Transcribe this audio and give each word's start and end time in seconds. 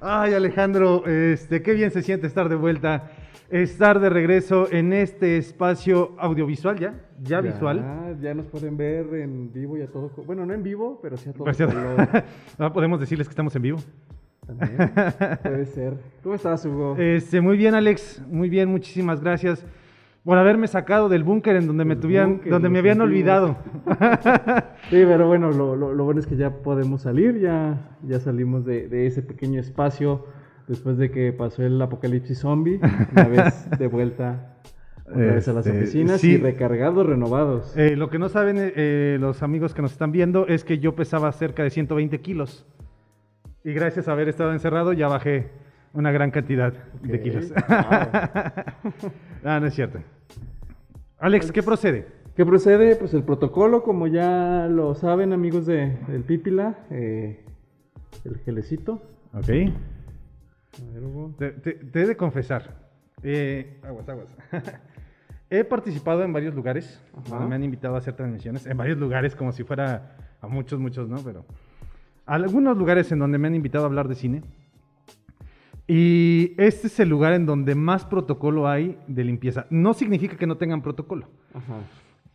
Ay, 0.00 0.34
Alejandro, 0.34 1.06
este, 1.06 1.62
qué 1.62 1.74
bien 1.74 1.90
se 1.90 2.02
siente 2.02 2.26
estar 2.26 2.48
de 2.48 2.56
vuelta, 2.56 3.10
estar 3.50 4.00
de 4.00 4.08
regreso 4.10 4.68
en 4.70 4.92
este 4.92 5.36
espacio 5.36 6.14
audiovisual 6.18 6.78
ya, 6.78 6.94
ya, 7.22 7.40
visual. 7.40 8.16
Ya 8.20 8.34
nos 8.34 8.46
pueden 8.46 8.76
ver 8.76 9.14
en 9.14 9.52
vivo 9.52 9.76
y 9.76 9.82
a 9.82 9.86
todo. 9.88 10.10
Bueno, 10.24 10.44
no 10.46 10.54
en 10.54 10.62
vivo, 10.62 10.98
pero 11.02 11.16
sí 11.16 11.28
a 11.30 11.32
todo. 11.32 11.44
Pues 11.44 11.58
ya-. 11.58 12.24
Ah, 12.58 12.72
podemos 12.72 13.00
decirles 13.00 13.28
que 13.28 13.32
estamos 13.32 13.54
en 13.56 13.62
vivo. 13.62 13.78
También 14.46 14.92
puede 15.42 15.66
ser. 15.66 15.94
¿Cómo 16.22 16.34
estás, 16.36 16.64
Hugo? 16.64 16.96
Este, 16.98 17.40
muy 17.40 17.56
bien, 17.56 17.74
Alex, 17.74 18.22
muy 18.28 18.48
bien, 18.48 18.68
muchísimas 18.68 19.20
gracias 19.20 19.66
por 20.26 20.36
haberme 20.38 20.66
sacado 20.66 21.08
del 21.08 21.22
búnker 21.24 21.54
en 21.56 21.66
donde 21.68 21.84
me 21.84 21.94
tuvieran, 21.96 22.32
búnker, 22.32 22.50
donde 22.52 22.68
me 22.68 22.80
habían 22.80 23.00
olvidado. 23.00 23.56
Sí, 24.90 25.02
pero 25.06 25.28
bueno, 25.28 25.52
lo, 25.52 25.76
lo- 25.76 25.94
lo 25.94 26.04
bueno 26.04 26.18
es 26.20 26.26
que 26.26 26.36
ya 26.36 26.50
podemos 26.50 27.02
salir, 27.02 27.38
ya, 27.40 27.96
ya 28.02 28.18
salimos 28.20 28.64
de, 28.64 28.88
de 28.88 29.06
ese 29.06 29.22
pequeño 29.22 29.60
espacio 29.60 30.26
después 30.66 30.98
de 30.98 31.12
que 31.12 31.32
pasó 31.32 31.62
el 31.62 31.80
apocalipsis 31.80 32.40
zombie, 32.40 32.80
una 33.12 33.28
vez 33.28 33.70
de 33.78 33.86
vuelta 33.86 34.56
otra 35.08 35.16
vez 35.34 35.46
a 35.46 35.52
las 35.52 35.64
Este, 35.66 35.78
oficinas 35.78 36.20
sí. 36.20 36.32
y 36.32 36.36
recargados, 36.38 37.06
renovados. 37.06 37.76
Eh, 37.76 37.94
lo 37.94 38.10
que 38.10 38.18
no 38.18 38.28
saben 38.28 38.58
eh, 38.58 38.72
eh, 38.74 39.18
los 39.20 39.44
amigos 39.44 39.74
que 39.74 39.82
nos 39.82 39.92
están 39.92 40.10
viendo 40.10 40.48
es 40.48 40.64
que 40.64 40.80
yo 40.80 40.96
pesaba 40.96 41.30
cerca 41.30 41.62
de 41.62 41.70
120 41.70 42.20
kilos. 42.20 42.66
Y 43.62 43.72
gracias 43.72 44.08
a 44.08 44.12
haber 44.12 44.28
estado 44.28 44.52
encerrado 44.52 44.92
ya 44.92 45.06
bajé 45.06 45.50
una 45.96 46.12
gran 46.12 46.30
cantidad 46.30 46.72
de 47.02 47.16
Ok, 47.16 47.22
kilos. 47.22 47.48
wow. 47.50 47.56
ah, 49.44 49.60
no 49.60 49.66
es 49.66 49.74
cierto. 49.74 49.98
Alex, 51.18 51.50
¿qué 51.50 51.62
procede? 51.62 52.06
¿Qué 52.36 52.44
procede? 52.44 52.96
Pues 52.96 53.14
el 53.14 53.22
protocolo, 53.22 53.82
como 53.82 54.06
ya 54.06 54.66
lo 54.70 54.94
saben 54.94 55.32
amigos 55.32 55.64
de, 55.66 55.96
del 56.08 56.22
Pípila, 56.22 56.78
eh, 56.90 57.44
el 58.24 58.38
gelecito. 58.44 59.02
Ok. 59.32 59.48
A 59.48 60.92
ver, 60.92 61.02
Hugo. 61.02 61.34
Te, 61.38 61.50
te- 61.52 61.72
te 61.72 62.02
he 62.02 62.06
de 62.06 62.16
confesar. 62.16 62.76
eh, 63.22 63.80
aguas, 63.82 64.06
aguas. 64.08 64.28
he 65.50 65.64
participado 65.64 66.22
en 66.22 66.32
varios 66.34 66.54
lugares 66.54 67.00
me 67.48 67.54
han 67.54 67.64
invitado 67.64 67.94
a 67.94 67.98
hacer 67.98 68.14
transmisiones. 68.14 68.66
En 68.66 68.76
varios 68.76 68.98
lugares, 68.98 69.34
como 69.34 69.52
si 69.52 69.64
fuera 69.64 70.16
a 70.42 70.46
muchos, 70.48 70.78
muchos, 70.78 71.08
¿no? 71.08 71.16
Pero 71.24 71.46
algunos 72.26 72.76
lugares 72.76 73.10
en 73.12 73.18
donde 73.20 73.38
me 73.38 73.48
han 73.48 73.54
invitado 73.54 73.84
a 73.84 73.86
hablar 73.88 74.08
de 74.08 74.14
cine. 74.16 74.42
Y 75.88 76.54
este 76.58 76.88
es 76.88 76.98
el 76.98 77.08
lugar 77.08 77.32
en 77.34 77.46
donde 77.46 77.74
más 77.74 78.04
protocolo 78.04 78.68
hay 78.68 78.98
de 79.06 79.24
limpieza. 79.24 79.66
No 79.70 79.94
significa 79.94 80.36
que 80.36 80.46
no 80.46 80.56
tengan 80.56 80.82
protocolo, 80.82 81.28
Ajá. 81.54 81.78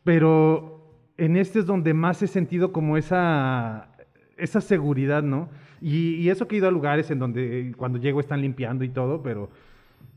pero 0.03 0.95
en 1.17 1.35
este 1.35 1.59
es 1.59 1.65
donde 1.65 1.93
más 1.93 2.21
he 2.21 2.27
sentido 2.27 2.71
como 2.71 2.95
esa, 2.97 3.89
esa 4.37 4.61
seguridad, 4.61 5.21
¿no? 5.21 5.49
Y, 5.81 6.15
y 6.15 6.29
eso 6.29 6.47
que 6.47 6.55
he 6.55 6.59
ido 6.59 6.67
a 6.67 6.71
lugares 6.71 7.11
en 7.11 7.19
donde 7.19 7.73
cuando 7.75 7.97
llego 7.99 8.19
están 8.19 8.41
limpiando 8.41 8.83
y 8.85 8.89
todo, 8.89 9.21
pero 9.21 9.49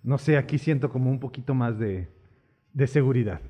no 0.02 0.18
sé, 0.18 0.36
aquí 0.36 0.58
siento 0.58 0.90
como 0.90 1.10
un 1.10 1.18
poquito 1.18 1.54
más 1.54 1.78
de, 1.78 2.08
de 2.72 2.86
seguridad. 2.86 3.40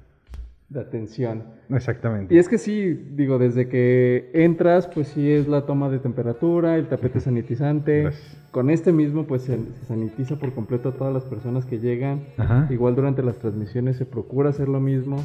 De 0.69 0.81
atención. 0.81 1.45
Exactamente. 1.71 2.35
Y 2.35 2.39
es 2.39 2.49
que 2.49 2.59
sí, 2.59 2.95
digo, 3.13 3.39
desde 3.39 3.69
que 3.69 4.31
entras, 4.33 4.89
pues 4.89 5.09
sí 5.09 5.31
es 5.31 5.47
la 5.47 5.67
toma 5.67 5.89
de 5.91 5.99
temperatura, 5.99 6.77
el 6.77 6.89
tapete 6.89 7.21
sanitizante. 7.21 8.03
Gracias. 8.03 8.41
Con 8.51 8.71
este 8.71 8.93
mismo, 8.93 9.27
pues 9.27 9.43
se, 9.43 9.57
se 9.57 9.85
sanitiza 9.87 10.37
por 10.37 10.53
completo 10.55 10.89
a 10.91 10.93
todas 10.93 11.13
las 11.13 11.25
personas 11.25 11.67
que 11.67 11.79
llegan. 11.79 12.25
Ajá. 12.39 12.67
Igual 12.71 12.95
durante 12.95 13.23
las 13.23 13.39
transmisiones 13.39 13.97
se 13.97 14.07
procura 14.07 14.51
hacer 14.51 14.69
lo 14.69 14.81
mismo. 14.81 15.17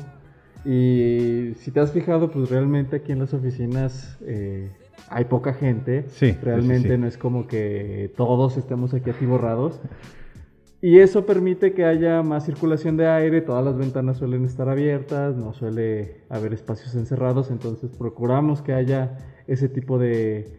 Y 0.66 1.54
si 1.58 1.72
te 1.72 1.80
has 1.80 1.92
fijado, 1.94 2.32
pues 2.32 2.50
realmente 2.50 2.98
aquí 2.98 3.12
en 3.12 3.20
las 3.20 3.34
oficinas 3.34 4.17
eh, 4.22 4.70
hay 5.10 5.26
poca 5.26 5.54
gente. 5.54 6.06
Sí, 6.10 6.36
Realmente 6.44 6.90
sí, 6.90 6.95
sí. 6.95 7.02
no 7.02 7.08
es 7.08 7.17
como 7.17 7.48
que 7.48 8.12
todos 8.17 8.58
estemos 8.58 8.94
aquí 8.94 9.10
atiborrados. 9.10 9.80
Y 10.82 11.00
eso 11.00 11.26
permite 11.26 11.73
que 11.73 11.84
haya 11.84 12.23
más 12.23 12.45
circulación 12.45 12.95
de 12.95 13.06
aire, 13.08 13.42
todas 13.42 13.66
las 13.66 13.78
ventanas 13.78 14.17
suelen 14.17 14.45
estar 14.45 14.70
abiertas, 14.70 15.36
no 15.36 15.52
suele 15.52 16.22
haber 16.30 16.54
espacios 16.54 16.95
encerrados, 16.95 17.52
entonces 17.52 17.92
procuramos 17.98 18.62
que 18.62 18.72
haya 18.72 19.18
ese 19.48 19.68
tipo 19.68 19.98
de, 20.00 20.58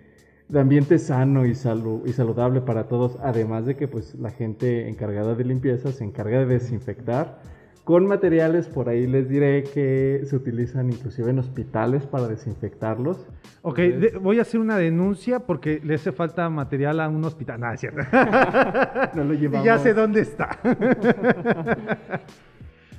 ambiente 0.54 0.98
sano 0.98 1.46
y 1.46 1.54
saludable 1.54 2.60
para 2.60 2.86
todos, 2.86 3.16
además 3.22 3.64
de 3.64 3.76
que 3.76 3.88
pues 3.88 4.14
la 4.16 4.30
gente 4.30 4.88
encargada 4.88 5.34
de 5.34 5.44
limpieza 5.44 5.90
se 5.90 6.04
encarga 6.04 6.40
de 6.40 6.46
desinfectar 6.46 7.40
con 7.90 8.06
materiales, 8.06 8.68
por 8.68 8.88
ahí 8.88 9.04
les 9.08 9.28
diré 9.28 9.64
que 9.64 10.20
se 10.24 10.36
utilizan 10.36 10.90
inclusive 10.90 11.28
en 11.30 11.40
hospitales 11.40 12.06
para 12.06 12.28
desinfectarlos. 12.28 13.26
Ok, 13.62 13.78
Entonces- 13.80 14.12
de- 14.12 14.18
voy 14.20 14.38
a 14.38 14.42
hacer 14.42 14.60
una 14.60 14.76
denuncia 14.78 15.40
porque 15.40 15.80
le 15.82 15.94
hace 15.96 16.12
falta 16.12 16.48
material 16.50 17.00
a 17.00 17.08
un 17.08 17.24
hospital. 17.24 17.58
No, 17.58 17.72
es 17.72 17.80
cierto. 17.80 18.00
No 19.16 19.24
lo 19.24 19.34
Y 19.34 19.38
llevamos. 19.38 19.64
ya 19.66 19.76
sé 19.78 19.92
dónde 19.92 20.20
está. 20.20 20.56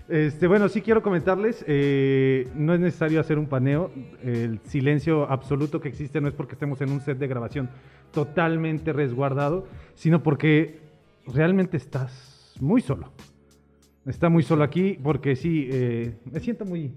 Este, 0.09 0.45
bueno, 0.45 0.67
sí 0.67 0.81
quiero 0.81 1.01
comentarles, 1.01 1.63
eh, 1.69 2.49
no 2.53 2.73
es 2.73 2.81
necesario 2.81 3.21
hacer 3.21 3.39
un 3.39 3.45
paneo, 3.45 3.91
el 4.21 4.59
silencio 4.65 5.23
absoluto 5.31 5.79
que 5.79 5.87
existe 5.87 6.19
no 6.19 6.27
es 6.27 6.33
porque 6.33 6.55
estemos 6.55 6.81
en 6.81 6.91
un 6.91 6.99
set 6.99 7.17
de 7.17 7.27
grabación 7.27 7.69
totalmente 8.11 8.91
resguardado, 8.91 9.67
sino 9.95 10.21
porque 10.21 10.81
realmente 11.33 11.77
estás 11.77 12.53
muy 12.59 12.81
solo. 12.81 13.09
Está 14.05 14.29
muy 14.29 14.43
solo 14.43 14.63
aquí 14.63 14.97
porque 15.01 15.35
sí, 15.35 15.67
eh, 15.71 16.15
me 16.31 16.39
siento 16.39 16.65
muy, 16.65 16.93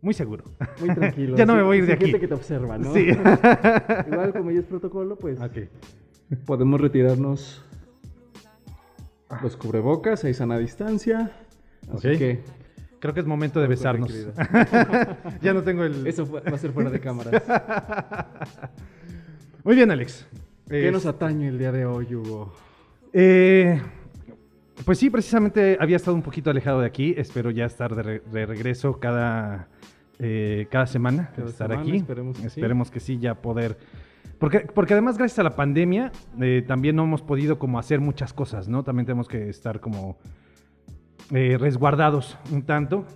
muy 0.00 0.14
seguro. 0.14 0.44
Muy 0.80 0.94
tranquilo. 0.94 1.36
Ya 1.38 1.46
no 1.46 1.56
me 1.56 1.62
voy 1.62 1.76
a 1.76 1.78
ir 1.80 1.86
de 1.86 1.92
hay 1.94 1.98
gente 1.98 2.16
aquí. 2.16 2.20
que 2.20 2.28
te 2.28 2.34
observa, 2.34 2.78
¿no? 2.78 2.92
Sí. 2.94 3.08
Igual 4.06 4.32
como 4.32 4.50
ya 4.50 4.60
es 4.60 4.66
protocolo, 4.66 5.16
pues 5.16 5.40
Ok. 5.40 5.68
podemos 6.46 6.80
retirarnos 6.80 7.64
los 9.42 9.56
cubrebocas, 9.56 10.22
hay 10.24 10.34
sana 10.34 10.58
distancia. 10.58 11.32
Así 11.92 12.16
que 12.16 12.40
Creo 13.00 13.12
que 13.12 13.20
es 13.20 13.26
momento 13.26 13.60
de 13.60 13.66
besarnos. 13.66 14.10
ya 15.42 15.52
no 15.52 15.62
tengo 15.62 15.84
el... 15.84 16.06
eso 16.06 16.26
va 16.30 16.40
a 16.40 16.56
ser 16.56 16.72
fuera 16.72 16.88
de 16.88 17.00
cámaras. 17.00 17.42
Muy 19.62 19.76
bien, 19.76 19.90
Alex. 19.90 20.26
¿Qué 20.68 20.90
nos 20.90 21.04
atañe 21.04 21.48
el 21.48 21.58
día 21.58 21.70
de 21.70 21.84
hoy, 21.84 22.14
Hugo? 22.14 22.54
Eh, 23.12 23.78
pues 24.84 24.98
sí, 24.98 25.10
precisamente 25.10 25.76
había 25.80 25.96
estado 25.96 26.14
un 26.16 26.22
poquito 26.22 26.50
alejado 26.50 26.80
de 26.80 26.86
aquí. 26.86 27.14
Espero 27.16 27.50
ya 27.50 27.64
estar 27.66 27.94
de, 27.94 28.02
re- 28.02 28.22
de 28.32 28.46
regreso 28.46 28.98
cada, 29.00 29.68
eh, 30.18 30.66
cada 30.70 30.86
semana. 30.86 31.30
Cada 31.34 31.48
estar 31.48 31.68
semana, 31.70 31.82
aquí. 31.88 31.96
esperemos 31.98 32.36
que 32.36 32.42
sí. 32.42 32.46
Esperemos 32.60 32.90
que 32.90 33.00
sí, 33.00 33.18
ya 33.18 33.34
poder. 33.36 33.76
Porque, 34.38 34.60
porque 34.60 34.92
además, 34.94 35.16
gracias 35.16 35.38
a 35.38 35.42
la 35.44 35.56
pandemia, 35.56 36.12
eh, 36.40 36.62
también 36.66 36.96
no 36.96 37.04
hemos 37.04 37.22
podido 37.22 37.58
como 37.58 37.78
hacer 37.78 38.00
muchas 38.00 38.32
cosas, 38.32 38.68
¿no? 38.68 38.82
También 38.82 39.06
tenemos 39.06 39.28
que 39.28 39.48
estar 39.48 39.80
como 39.80 40.18
eh, 41.32 41.56
resguardados 41.58 42.36
un 42.52 42.62
tanto. 42.62 43.06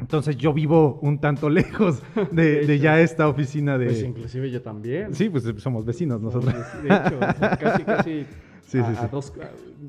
Entonces 0.00 0.36
yo 0.36 0.52
vivo 0.52 0.98
un 1.02 1.20
tanto 1.20 1.48
lejos 1.50 2.02
de, 2.32 2.42
De 2.60 2.66
de 2.66 2.74
hecho. 2.74 2.82
ya 2.82 3.00
esta 3.00 3.28
oficina 3.28 3.78
de... 3.78 3.86
Pues 3.86 4.02
inclusive 4.02 4.50
yo 4.50 4.62
también. 4.62 5.14
Sí, 5.14 5.28
pues 5.28 5.44
somos 5.58 5.84
vecinos 5.84 6.20
nosotros. 6.20 6.52
De 6.82 6.88
hecho, 6.88 7.16
o 7.18 7.38
sea, 7.38 7.56
casi, 7.56 7.84
casi 7.84 8.26
Sí, 8.72 8.78
a, 8.78 8.86
sí, 8.86 8.96
a 8.96 9.02
sí. 9.02 9.08
dos, 9.12 9.32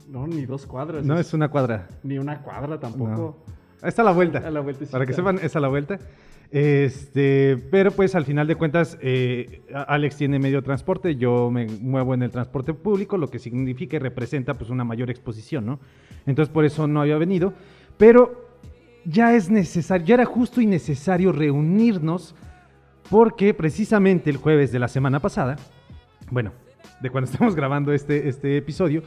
no, 0.09 0.27
ni 0.27 0.45
dos 0.45 0.65
cuadras. 0.65 1.05
No, 1.05 1.17
es 1.17 1.33
una 1.33 1.47
cuadra. 1.47 1.87
Ni 2.03 2.17
una 2.17 2.41
cuadra 2.41 2.77
tampoco. 2.77 3.37
Está 3.81 4.01
a 4.01 4.05
la 4.05 4.11
vuelta. 4.11 4.39
A 4.39 4.51
la 4.51 4.59
vueltecita. 4.59 4.91
Para 4.91 5.05
que 5.05 5.13
sepan, 5.13 5.39
es 5.41 5.55
a 5.55 5.61
la 5.61 5.69
vuelta. 5.69 5.99
Este, 6.51 7.57
pero 7.71 7.91
pues 7.91 8.13
al 8.13 8.25
final 8.25 8.45
de 8.45 8.55
cuentas, 8.55 8.97
eh, 9.01 9.61
Alex 9.87 10.17
tiene 10.17 10.37
medio 10.37 10.61
transporte, 10.61 11.15
yo 11.15 11.49
me 11.49 11.65
muevo 11.65 12.13
en 12.13 12.23
el 12.23 12.29
transporte 12.29 12.73
público, 12.73 13.17
lo 13.17 13.29
que 13.29 13.39
significa 13.39 13.95
y 13.95 13.99
representa 13.99 14.53
pues 14.53 14.69
una 14.69 14.83
mayor 14.83 15.09
exposición, 15.09 15.65
¿no? 15.65 15.79
Entonces 16.25 16.53
por 16.53 16.65
eso 16.65 16.85
no 16.85 17.01
había 17.01 17.17
venido, 17.17 17.53
pero 17.97 18.49
ya 19.05 19.33
es 19.33 19.49
necesario, 19.49 20.05
ya 20.05 20.13
era 20.15 20.25
justo 20.25 20.59
y 20.59 20.67
necesario 20.67 21.31
reunirnos 21.31 22.35
porque 23.09 23.53
precisamente 23.53 24.29
el 24.29 24.37
jueves 24.37 24.71
de 24.73 24.79
la 24.79 24.89
semana 24.89 25.19
pasada, 25.21 25.55
bueno, 26.29 26.51
de 27.03 27.11
cuando 27.11 27.29
estamos 27.31 27.55
grabando 27.55 27.93
este, 27.93 28.27
este 28.27 28.57
episodio, 28.57 29.03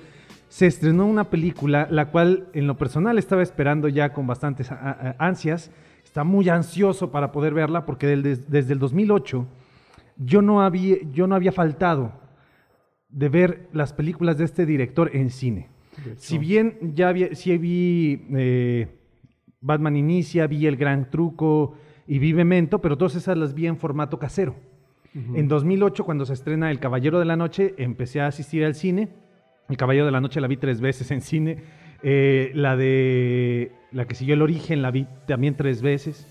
se 0.48 0.66
estrenó 0.66 1.06
una 1.06 1.24
película 1.24 1.88
la 1.90 2.10
cual 2.10 2.46
en 2.52 2.68
lo 2.68 2.76
personal 2.76 3.18
estaba 3.18 3.42
esperando 3.42 3.88
ya 3.88 4.12
con 4.12 4.28
bastantes 4.28 4.70
ansias. 5.18 5.72
Está 6.04 6.22
muy 6.22 6.48
ansioso 6.48 7.10
para 7.10 7.32
poder 7.32 7.52
verla 7.52 7.84
porque 7.84 8.06
desde 8.06 8.72
el 8.72 8.78
2008 8.78 9.46
yo 10.18 10.42
no, 10.42 10.62
había, 10.62 10.98
yo 11.12 11.26
no 11.26 11.34
había 11.34 11.52
faltado 11.52 12.12
de 13.08 13.28
ver 13.28 13.68
las 13.72 13.92
películas 13.92 14.38
de 14.38 14.44
este 14.44 14.66
director 14.66 15.10
en 15.14 15.30
cine. 15.30 15.68
Si 16.16 16.38
bien 16.38 16.92
ya 16.94 17.10
vi, 17.10 17.34
sí 17.34 17.56
vi 17.56 18.26
eh, 18.34 18.88
Batman 19.60 19.96
Inicia, 19.96 20.46
vi 20.46 20.66
El 20.66 20.76
Gran 20.76 21.10
Truco 21.10 21.74
y 22.06 22.18
vi 22.18 22.34
Memento, 22.34 22.80
pero 22.80 22.96
todas 22.96 23.16
esas 23.16 23.36
las 23.36 23.54
vi 23.54 23.66
en 23.66 23.78
formato 23.78 24.18
casero. 24.18 24.54
En 25.34 25.48
2008, 25.48 26.04
cuando 26.04 26.26
se 26.26 26.34
estrena 26.34 26.70
El 26.70 26.78
Caballero 26.78 27.18
de 27.18 27.24
la 27.24 27.36
Noche, 27.36 27.74
empecé 27.78 28.20
a 28.20 28.26
asistir 28.26 28.64
al 28.64 28.74
cine. 28.74 29.08
El 29.68 29.76
Caballero 29.76 30.04
de 30.04 30.12
la 30.12 30.20
Noche 30.20 30.40
la 30.40 30.46
vi 30.46 30.58
tres 30.58 30.80
veces 30.80 31.10
en 31.10 31.22
cine. 31.22 31.56
Eh, 32.02 32.50
la 32.54 32.76
de 32.76 33.72
la 33.92 34.04
que 34.06 34.14
siguió 34.14 34.34
El 34.34 34.42
Origen 34.42 34.82
la 34.82 34.90
vi 34.90 35.06
también 35.26 35.54
tres 35.56 35.80
veces. 35.80 36.26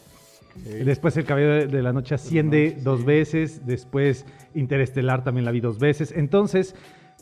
Después 0.85 1.17
El 1.17 1.25
Caballero 1.25 1.67
de 1.67 1.81
la 1.81 1.91
Noche 1.93 2.15
asciende 2.15 2.77
dos 2.83 3.03
veces. 3.05 3.65
Después 3.65 4.25
Interestelar 4.53 5.23
también 5.23 5.45
la 5.45 5.51
vi 5.51 5.59
dos 5.61 5.79
veces. 5.79 6.13
Entonces, 6.15 6.75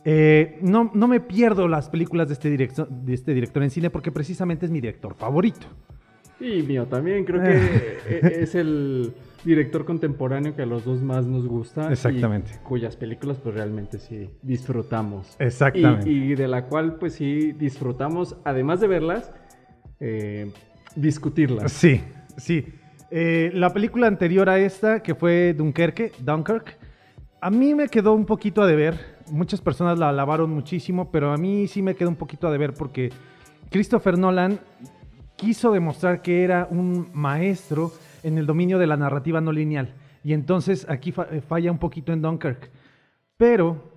eh, 0.05 0.59
no, 0.61 0.91
no 0.93 1.07
me 1.07 1.21
pierdo 1.21 1.67
las 1.69 1.89
películas 1.89 2.27
de 2.27 2.33
este, 2.33 2.49
director, 2.49 2.89
de 2.89 3.13
este 3.13 3.33
director 3.33 3.63
en 3.63 3.69
cine 3.69 3.89
porque 3.89 4.11
precisamente 4.11 4.65
es 4.65 4.71
mi 4.71 4.81
director 4.81 5.15
favorito. 5.15 5.65
Y 6.39 6.61
mío 6.63 6.85
también, 6.87 7.23
creo 7.23 7.41
que 7.41 7.53
e- 8.09 8.43
es 8.43 8.53
el 8.53 9.13
director 9.43 9.85
contemporáneo 9.85 10.55
que 10.55 10.61
a 10.61 10.65
los 10.65 10.85
dos 10.85 11.01
más 11.01 11.25
nos 11.25 11.47
gusta. 11.47 11.91
Exactamente. 11.91 12.51
y 12.55 12.63
cuyas 12.63 12.95
películas 12.95 13.37
pues 13.41 13.55
realmente 13.55 13.99
sí 13.99 14.29
disfrutamos. 14.41 15.35
Exactamente. 15.39 16.09
Y, 16.09 16.31
y 16.31 16.35
de 16.35 16.47
la 16.47 16.65
cual 16.65 16.95
pues 16.95 17.13
sí 17.13 17.51
disfrutamos, 17.53 18.37
además 18.43 18.79
de 18.79 18.87
verlas, 18.87 19.31
eh, 19.99 20.51
discutirlas. 20.95 21.71
Sí, 21.71 22.01
sí. 22.37 22.65
Eh, 23.11 23.51
la 23.53 23.71
película 23.71 24.07
anterior 24.07 24.49
a 24.49 24.59
esta, 24.59 25.03
que 25.03 25.13
fue 25.13 25.53
Dunkerque, 25.53 26.11
Dunkirk, 26.19 26.77
a 27.39 27.49
mí 27.49 27.75
me 27.75 27.87
quedó 27.87 28.13
un 28.13 28.25
poquito 28.25 28.61
a 28.61 28.67
deber. 28.67 29.17
Muchas 29.29 29.61
personas 29.61 29.99
la 29.99 30.09
alabaron 30.09 30.49
muchísimo, 30.49 31.11
pero 31.11 31.31
a 31.31 31.37
mí 31.37 31.67
sí 31.67 31.81
me 31.81 31.95
quedó 31.95 32.09
un 32.09 32.15
poquito 32.15 32.47
a 32.47 32.51
deber 32.51 32.73
porque 32.73 33.11
Christopher 33.69 34.17
Nolan 34.17 34.59
quiso 35.35 35.71
demostrar 35.71 36.21
que 36.21 36.43
era 36.43 36.67
un 36.69 37.09
maestro 37.13 37.91
en 38.23 38.37
el 38.37 38.45
dominio 38.45 38.79
de 38.79 38.87
la 38.87 38.97
narrativa 38.97 39.41
no 39.41 39.51
lineal. 39.51 39.93
Y 40.23 40.33
entonces 40.33 40.87
aquí 40.89 41.13
eh, 41.31 41.41
falla 41.41 41.71
un 41.71 41.77
poquito 41.77 42.13
en 42.13 42.21
Dunkirk. 42.21 42.71
Pero 43.37 43.91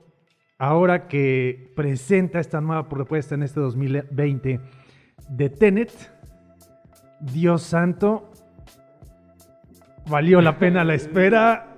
ahora 0.58 1.08
que 1.08 1.73
presenta 1.76 2.40
esta 2.40 2.61
nueva 2.61 2.88
propuesta 2.88 3.34
en 3.34 3.43
este 3.43 3.61
2020 3.61 4.61
de 5.28 5.50
Tenet, 5.50 5.93
Dios 7.20 7.62
santo, 7.62 8.31
valió 10.08 10.40
la 10.40 10.58
pena 10.58 10.84
la 10.84 10.94
espera, 10.94 11.75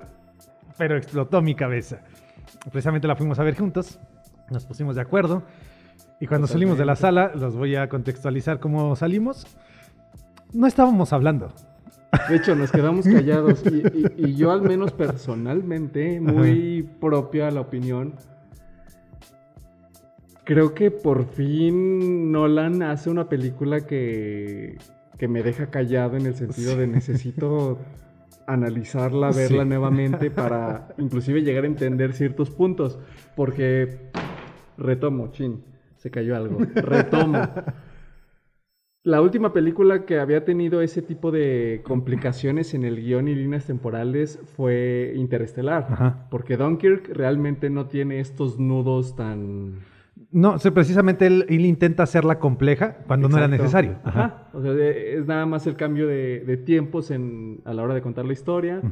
pero 0.77 0.97
explotó 0.97 1.43
mi 1.43 1.55
cabeza. 1.55 2.03
Precisamente 2.71 3.09
la 3.09 3.17
fuimos 3.17 3.39
a 3.39 3.43
ver 3.43 3.57
juntos, 3.57 4.01
nos 4.51 4.67
pusimos 4.67 4.97
de 4.97 5.03
acuerdo 5.03 5.45
y 6.21 6.27
cuando 6.27 6.47
salimos 6.47 6.79
de 6.79 6.85
la 6.85 6.97
sala, 6.97 7.33
los 7.35 7.57
voy 7.57 7.77
a 7.77 7.89
contextualizar 7.89 8.59
cómo 8.59 8.97
salimos, 8.97 9.47
no 10.53 10.67
estábamos 10.67 11.13
hablando. 11.13 11.53
De 12.29 12.37
hecho, 12.37 12.55
nos 12.55 12.73
quedamos 12.73 13.07
callados. 13.07 13.63
Y, 13.67 13.77
y- 13.79 14.13
y 14.31 14.35
yo, 14.37 14.51
al 14.51 14.63
menos 14.63 14.93
personalmente, 14.93 16.21
muy 16.21 16.89
propia 17.01 17.51
la 17.51 17.61
opinión. 17.61 18.15
Creo 20.45 20.75
que 20.75 20.91
por 20.91 21.27
fin 21.27 22.33
Nolan 22.33 22.83
hace 22.83 23.11
una 23.11 23.29
película 23.29 23.83
que, 23.87 24.79
que 25.19 25.29
me 25.29 25.43
deja 25.43 25.67
callado 25.67 26.17
en 26.17 26.25
el 26.25 26.35
sentido 26.35 26.75
de 26.77 26.87
necesito 26.87 27.79
analizarla, 28.47 29.31
verla 29.31 29.65
Sí. 29.65 29.69
nuevamente 29.69 30.31
para 30.31 30.89
inclusive 30.97 31.43
llegar 31.43 31.65
a 31.65 31.67
entender 31.67 32.15
ciertos 32.15 32.49
puntos. 32.51 32.99
Porque 33.37 33.99
retomo, 34.79 35.29
chin, 35.33 35.63
se 35.99 36.11
cayó 36.11 36.35
algo. 36.35 36.59
Retomo. 36.75 37.43
La 39.09 39.23
última 39.23 39.55
película 39.55 40.05
que 40.05 40.19
había 40.19 40.45
tenido 40.45 40.83
ese 40.83 41.01
tipo 41.01 41.31
de 41.31 41.81
complicaciones 41.83 42.75
en 42.75 42.85
el 42.85 42.97
guion 42.97 43.27
y 43.27 43.35
líneas 43.35 43.65
temporales 43.65 44.39
fue 44.55 45.15
Interestelar. 45.17 45.87
Ajá. 45.89 46.27
Porque 46.31 46.59
Dunkirk 46.59 47.09
realmente 47.15 47.71
no 47.71 47.87
tiene 47.87 48.21
estos 48.21 48.59
nudos 48.59 49.17
tan... 49.17 49.79
No, 50.31 50.59
precisamente 50.59 51.27
él, 51.27 51.47
él 51.49 51.65
intenta 51.65 52.03
hacerla 52.03 52.39
compleja 52.39 52.99
cuando 53.07 53.31
no 53.31 53.39
era 53.39 53.49
necesario. 53.49 53.97
Ajá. 54.05 54.49
O 54.53 54.61
sea, 54.61 54.73
es 54.75 55.27
nada 55.27 55.47
más 55.47 55.67
el 55.67 55.75
cambio 55.75 56.07
de, 56.07 56.41
de 56.41 56.57
tiempos 56.59 57.11
en, 57.11 57.61
a 57.65 57.73
la 57.73 57.83
hora 57.83 57.95
de 57.95 58.03
contar 58.03 58.27
la 58.27 58.35
historia. 58.35 58.83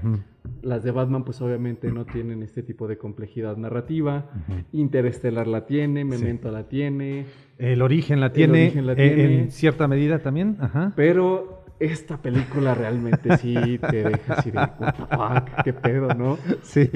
Las 0.63 0.83
de 0.83 0.93
Batman, 0.93 1.25
pues 1.25 1.43
obviamente 1.43 1.93
no 1.93 2.07
tienen 2.07 2.43
este 2.43 2.63
tipo 2.63 2.89
de 2.89 2.97
complejidad 2.97 3.59
narrativa. 3.59 4.31
Interestelar 4.73 5.47
la 5.47 5.67
tiene, 5.67 6.07
Memento 6.07 6.51
la 6.51 6.69
tiene. 6.69 7.27
El 7.59 7.83
origen 7.83 8.21
la 8.21 8.33
tiene, 8.33 8.65
origen 8.65 8.87
la 8.87 8.93
eh, 8.93 8.97
tiene. 8.97 9.41
en 9.41 9.51
cierta 9.51 9.89
medida 9.89 10.21
también. 10.21 10.57
Ajá. 10.59 10.93
Pero 10.97 11.65
esta 11.79 12.17
película 12.17 12.75
realmente 12.75 13.37
sí 13.37 13.79
te 13.79 14.05
deja 14.05 14.35
así 14.35 14.51
de, 14.51 14.59
what 14.59 14.95
the 14.95 15.17
fuck, 15.17 15.65
qué 15.65 15.73
pedo, 15.75 16.15
¿no? 16.15 16.39
Sí. 16.63 16.89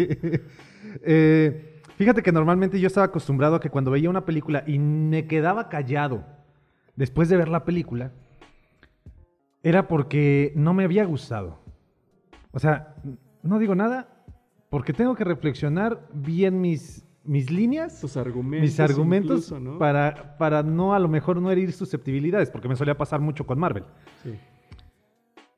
Eh, 1.03 1.70
fíjate 2.01 2.23
que 2.23 2.33
normalmente 2.33 2.81
yo 2.81 2.87
estaba 2.87 3.05
acostumbrado 3.05 3.57
a 3.57 3.61
que 3.61 3.69
cuando 3.69 3.91
veía 3.91 4.09
una 4.09 4.25
película 4.25 4.65
y 4.67 4.79
me 4.79 5.27
quedaba 5.27 5.69
callado 5.69 6.25
después 6.97 7.29
de 7.29 7.37
ver 7.37 7.51
la 7.51 7.67
película, 7.67 8.11
era 9.63 9.87
porque 9.87 10.55
no 10.57 10.73
me 10.73 10.85
había 10.85 11.05
gustado. 11.05 11.59
O 12.53 12.59
sea, 12.59 12.95
no 13.43 13.59
digo 13.59 13.75
nada 13.75 14.09
porque 14.71 14.95
tengo 14.95 15.15
que 15.15 15.25
reflexionar 15.25 16.09
bien 16.15 16.63
mis, 16.63 17.07
mis 17.23 17.51
líneas, 17.51 18.01
Tus 18.01 18.17
argumentos. 18.17 18.71
mis 18.71 18.81
argumentos 18.81 19.51
incluso, 19.51 19.61
¿no? 19.61 19.79
para, 19.79 20.39
para 20.39 20.63
no 20.63 20.95
a 20.95 20.99
lo 20.99 21.09
mejor 21.09 21.43
no 21.43 21.51
herir 21.51 21.71
susceptibilidades, 21.71 22.49
porque 22.49 22.69
me 22.69 22.77
solía 22.77 22.97
pasar 22.97 23.21
mucho 23.21 23.45
con 23.45 23.59
Marvel. 23.59 23.85
Sí. 24.23 24.39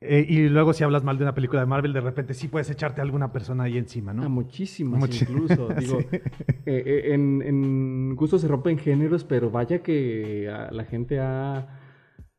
Eh, 0.05 0.25
y 0.27 0.49
luego 0.49 0.73
si 0.73 0.83
hablas 0.83 1.03
mal 1.03 1.17
de 1.17 1.23
una 1.23 1.33
película 1.33 1.61
de 1.61 1.65
Marvel, 1.65 1.93
de 1.93 2.01
repente 2.01 2.33
sí 2.33 2.49
puedes 2.49 2.69
echarte 2.69 2.99
a 2.99 3.03
alguna 3.05 3.31
persona 3.31 3.63
ahí 3.63 3.77
encima, 3.77 4.13
¿no? 4.13 4.23
Ah, 4.23 4.27
muchísimas 4.29 5.21
incluso. 5.21 5.69
Digo, 5.79 6.01
Sí. 6.01 6.07
eh, 6.11 6.21
eh, 6.65 7.01
en, 7.13 7.41
en 7.41 8.15
gusto 8.15 8.37
se 8.37 8.47
rompen 8.49 8.77
géneros, 8.77 9.23
pero 9.23 9.49
vaya 9.49 9.79
que 9.81 10.51
la 10.71 10.83
gente 10.83 11.19
ha 11.21 11.79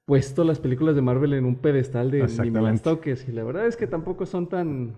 puesto 0.04 0.44
las 0.44 0.58
películas 0.60 0.94
de 0.94 1.00
Marvel 1.00 1.32
en 1.32 1.46
un 1.46 1.56
pedestal 1.56 2.10
de 2.10 2.26
ni 2.42 2.50
me 2.50 2.60
las 2.60 2.82
toques. 2.82 3.26
Y 3.28 3.32
la 3.32 3.44
verdad 3.44 3.66
es 3.66 3.76
que 3.78 3.86
tampoco 3.86 4.26
son 4.26 4.48
tan... 4.48 4.92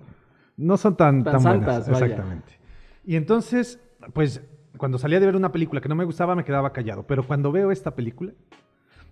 no 0.57 0.77
son 0.77 0.97
tan, 0.97 1.23
Tan 1.23 1.35
tan, 1.35 1.61
buenas. 1.61 1.89
vaya. 1.89 2.07
Exactamente. 2.07 2.53
Y 3.05 3.15
entonces, 3.15 3.79
pues, 4.13 4.43
cuando 4.77 4.99
salía 4.99 5.21
de 5.21 5.27
ver 5.27 5.37
una 5.37 5.53
película 5.53 5.81
que 5.81 5.89
no 5.89 5.95
me 5.95 6.05
gustaba, 6.05 6.35
me 6.35 6.43
quedaba 6.45 6.73
callado. 6.73 7.07
Pero 7.07 7.23
cuando 7.23 7.53
veo 7.53 7.71
esta 7.71 7.95
película, 7.95 8.33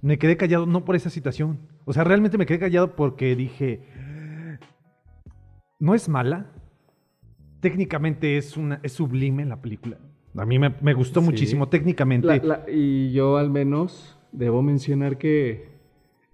me 0.03 0.19
quedé 0.19 0.37
callado 0.37 0.67
no 0.67 0.85
por 0.85 0.97
esa 0.97 1.11
situación. 1.11 1.59
O 1.85 1.93
sea, 1.93 2.05
realmente 2.05 2.39
me 2.39 2.47
quedé 2.47 2.59
callado 2.59 2.95
porque 2.97 3.35
dije, 3.37 3.81
no 5.79 5.95
es 5.95 6.09
mala. 6.09 6.51
Técnicamente 7.61 8.37
es, 8.37 8.57
una, 8.57 8.81
es 8.83 8.93
sublime 8.93 9.45
la 9.47 9.61
película. 9.63 9.99
A 10.37 10.45
mí 10.45 10.59
me, 10.59 10.75
me 10.83 10.93
gustó 10.95 11.21
Sí. 11.21 11.27
muchísimo 11.27 11.69
técnicamente. 11.69 12.27
La- 12.27 12.43
la- 12.43 12.65
y 12.71 13.13
yo 13.13 13.37
al 13.39 13.51
menos 13.51 14.19
debo 14.33 14.63
mencionar 14.63 15.17
que 15.17 15.73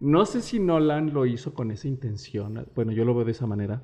no 0.01 0.25
sé 0.25 0.41
si 0.41 0.59
Nolan 0.59 1.13
lo 1.13 1.27
hizo 1.27 1.53
con 1.55 1.71
esa 1.71 1.87
intención, 1.87 2.67
bueno, 2.75 2.91
yo 2.93 3.05
lo 3.05 3.15
veo 3.15 3.25
de 3.27 3.33
esa 3.33 3.47
manera, 3.47 3.83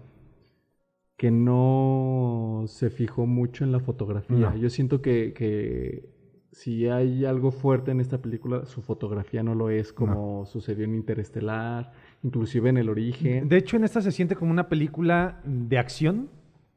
que 1.19 1.31
no 1.31 2.64
se 2.67 2.88
fijó 2.90 3.26
mucho 3.26 3.64
en 3.64 3.73
la 3.73 3.80
fotografía. 3.80 4.50
No. 4.50 4.56
Yo 4.56 4.71
siento 4.71 5.02
que, 5.02 5.33
que 5.35 6.09
si 6.57 6.89
hay 6.89 7.27
algo 7.27 7.51
fuerte 7.51 7.91
en 7.91 8.01
esta 8.01 8.17
película, 8.17 8.65
su 8.65 8.81
fotografía 8.81 9.43
no 9.43 9.55
lo 9.55 9.69
es 9.69 9.93
como 9.93 10.47
sucedió 10.47 10.87
en 10.87 10.95
Interestelar, 10.95 11.93
inclusive 12.23 12.71
en 12.71 12.79
El 12.79 12.89
Origen. 12.89 13.47
De 13.47 13.59
hecho, 13.59 13.77
en 13.77 13.85
esta 13.85 14.01
se 14.01 14.11
siente 14.11 14.37
como 14.37 14.53
una 14.53 14.67
película 14.71 15.39
de 15.45 15.77
acción, 15.79 16.31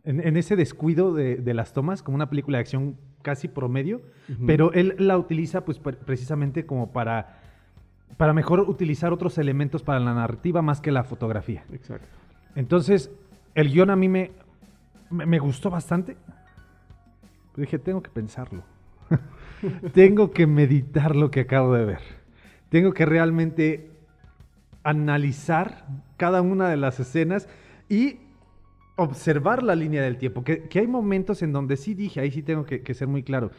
en, 0.04 0.20
en 0.20 0.36
ese 0.36 0.58
descuido 0.58 1.14
de, 1.14 1.38
de 1.38 1.54
las 1.54 1.72
tomas, 1.72 2.04
como 2.04 2.16
una 2.16 2.30
película 2.30 2.58
de 2.58 2.62
acción 2.64 2.98
casi 3.22 3.48
promedio, 3.48 4.02
pero 4.46 4.74
él 4.74 4.96
la 4.98 5.18
utiliza 5.18 5.64
pues 5.64 5.80
pre- 5.80 5.96
precisamente 5.96 6.66
como 6.66 6.92
para, 6.92 7.40
para 8.18 8.34
mejor 8.34 8.60
utilizar 8.60 9.14
otros 9.14 9.38
elementos 9.38 9.82
para 9.82 10.02
la 10.02 10.14
narrativa 10.14 10.62
más 10.62 10.82
que 10.82 10.92
la 10.92 11.06
fotografía. 11.06 11.64
Exacto. 11.72 12.08
Entonces, 12.56 13.12
el 13.56 13.72
guion 13.72 13.90
a 13.92 13.96
mí 13.96 14.10
me, 14.10 14.32
me, 15.10 15.26
me 15.26 15.40
gustó 15.40 15.70
bastante. 15.70 16.18
Pero 17.54 17.62
dije, 17.66 17.80
tengo 17.80 18.04
que 18.04 18.10
pensarlo. 18.10 18.62
tengo 19.94 20.32
que 20.32 20.48
meditar 20.48 21.16
lo 21.16 21.32
que 21.32 21.42
acabo 21.42 21.74
de 21.74 21.86
ver. 21.86 22.02
Tengo 22.70 22.94
que 22.94 23.06
realmente 23.06 23.92
analizar 24.84 25.86
cada 26.18 26.42
una 26.42 26.70
de 26.70 26.78
las 26.78 27.00
escenas 27.00 27.48
y 27.90 28.20
observar 28.96 29.64
la 29.64 29.76
línea 29.76 30.02
del 30.02 30.18
tiempo. 30.18 30.44
Que, 30.44 30.68
hay 30.74 30.88
momentos 30.88 31.42
en 31.42 31.54
donde 31.54 31.78
sí 31.78 31.94
dije, 31.94 32.20
ahí 32.20 32.32
sí 32.32 32.44
tengo 32.44 32.66
que, 32.66 32.94
ser 32.94 33.08
muy 33.08 33.24
claro, 33.24 33.52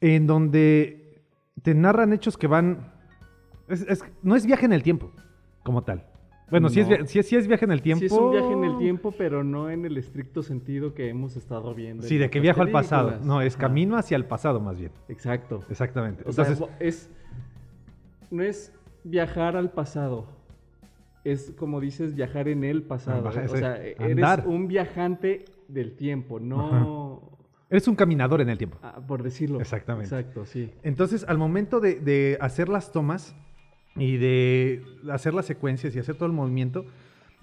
en 0.00 0.26
donde 0.26 1.22
te 1.62 1.74
narran 1.74 2.12
hechos 2.12 2.36
que 2.36 2.46
van... 2.46 2.92
no 4.22 4.36
es 4.36 4.46
viaje 4.46 4.66
en 4.66 4.72
el 4.72 4.82
tiempo, 4.82 5.12
como 5.62 5.82
tal. 5.82 6.04
Bueno, 6.50 6.68
sí, 6.68 6.80
es, 6.80 6.88
No. 6.88 6.96
via- 6.96 7.06
sí 7.06 7.18
es- 7.18 7.26
sí 7.28 7.36
es 7.36 7.48
viaje 7.48 7.64
en 7.64 7.72
el 7.72 7.82
tiempo. 7.82 8.00
Sí 8.00 8.06
es 8.06 8.12
un 8.12 8.30
viaje 8.30 8.52
en 8.52 8.64
el 8.64 8.78
tiempo, 8.78 9.12
pero 9.16 9.42
no 9.42 9.68
en 9.70 9.84
el 9.84 9.96
estricto 9.96 10.42
sentido 10.42 10.94
que 10.94 11.08
hemos 11.08 11.36
estado 11.36 11.74
viendo. 11.74 12.04
en 12.04 12.08
Sí, 12.08 12.18
de 12.18 12.30
que 12.30 12.38
viajo 12.40 12.62
al 12.62 12.70
pasado. 12.70 13.18
No, 13.22 13.40
es 13.42 13.56
camino 13.56 13.96
hacia 13.96 14.16
el 14.16 14.24
pasado 14.26 14.60
más 14.60 14.78
bien. 14.78 14.92
Exacto. 15.08 15.64
Exactamente. 15.68 16.22
O 16.26 16.32
sea, 16.32 16.44
Entonces, 16.46 16.76
es. 16.78 17.10
No 18.30 18.42
es 18.42 18.72
viajar 19.04 19.56
al 19.56 19.70
pasado. 19.70 20.26
Es 21.24 21.52
como 21.58 21.80
dices, 21.80 22.14
viajar 22.14 22.46
en 22.48 22.62
el 22.62 22.82
pasado. 22.82 23.28
O 23.28 23.32
sea, 23.56 23.76
eres 23.84 23.98
andar. 24.00 24.44
un 24.46 24.68
viajante 24.68 25.44
del 25.68 25.96
tiempo, 25.96 26.38
no. 26.38 27.20
eres 27.68 27.88
un 27.88 27.96
caminador 27.96 28.40
en 28.40 28.48
el 28.50 28.58
tiempo. 28.58 28.78
ah, 28.82 29.00
por 29.04 29.24
decirlo. 29.24 29.60
Exactamente. 29.60 30.14
Exacto, 30.14 30.46
sí. 30.46 30.70
Entonces, 30.84 31.24
al 31.28 31.38
momento 31.38 31.80
de, 31.80 31.98
de 31.98 32.38
hacer 32.40 32.68
las 32.68 32.92
tomas 32.92 33.34
y 33.96 34.16
de 34.18 34.82
hacer 35.10 35.34
las 35.34 35.46
secuencias 35.46 35.94
y 35.94 35.98
hacer 35.98 36.14
todo 36.16 36.26
el 36.26 36.32
movimiento, 36.32 36.84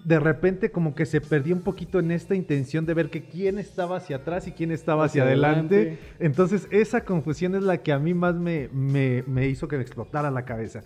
de 0.04 0.20
repente 0.20 0.70
como 0.70 0.94
que 0.94 1.06
se 1.06 1.20
perdió 1.20 1.54
un 1.54 1.62
poquito 1.62 1.98
en 1.98 2.10
esta 2.10 2.34
intención 2.34 2.84
de 2.84 2.92
ver 2.94 3.08
que 3.10 3.24
quién 3.24 3.58
estaba 3.58 3.96
hacia 3.96 4.16
atrás 4.16 4.46
y 4.46 4.52
quién 4.52 4.70
estaba 4.70 5.04
hacia, 5.04 5.22
Hacia 5.22 5.32
adelante. 5.32 5.76
adelante. 5.76 5.98
Entonces 6.20 6.68
esa 6.70 7.04
confusión 7.04 7.54
es 7.54 7.62
la 7.62 7.78
que 7.78 7.92
a 7.92 7.98
mí 7.98 8.12
más 8.14 8.34
me, 8.34 8.68
me- 8.72 9.24
me 9.26 9.48
hizo 9.48 9.66
que 9.66 9.76
me 9.76 9.82
explotara 9.82 10.30
la 10.30 10.44
cabeza. 10.44 10.82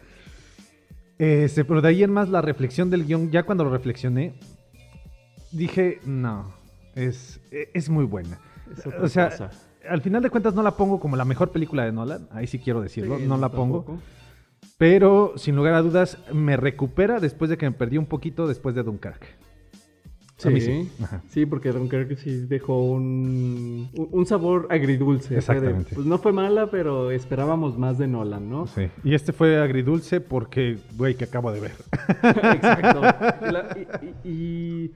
Este, 1.18 1.64
pero 1.64 1.80
de 1.80 1.88
ahí 1.88 2.02
en 2.04 2.12
más 2.12 2.28
la 2.28 2.40
reflexión 2.42 2.90
del 2.90 3.04
guion, 3.04 3.30
ya 3.32 3.42
cuando 3.42 3.64
lo 3.64 3.70
reflexioné, 3.70 4.34
dije, 5.50 5.98
no, 6.04 6.54
es, 6.94 7.40
es 7.50 7.88
muy 7.90 8.04
buena. 8.04 8.38
Es 8.72 8.86
O 8.86 9.08
sea, 9.08 9.30
cosa. 9.30 9.50
al 9.88 10.00
final 10.02 10.22
de 10.22 10.30
cuentas 10.30 10.54
no 10.54 10.62
la 10.62 10.76
pongo 10.76 11.00
como 11.00 11.16
la 11.16 11.24
mejor 11.24 11.50
película 11.50 11.84
de 11.84 11.90
Nolan, 11.92 12.28
ahí 12.30 12.46
sí 12.46 12.58
quiero 12.60 12.80
decirlo, 12.82 13.18
Sí, 13.18 13.24
no 13.26 13.36
la 13.36 13.48
pongo. 13.48 13.98
Pero 14.78 15.32
sin 15.36 15.56
lugar 15.56 15.74
a 15.74 15.82
dudas 15.82 16.18
me 16.32 16.56
recupera 16.56 17.18
después 17.18 17.50
de 17.50 17.58
que 17.58 17.66
me 17.66 17.72
perdí 17.76 17.98
un 17.98 18.06
poquito 18.06 18.46
después 18.46 18.74
de 18.76 18.84
Dunkirk. 18.84 19.36
A 20.44 20.50
mí 20.50 20.60
sí. 20.60 20.88
Sí, 20.96 21.04
sí, 21.30 21.46
porque 21.46 21.72
Dunkirk 21.72 22.16
sí 22.16 22.46
dejó 22.46 22.80
un, 22.92 23.88
un, 24.12 24.24
sabor 24.24 24.68
agridulce. 24.70 25.30
de, 25.30 25.38
Exactamente. 25.40 25.96
pues 25.96 26.06
no 26.06 26.18
fue 26.18 26.32
mala, 26.32 26.70
pero 26.70 27.10
esperábamos 27.10 27.76
más 27.76 27.98
de 27.98 28.06
Nolan, 28.06 28.48
¿no? 28.48 28.68
Sí. 28.68 28.88
Y 29.02 29.14
este 29.14 29.32
fue 29.32 29.60
agridulce 29.60 30.20
porque, 30.20 30.78
güey, 30.96 31.16
que 31.16 31.24
acabo 31.24 31.50
de 31.50 31.58
ver. 31.58 31.72
Exacto. 32.54 33.00
La- 33.50 33.76
y- 33.76 34.28
y- 34.28 34.30
y- 34.32 34.94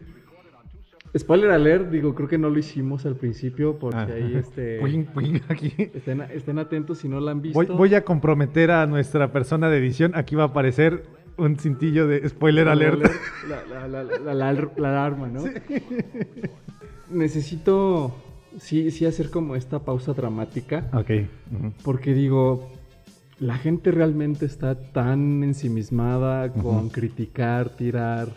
Spoiler 1.17 1.51
alert, 1.51 1.91
digo, 1.91 2.15
creo 2.15 2.27
que 2.29 2.39
no 2.39 2.49
lo 2.49 2.59
hicimos 2.59 3.05
al 3.05 3.17
principio 3.17 3.79
porque 3.79 3.97
Ah. 3.99 4.09
ahí 4.15 4.35
este, 4.37 4.81
Wing, 4.83 5.07
wing, 5.15 5.41
aquí. 5.49 5.73
estén, 5.77 6.23
estén 6.23 6.59
atentos 6.59 6.99
si 6.99 7.09
no 7.09 7.21
la 7.21 7.33
han 7.33 7.43
visto. 7.43 7.59
Voy, 7.59 7.67
voy 7.67 7.95
a 7.95 8.03
comprometer 8.05 8.71
a 8.71 8.87
nuestra 8.87 9.31
persona 9.33 9.69
de 9.69 9.79
edición. 9.79 10.13
Aquí 10.15 10.35
va 10.37 10.45
a 10.45 10.47
aparecer 10.47 11.03
un 11.37 11.57
cintillo 11.59 12.07
de 12.07 12.27
spoiler 12.29 12.69
alert. 12.69 13.03
La, 13.49 13.65
la, 13.67 13.89
la, 13.89 14.03
la, 14.05 14.35
la- 14.35 14.53
la 14.77 14.89
alarma, 14.91 15.29
¿no? 15.29 15.43
Necesito 17.11 18.15
sí, 18.59 18.91
sí 18.91 19.05
hacer 19.07 19.31
como 19.31 19.57
esta 19.57 19.81
pausa 19.81 20.13
dramática. 20.15 20.89
Ok. 20.95 21.11
Porque 21.85 22.15
digo, 22.15 22.71
la 23.39 23.57
gente 23.57 23.91
realmente 23.91 24.47
está 24.47 24.75
tan 24.93 25.43
ensimismada 25.45 26.51
con 26.53 26.89
criticar, 26.89 27.71
tirar 27.77 28.29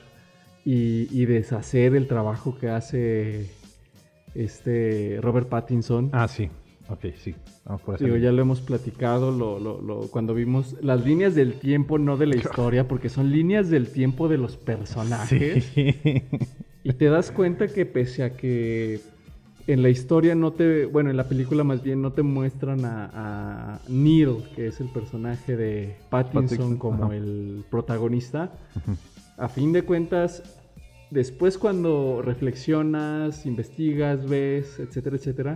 y, 0.65 1.07
y 1.11 1.25
deshacer 1.25 1.95
el 1.95 2.07
trabajo 2.07 2.57
que 2.57 2.69
hace 2.69 3.49
este 4.33 5.19
Robert 5.21 5.47
Pattinson. 5.47 6.09
Ah, 6.11 6.27
sí. 6.27 6.49
Ok, 6.89 7.05
sí. 7.17 7.33
Vamos 7.65 7.81
por 7.81 7.95
esa 7.95 8.05
Digo, 8.05 8.17
ya 8.17 8.31
lo 8.31 8.41
hemos 8.41 8.61
platicado 8.61 9.31
lo, 9.31 9.59
lo- 9.59 9.81
lo- 9.81 10.01
cuando 10.11 10.35
vimos 10.35 10.75
las 10.81 11.03
líneas 11.03 11.33
del 11.33 11.53
tiempo, 11.53 11.97
no 11.97 12.15
de 12.17 12.27
la 12.27 12.35
historia, 12.35 12.87
porque 12.87 13.09
son 13.09 13.31
líneas 13.31 13.69
del 13.69 13.87
tiempo 13.87 14.27
de 14.27 14.37
los 14.37 14.55
personajes. 14.57 15.63
Sí. 15.73 15.95
Y 16.83 16.93
te 16.93 17.05
das 17.05 17.31
cuenta 17.31 17.67
que 17.67 17.87
pese 17.87 18.21
a 18.23 18.37
que 18.37 18.99
en 19.65 19.81
la 19.81 19.89
historia 19.89 20.35
no 20.35 20.51
te, 20.53 20.85
bueno, 20.85 21.09
en 21.09 21.17
la 21.17 21.27
película 21.27 21.63
más 21.63 21.81
bien 21.81 21.99
no 22.03 22.11
te 22.13 22.21
muestran 22.21 22.85
a, 22.85 23.09
a 23.13 23.79
Neil, 23.89 24.43
que 24.55 24.67
es 24.67 24.79
el 24.79 24.89
personaje 24.89 25.57
de 25.57 25.95
Pattinson, 26.11 26.43
Pattinson, 26.43 26.77
como 26.77 27.05
ajá. 27.05 27.15
el 27.15 27.63
protagonista, 27.71 28.51
Ujú. 28.75 28.95
A 29.37 29.47
fin 29.49 29.71
de 29.73 29.83
cuentas, 29.83 30.43
después 31.11 31.57
cuando 31.57 32.21
reflexionas, 32.23 33.45
investigas, 33.45 34.27
ves, 34.29 34.79
etcétera, 34.79 35.15
etcétera, 35.17 35.53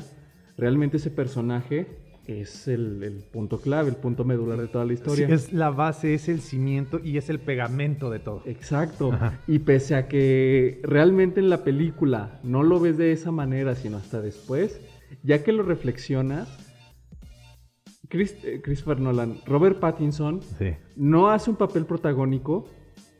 realmente 0.57 0.97
ese 0.97 1.09
personaje 1.11 1.87
es 2.27 2.67
el, 2.67 3.01
el 3.03 3.23
punto 3.23 3.59
clave, 3.59 3.89
el 3.89 3.95
punto 3.95 4.23
medular 4.23 4.59
de 4.59 4.67
toda 4.67 4.85
la 4.85 4.89
Sí, 4.89 4.93
historia. 4.95 5.27
es 5.29 5.51
la 5.51 5.71
base, 5.71 6.13
es 6.13 6.29
el 6.29 6.41
cimiento 6.41 6.99
y 7.03 7.17
es 7.17 7.29
el 7.29 7.39
pegamento 7.39 8.11
de 8.11 8.19
todo. 8.19 8.43
Exacto. 8.45 9.11
Ajá. 9.13 9.39
Y 9.47 9.59
pese 9.59 9.95
a 9.95 10.07
que 10.07 10.79
realmente 10.83 11.39
en 11.39 11.49
la 11.49 11.63
película 11.63 12.39
no 12.43 12.61
lo 12.61 12.79
ves 12.79 12.97
de 12.99 13.11
esa 13.13 13.31
manera, 13.31 13.73
sino 13.75 13.97
hasta 13.97 14.21
después, 14.21 14.79
ya 15.23 15.43
que 15.43 15.51
lo 15.51 15.63
reflexionas, 15.63 16.47
Chris- 18.09 18.37
eh, 18.43 18.61
Christopher 18.63 18.99
Nolan, 18.99 19.37
Robert 19.47 19.79
Pattinson, 19.79 20.41
Sí. 20.57 20.71
no 20.95 21.29
hace 21.29 21.49
un 21.49 21.55
papel 21.55 21.85
protagónico, 21.85 22.67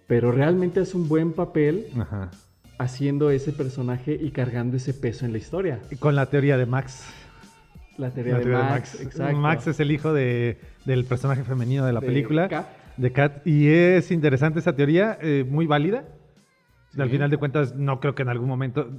pero 0.10 0.32
realmente 0.32 0.80
hace 0.80 0.98
un 0.98 1.08
buen 1.08 1.34
papel 1.34 1.86
Ajá. 1.98 2.32
haciendo 2.80 3.30
ese 3.30 3.54
personaje 3.54 4.18
y 4.20 4.32
cargando 4.32 4.76
ese 4.76 4.94
peso 4.94 5.24
en 5.26 5.32
la 5.32 5.38
historia. 5.38 5.80
Y 5.92 5.98
Con 5.98 6.16
la 6.16 6.26
teoría 6.26 6.58
de 6.58 6.66
Max. 6.66 7.06
La 7.98 8.10
teoría, 8.10 8.34
La 8.34 8.40
de, 8.40 8.46
teoría 8.46 8.64
Max, 8.70 9.00
exacto. 9.00 9.38
Max 9.38 9.68
es 9.68 9.80
el 9.80 9.92
hijo 9.92 10.12
de- 10.12 10.58
del 10.86 11.06
personaje 11.06 11.44
femenino 11.44 11.86
de 11.86 11.94
la 11.94 12.00
De 12.00 12.08
película. 12.08 12.48
Kat. 12.50 12.66
De 12.98 13.12
Kat. 13.12 13.46
Y 13.46 13.68
es 13.68 14.10
interesante 14.10 14.58
esa 14.60 14.76
teoría, 14.76 15.18
eh, 15.22 15.46
muy 15.48 15.68
válida. 15.68 16.06
Sí. 16.94 17.00
Al 17.02 17.10
final 17.12 17.30
de 17.30 17.38
cuentas, 17.38 17.76
no 17.76 18.00
creo 18.00 18.16
que 18.16 18.24
en 18.24 18.30
algún 18.30 18.48
momento 18.50 18.90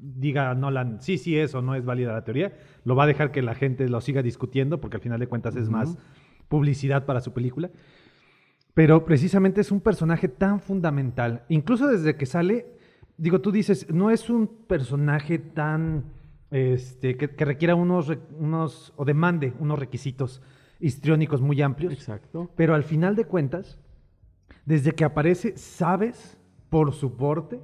diga 0.00 0.52
Nolan, 0.54 1.00
sí, 1.00 1.18
sí 1.18 1.38
es 1.38 1.54
o 1.54 1.62
no 1.62 1.76
es 1.76 1.84
válida 1.84 2.12
la 2.12 2.24
teoría. 2.24 2.52
Lo 2.84 2.96
va 2.96 3.04
a 3.04 3.06
dejar 3.06 3.30
que 3.30 3.42
la 3.42 3.54
gente 3.54 3.88
lo 3.88 4.00
siga 4.00 4.22
discutiendo, 4.22 4.80
porque 4.80 4.96
al 4.96 5.02
final 5.02 5.20
de 5.20 5.28
cuentas 5.28 5.54
es 5.54 5.64
Ujú. 5.68 5.72
más 5.72 5.96
publicidad 6.48 7.04
para 7.06 7.20
su 7.20 7.32
película. 7.32 7.70
Pero 8.78 9.04
precisamente 9.04 9.60
es 9.60 9.72
un 9.72 9.80
personaje 9.80 10.28
tan 10.28 10.60
fundamental. 10.60 11.42
Incluso 11.48 11.88
desde 11.88 12.14
que 12.14 12.26
sale, 12.26 12.64
digo, 13.16 13.40
tú 13.40 13.50
dices, 13.50 13.92
no 13.92 14.12
es 14.12 14.30
un 14.30 14.46
personaje 14.46 15.40
tan, 15.40 16.04
este, 16.52 17.16
que, 17.16 17.28
que 17.28 17.44
requiera 17.44 17.74
unos, 17.74 18.12
unos, 18.38 18.92
o 18.94 19.04
demande 19.04 19.52
unos 19.58 19.80
requisitos 19.80 20.40
histriónicos 20.78 21.40
muy 21.40 21.60
amplios. 21.60 21.92
Exacto. 21.92 22.52
Pero 22.54 22.76
al 22.76 22.84
final 22.84 23.16
de 23.16 23.24
cuentas, 23.24 23.80
desde 24.64 24.92
que 24.92 25.02
aparece, 25.02 25.56
sabes 25.56 26.38
por 26.70 26.92
su 26.92 27.16
porte, 27.16 27.58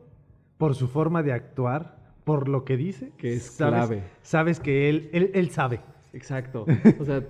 por 0.59 0.75
su 0.75 0.89
forma 0.89 1.23
de 1.23 1.33
actuar, 1.33 1.97
por 2.25 2.49
lo 2.49 2.65
que 2.65 2.77
dice, 2.77 3.13
Que 3.19 3.35
es 3.35 3.45
sabes, 3.45 3.87
clave. 3.87 4.03
Sabes 4.23 4.59
que 4.59 4.89
él, 4.89 5.11
él, 5.13 5.31
él 5.33 5.51
sabe. 5.51 5.81
Exacto. 6.15 6.65
O 7.01 7.05
sea, 7.05 7.23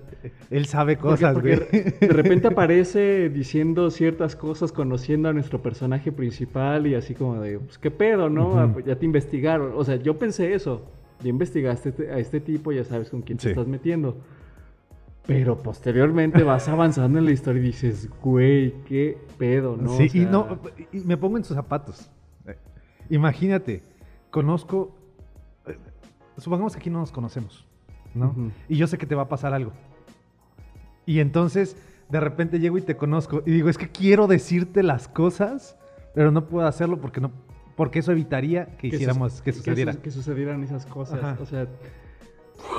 Él 0.49 0.65
sabe 0.67 0.97
cosas, 0.97 1.33
porque 1.33 1.55
güey. 1.57 1.83
de 1.99 2.07
repente 2.13 2.47
aparece 2.51 3.29
diciendo 3.29 3.89
ciertas 3.91 4.35
cosas, 4.35 4.71
conociendo 4.71 5.27
a 5.27 5.33
nuestro 5.33 5.61
personaje 5.61 6.11
principal 6.11 6.87
y 6.87 6.95
así 6.95 7.15
como 7.15 7.41
de, 7.41 7.59
pues 7.59 7.77
qué 7.77 7.91
pedo, 7.91 8.29
¿no? 8.29 8.57
Ah, 8.59 8.69
pues, 8.71 8.85
ya 8.85 8.95
te 8.95 9.05
investigaron. 9.05 9.73
O 9.75 9.83
sea, 9.83 9.95
yo 9.97 10.17
pensé 10.17 10.53
eso. 10.53 10.83
Ya 11.21 11.29
investigaste 11.29 11.89
este- 11.89 12.11
a 12.11 12.19
este 12.19 12.39
tipo, 12.39 12.71
ya 12.71 12.83
sabes 12.83 13.09
con 13.09 13.21
quién 13.21 13.37
te 13.37 13.49
estás 13.49 13.67
metiendo. 13.67 14.17
Pero 15.25 15.57
posteriormente 15.57 16.43
vas 16.43 16.67
avanzando 16.69 17.17
en 17.17 17.25
la 17.25 17.31
historia 17.31 17.59
y 17.61 17.65
dices, 17.65 18.09
güey, 18.21 18.73
qué 18.83 19.17
pedo, 19.39 19.75
¿no? 19.75 19.97
sí, 19.97 20.05
O 20.05 20.09
sea, 20.09 20.21
y, 20.21 20.25
no, 20.25 20.59
y 20.91 20.99
me 20.99 21.17
pongo 21.17 21.37
en 21.37 21.43
sus 21.43 21.55
zapatos. 21.55 22.11
Imagínate, 23.09 23.83
conozco, 24.31 24.95
eh, 25.67 25.77
supongamos 26.37 26.73
que 26.73 26.79
aquí 26.79 26.89
no 26.89 26.99
nos 26.99 27.11
conocemos, 27.11 27.65
¿no? 28.15 28.51
Y 28.69 28.77
yo 28.77 28.87
sé 28.87 28.97
que 28.97 29.05
te 29.05 29.13
va 29.15 29.23
a 29.23 29.29
pasar 29.29 29.53
algo. 29.53 29.71
Y 31.05 31.19
entonces, 31.19 31.75
de 32.09 32.19
repente 32.19 32.59
llego 32.59 32.77
y 32.77 32.81
te 32.81 32.95
conozco 32.97 33.43
y 33.45 33.51
digo, 33.51 33.69
es 33.69 33.77
que 33.77 33.89
quiero 33.89 34.27
decirte 34.27 34.81
las 34.83 35.07
cosas, 35.07 35.77
pero 36.13 36.31
no 36.31 36.45
puedo 36.47 36.65
hacerlo 36.67 36.99
porque 36.99 37.21
no, 37.21 37.31
porque 37.75 37.99
eso 37.99 38.11
evitaría 38.11 38.65
que 38.77 38.89
que 38.89 38.95
hiciéramos, 38.95 39.41
que 39.41 39.51
sucediera. 39.51 39.93
su- 39.93 40.01
Que, 40.01 40.11
sucedieran 40.11 40.63
esas 40.63 40.85
cosas. 40.85 41.19
Ajá. 41.23 41.37
O 41.41 41.45
sea, 41.45 41.67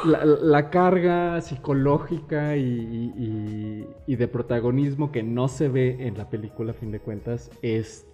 la, 0.07 0.25
la 0.25 0.71
carga 0.71 1.41
psicológica 1.41 2.57
y- 2.57 3.13
y- 3.17 3.87
y 4.07 4.17
de 4.17 4.27
protagonismo 4.29 5.13
que 5.13 5.23
no 5.23 5.49
se 5.49 5.69
ve 5.69 5.97
en 6.07 6.17
la 6.19 6.29
película, 6.31 6.71
a 6.73 6.75
fin 6.75 6.91
de 6.91 6.99
cuentas, 6.99 7.51
es 7.63 8.07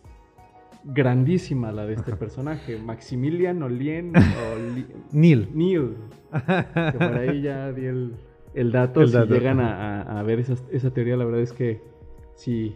grandísima 0.84 1.72
la 1.72 1.86
de 1.86 1.94
este 1.94 2.14
personaje. 2.16 2.78
Maximilian 2.78 3.62
Olien 3.62 4.12
o 4.16 4.74
Li- 4.74 4.86
Neil. 5.12 5.48
Neil. 5.54 5.96
Que 6.32 6.92
por 6.98 7.14
ahí 7.18 7.42
ya 7.42 7.72
di 7.72 7.86
el, 7.86 8.14
el 8.54 8.72
dato. 8.72 9.00
El 9.02 9.08
si 9.08 9.14
dato, 9.14 9.34
llegan 9.34 9.60
a, 9.60 10.02
a- 10.18 10.22
ver 10.22 10.40
esas- 10.40 10.64
esa 10.70 10.90
teoría, 10.90 11.16
la 11.16 11.24
verdad 11.24 11.40
es 11.42 11.52
que 11.52 11.82
sí, 12.34 12.74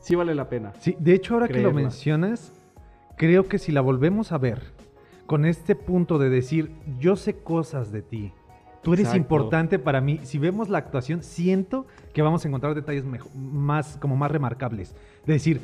sí 0.00 0.14
vale 0.14 0.34
la 0.34 0.48
pena. 0.48 0.72
Sí, 0.80 0.96
de 0.98 1.14
hecho, 1.14 1.34
ahora 1.34 1.48
que 1.48 1.60
lo 1.60 1.72
mencionas, 1.72 2.52
creo 3.16 3.48
que 3.48 3.58
si 3.58 3.72
la 3.72 3.80
volvemos 3.80 4.32
a 4.32 4.38
ver 4.38 4.62
con 5.26 5.44
este 5.44 5.74
punto 5.74 6.18
de 6.18 6.30
decir, 6.30 6.70
yo 7.00 7.16
sé 7.16 7.34
cosas 7.34 7.90
de 7.90 8.00
ti, 8.02 8.32
tú 8.82 8.92
eres 8.92 9.06
Exacto. 9.06 9.18
importante 9.18 9.78
para 9.80 10.00
mí, 10.00 10.20
si 10.22 10.38
vemos 10.38 10.68
la 10.68 10.78
actuación, 10.78 11.24
siento 11.24 11.86
que 12.14 12.22
vamos 12.22 12.44
a 12.44 12.48
encontrar 12.48 12.76
detalles 12.76 13.04
más, 13.34 13.96
como 13.96 14.14
más 14.16 14.30
remarcables. 14.30 14.94
De 15.26 15.32
decir, 15.32 15.60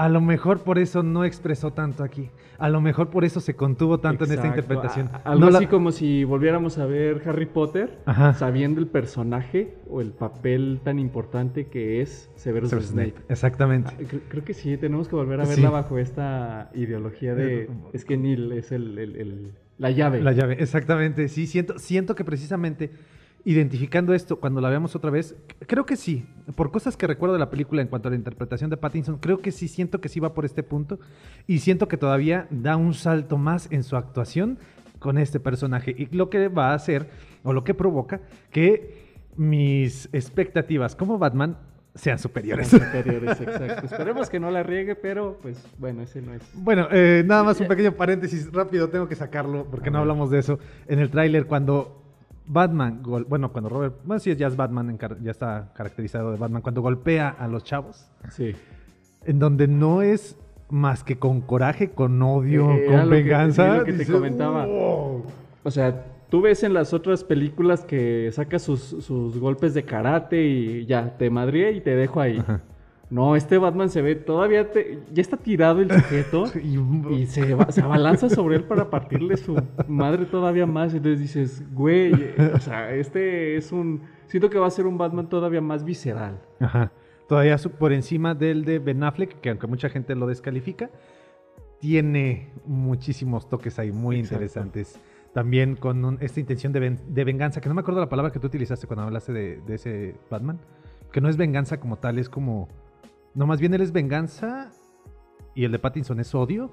a 0.00 0.08
lo 0.08 0.20
mejor 0.20 0.62
por 0.62 0.78
eso 0.78 1.02
no 1.02 1.24
expresó 1.24 1.72
tanto 1.72 2.02
aquí, 2.02 2.30
a 2.58 2.68
lo 2.70 2.80
mejor 2.80 3.10
por 3.10 3.24
eso 3.24 3.38
se 3.40 3.54
contuvo 3.54 4.00
tanto 4.00 4.24
en 4.24 4.32
esta 4.32 4.46
interpretación. 4.46 5.08
A- 5.12 5.16
algo 5.32 5.40
No 5.46 5.50
la- 5.50 5.58
así 5.58 5.66
como 5.66 5.92
si 5.92 6.24
volviéramos 6.24 6.78
a 6.78 6.86
ver 6.86 7.22
Harry 7.26 7.46
Potter, 7.46 7.98
Ajá. 8.06 8.32
sabiendo 8.34 8.80
el 8.80 8.86
personaje 8.86 9.74
o 9.88 10.00
el 10.00 10.12
papel 10.12 10.80
tan 10.82 10.98
importante 10.98 11.66
que 11.66 12.00
es 12.00 12.30
Severus 12.36 12.70
Severus 12.70 12.88
Snape. 12.90 13.10
Snape, 13.10 13.24
Exactamente. 13.32 13.90
Ah, 13.94 14.00
cre- 14.02 14.20
creo 14.28 14.44
que 14.44 14.54
sí, 14.54 14.76
tenemos 14.78 15.08
que 15.08 15.16
volver 15.16 15.40
a 15.40 15.44
Sí. 15.46 15.50
verla 15.56 15.70
bajo 15.70 15.98
esta 15.98 16.70
ideología 16.74 17.34
de... 17.34 17.68
Es 17.92 18.04
que 18.04 18.16
Neil 18.16 18.52
es 18.52 18.72
el, 18.72 18.98
el- 18.98 19.16
el- 19.16 19.52
la 19.78 19.90
llave. 19.90 20.22
La 20.22 20.32
llave, 20.32 20.56
exactamente. 20.60 21.28
Sí, 21.28 21.46
siento, 21.46 21.78
siento 21.78 22.14
que 22.14 22.24
precisamente 22.24 22.90
identificando 23.44 24.14
esto 24.14 24.38
cuando 24.38 24.60
la 24.60 24.68
veamos 24.68 24.94
otra 24.94 25.10
vez, 25.10 25.36
creo 25.66 25.86
que 25.86 25.96
sí. 25.96 26.26
Por 26.54 26.70
cosas 26.70 26.96
que 26.96 27.06
recuerdo 27.06 27.34
de 27.34 27.38
la 27.38 27.50
película 27.50 27.82
en 27.82 27.88
cuanto 27.88 28.08
a 28.08 28.10
la 28.10 28.16
interpretación 28.16 28.70
de 28.70 28.76
Pattinson, 28.76 29.18
creo 29.18 29.40
que 29.40 29.52
sí 29.52 29.68
siento 29.68 30.00
que 30.00 30.08
sí 30.08 30.20
va 30.20 30.34
por 30.34 30.44
este 30.44 30.62
punto 30.62 30.98
y 31.46 31.58
siento 31.58 31.88
que 31.88 31.96
todavía 31.96 32.46
da 32.50 32.76
un 32.76 32.94
salto 32.94 33.38
más 33.38 33.68
en 33.70 33.82
su 33.82 33.96
actuación 33.96 34.58
con 34.98 35.18
este 35.18 35.40
personaje 35.40 35.94
y 35.96 36.14
lo 36.14 36.30
que 36.30 36.48
va 36.48 36.70
a 36.70 36.74
hacer 36.74 37.08
o 37.42 37.52
lo 37.52 37.64
que 37.64 37.74
provoca 37.74 38.20
que 38.50 39.10
mis 39.36 40.08
expectativas 40.12 40.94
como 40.94 41.18
Batman 41.18 41.56
sean 41.94 42.18
superiores. 42.18 42.68
superiores, 42.68 43.40
exacto. 43.40 43.86
Esperemos 43.86 44.30
que 44.30 44.38
no 44.38 44.50
la 44.50 44.62
riegue, 44.62 44.94
pero 44.94 45.38
pues 45.42 45.64
bueno, 45.78 46.02
ese 46.02 46.22
no 46.22 46.34
es. 46.34 46.42
Bueno, 46.54 46.88
eh, 46.90 47.24
nada 47.26 47.42
más 47.42 47.60
un 47.60 47.66
pequeño 47.66 47.92
paréntesis 47.92 48.50
rápido, 48.52 48.88
tengo 48.90 49.08
que 49.08 49.16
sacarlo 49.16 49.66
porque 49.70 49.90
no 49.90 49.98
hablamos 49.98 50.30
de 50.30 50.38
eso. 50.38 50.58
En 50.86 50.98
el 50.98 51.10
tráiler 51.10 51.46
cuando 51.46 51.99
Batman, 52.52 53.00
bueno, 53.28 53.52
cuando 53.52 53.70
Robert, 53.70 53.94
bueno, 54.04 54.18
sí, 54.18 54.34
ya 54.34 54.48
es 54.48 54.56
Batman, 54.56 54.98
ya 55.22 55.30
está 55.30 55.70
caracterizado 55.72 56.32
de 56.32 56.36
Batman, 56.36 56.62
cuando 56.62 56.82
golpea 56.82 57.28
a 57.28 57.46
los 57.46 57.62
chavos. 57.62 58.10
Sí. 58.30 58.56
En 59.24 59.38
donde 59.38 59.68
no 59.68 60.02
es 60.02 60.36
más 60.68 61.04
que 61.04 61.16
con 61.16 61.42
coraje, 61.42 61.90
con 61.90 62.20
odio, 62.20 62.72
eh, 62.72 62.86
con 62.86 63.08
venganza. 63.08 63.84
Que, 63.84 63.92
te 63.92 64.04
comentaba. 64.04 64.66
O 64.66 65.70
sea, 65.70 66.04
tú 66.28 66.40
ves 66.40 66.64
en 66.64 66.74
las 66.74 66.92
otras 66.92 67.22
películas 67.22 67.84
que 67.84 68.28
saca 68.32 68.58
sus, 68.58 69.08
golpes 69.38 69.72
de 69.72 69.84
karate 69.84 70.42
y 70.42 70.86
ya, 70.86 71.16
te 71.16 71.30
madría 71.30 71.70
y 71.70 71.80
te 71.80 71.94
dejo 71.94 72.20
ahí. 72.20 72.42
No, 73.10 73.34
este 73.34 73.58
Batman 73.58 73.90
se 73.90 74.02
ve 74.02 74.14
todavía, 74.14 74.70
ya 75.12 75.20
está 75.20 75.36
tirado 75.36 75.80
el 75.80 75.90
sujeto 75.90 76.44
y 77.10 77.26
se, 77.26 77.56
se, 77.72 77.82
abalanza 77.82 78.30
sobre 78.30 78.56
él 78.56 78.64
para 78.64 78.88
partirle 78.88 79.36
su 79.36 79.60
madre 79.88 80.26
todavía 80.26 80.64
más. 80.64 80.94
Entonces 80.94 81.20
dices, 81.20 81.64
güey, 81.74 82.12
o 82.54 82.58
sea, 82.60 82.94
este 82.94 83.56
es 83.56 83.72
un, 83.72 84.02
siento 84.26 84.48
que 84.48 84.58
va 84.58 84.68
a 84.68 84.70
ser 84.70 84.86
un 84.86 84.96
Batman 84.96 85.28
todavía 85.28 85.60
más 85.60 85.84
visceral. 85.84 86.40
Ajá. 86.60 86.92
Todavía 87.28 87.56
por 87.78 87.92
encima 87.92 88.34
del 88.34 88.64
de 88.64 88.78
Ben 88.78 89.02
Affleck, 89.02 89.40
que 89.40 89.50
aunque 89.50 89.66
mucha 89.66 89.88
gente 89.88 90.14
lo 90.14 90.26
descalifica, 90.26 90.90
tiene 91.80 92.50
muchísimos 92.64 93.48
toques 93.48 93.78
ahí 93.78 93.92
muy 93.92 94.18
interesantes 94.18 95.00
también 95.32 95.76
con 95.76 96.18
esta 96.20 96.40
intención 96.40 96.72
de, 96.72 97.24
venganza, 97.24 97.60
que 97.60 97.68
no 97.68 97.74
me 97.74 97.82
acuerdo 97.82 98.00
la 98.00 98.08
palabra 98.08 98.32
que 98.32 98.40
tú 98.40 98.48
utilizaste 98.48 98.86
cuando 98.86 99.04
hablaste 99.04 99.32
de, 99.32 99.74
ese 99.74 100.16
Batman, 100.30 100.58
que 101.12 101.20
no 101.20 101.28
es 101.28 101.36
venganza 101.36 101.78
como 101.78 101.96
tal, 101.96 102.18
es 102.18 102.28
como, 102.28 102.68
no, 103.34 103.46
más 103.46 103.60
bien 103.60 103.74
él 103.74 103.80
es 103.80 103.92
venganza 103.92 104.70
y 105.54 105.64
el 105.64 105.72
de 105.72 105.78
Pattinson 105.78 106.20
es 106.20 106.34
odio. 106.34 106.70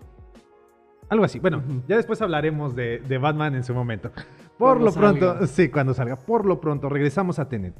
Algo 1.10 1.24
así. 1.24 1.40
Bueno, 1.40 1.64
ya 1.88 1.96
después 1.96 2.22
hablaremos 2.22 2.76
de, 2.76 3.20
Batman 3.22 3.56
en 3.56 3.64
su 3.64 3.74
momento. 3.74 4.12
Por 4.58 4.82
lo 4.82 4.92
pronto, 4.92 5.48
sí, 5.48 5.70
cuando 5.70 5.94
salga. 5.94 6.16
Por 6.16 6.46
lo 6.46 6.60
pronto, 6.60 6.90
regresamos 6.90 7.40
a 7.40 7.48
Tenet. 7.48 7.76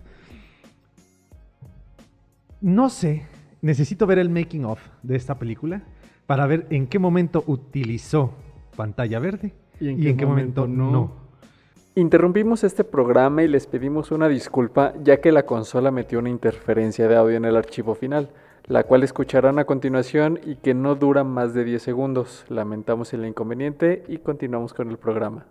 No 2.62 2.90
sé, 2.90 3.26
necesito 3.62 4.08
ver 4.08 4.20
el 4.20 4.30
making 4.30 4.66
of 4.66 4.80
de 5.04 5.16
esta 5.16 5.38
película 5.38 5.84
para 6.26 6.48
ver 6.48 6.68
en 6.70 6.88
qué 6.88 7.00
momento 7.00 7.44
utilizó 7.48 8.34
pantalla 8.76 9.20
verde 9.20 9.54
¿Y 9.80 9.90
en 9.90 10.18
qué, 10.18 10.26
momento, 10.26 10.68
no? 10.68 11.12
Interrumpimos 11.96 12.64
este 12.64 12.84
programa 12.84 13.44
y 13.44 13.48
les 13.48 13.68
pedimos 13.68 14.12
una 14.12 14.28
disculpa 14.28 14.94
ya 15.04 15.20
que 15.22 15.32
la 15.32 15.46
consola 15.46 15.92
metió 15.92 16.20
una 16.20 16.30
interferencia 16.30 17.08
de 17.08 17.16
audio 17.16 17.38
en 17.38 17.46
el 17.46 17.56
archivo 17.56 17.96
final, 17.96 18.30
la 18.68 18.84
cual 18.84 19.04
escucharán 19.04 19.60
a 19.60 19.66
continuación 19.66 20.40
y 20.46 20.56
que 20.56 20.74
no 20.74 20.96
dura 20.96 21.24
más 21.24 21.54
de 21.54 21.64
10 21.64 21.82
segundos. 21.82 22.46
Lamentamos 22.50 23.14
el 23.14 23.26
inconveniente 23.26 24.04
y 24.08 24.18
continuamos 24.18 24.74
con 24.74 24.90
el 24.90 24.98
programa. 24.98 25.46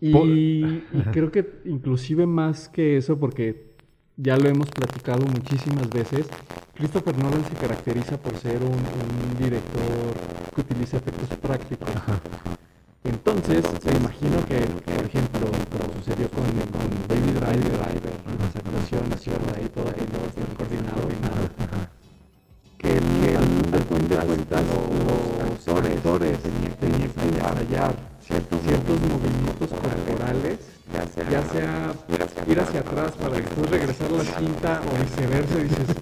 Y, 0.00 0.82
creo 1.12 1.30
que 1.30 1.60
inclusive 1.64 2.26
más 2.26 2.68
que 2.68 2.96
eso, 2.96 3.18
porque 3.18 3.72
ya 4.16 4.36
lo 4.36 4.48
hemos 4.48 4.70
platicado 4.70 5.26
muchísimas 5.26 5.90
veces, 5.90 6.28
Christopher 6.74 7.16
Nolan 7.18 7.44
se 7.44 7.54
caracteriza 7.54 8.16
por 8.16 8.34
ser 8.34 8.58
un, 8.58 9.38
director 9.38 10.14
que 10.54 10.60
utiliza 10.60 10.98
efectos 10.98 11.36
prácticos. 11.38 11.88
Entonces, 13.04 13.64
se 13.82 13.90
imagino 13.90 14.36
que, 14.46 14.60
por 14.94 15.04
ejemplo, 15.04 15.46
como 15.70 15.92
sucedió 15.98 16.28
con, 16.30 16.44
con 16.44 16.88
Baby 17.08 17.32
Driver, 17.32 17.72
Driver 17.72 18.14
las 18.38 18.56
actuaciones, 18.56 19.28
ahí 19.56 19.68
todo 19.74 19.88
aquello 19.88 20.22
fin 24.12 24.20
de 24.20 24.26
cuentas 24.26 24.62
los 25.66 25.68
actores 25.68 26.38
que 26.38 27.40
hallar 27.40 27.94
ciertos, 28.20 28.60
ciertos 28.62 29.00
movimientos 29.00 29.70
corporales, 29.70 30.58
ya 30.92 31.06
sea, 31.06 31.30
ya 31.30 31.42
sea 31.42 31.92
ir 32.46 32.60
hacia 32.60 32.80
atrás 32.80 33.12
para 33.12 33.36
después 33.36 33.70
regresar 33.70 34.10
la 34.10 34.24
cinta 34.24 34.80
o 34.86 35.02
viceversa, 35.02 35.56
dices, 35.58 35.96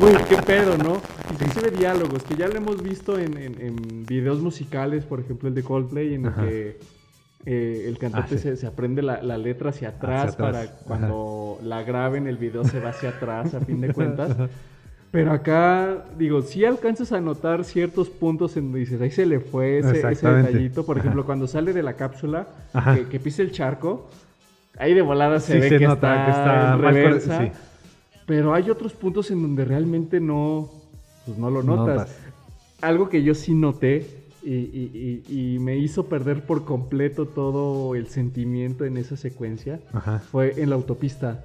Uy, 0.00 0.16
qué 0.28 0.36
pedo, 0.42 0.76
¿no? 0.78 1.00
Inclusive 1.30 1.70
diálogos, 1.70 2.22
que 2.24 2.36
ya 2.36 2.48
lo 2.48 2.56
hemos 2.56 2.82
visto 2.82 3.18
en, 3.18 3.36
en, 3.36 4.06
videos 4.06 4.40
musicales, 4.40 5.04
por 5.04 5.20
ejemplo 5.20 5.48
el 5.48 5.54
de 5.54 5.62
Coldplay, 5.62 6.14
en 6.14 6.26
el 6.26 6.34
que 6.34 6.80
eh, 7.46 7.84
el 7.86 7.98
cantante 7.98 8.36
ah, 8.36 8.56
se, 8.56 8.66
aprende 8.66 9.02
la, 9.02 9.38
letra 9.38 9.70
hacia 9.70 9.90
atrás, 9.90 10.36
para 10.36 10.66
cuando 10.66 11.58
la 11.62 11.82
graben 11.82 12.26
el 12.26 12.36
video 12.36 12.64
se 12.64 12.80
va 12.80 12.90
hacia 12.90 13.10
atrás, 13.10 13.54
a 13.54 13.60
fin 13.60 13.80
de 13.80 13.92
cuentas. 13.92 14.36
Pero 15.14 15.30
acá, 15.30 16.06
digo, 16.18 16.42
si 16.42 16.64
alcanzas 16.64 17.12
a 17.12 17.20
notar 17.20 17.62
ciertos 17.62 18.10
puntos 18.10 18.56
en 18.56 18.64
donde 18.64 18.80
dices, 18.80 19.00
ahí 19.00 19.12
se 19.12 19.24
le 19.24 19.38
fue 19.38 19.78
ese, 19.78 20.04
detallito. 20.04 20.84
Por 20.84 20.98
ejemplo, 20.98 21.24
cuando 21.24 21.46
sale 21.46 21.72
de 21.72 21.84
la 21.84 21.92
cápsula, 21.92 22.48
que, 22.96 23.06
que, 23.06 23.20
pisa 23.20 23.42
el 23.42 23.52
charco, 23.52 24.10
ahí 24.76 24.92
de 24.92 25.02
volada 25.02 25.38
se 25.38 25.60
ve 25.60 25.68
que, 25.68 25.84
está 25.84 26.24
que, 26.24 26.30
está 26.32 26.74
en 26.74 26.82
reversa. 26.82 27.52
Pero 28.26 28.54
hay 28.54 28.68
otros 28.70 28.92
puntos 28.92 29.30
en 29.30 29.40
donde 29.40 29.64
realmente 29.64 30.18
no, 30.18 30.68
pues 31.24 31.38
no 31.38 31.48
lo 31.48 31.62
notas. 31.62 32.12
Algo 32.80 33.08
que 33.08 33.22
yo 33.22 33.36
sí 33.36 33.54
noté 33.54 34.08
y, 34.42 35.58
me 35.60 35.76
hizo 35.76 36.06
perder 36.06 36.44
por 36.44 36.64
completo 36.64 37.26
todo 37.26 37.94
el 37.94 38.08
sentimiento 38.08 38.84
en 38.84 38.96
esa 38.96 39.16
secuencia 39.16 39.78
fue 40.32 40.60
en 40.60 40.70
la 40.70 40.74
autopista. 40.74 41.44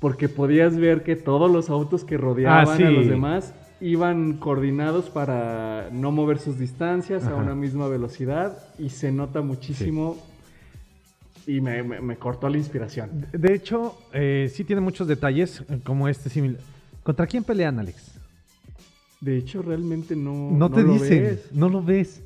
Porque 0.00 0.28
podías 0.28 0.76
ver 0.76 1.02
que 1.02 1.16
todos 1.16 1.50
los 1.50 1.70
autos 1.70 2.04
que 2.04 2.16
rodeaban 2.16 2.82
ah, 2.82 2.86
a 2.86 2.90
los 2.90 3.08
demás 3.08 3.54
iban 3.80 4.34
coordinados 4.34 5.10
para 5.10 5.88
no 5.92 6.12
mover 6.12 6.38
sus 6.38 6.58
distancias 6.58 7.24
a 7.26 7.34
una 7.34 7.54
misma 7.54 7.88
velocidad 7.88 8.58
y 8.78 8.90
se 8.90 9.12
nota 9.12 9.40
muchísimo 9.40 10.16
y 11.46 11.60
me, 11.60 12.16
cortó 12.16 12.48
la 12.48 12.58
inspiración. 12.58 13.26
De 13.32 13.54
hecho, 13.54 13.96
eh, 14.12 14.50
sí 14.52 14.64
tiene 14.64 14.80
muchos 14.82 15.08
detalles 15.08 15.62
eh, 15.68 15.80
como 15.82 16.08
este 16.08 16.28
similar. 16.28 16.60
¿Contra 17.02 17.26
quién 17.26 17.42
pelean, 17.42 17.78
Alex? 17.78 18.12
De 19.20 19.36
hecho, 19.36 19.62
realmente 19.62 20.14
no. 20.14 20.50
No 20.52 20.70
te 20.70 20.84
dicen, 20.84 21.40
no 21.52 21.68
lo 21.68 21.82
ves. 21.82 22.22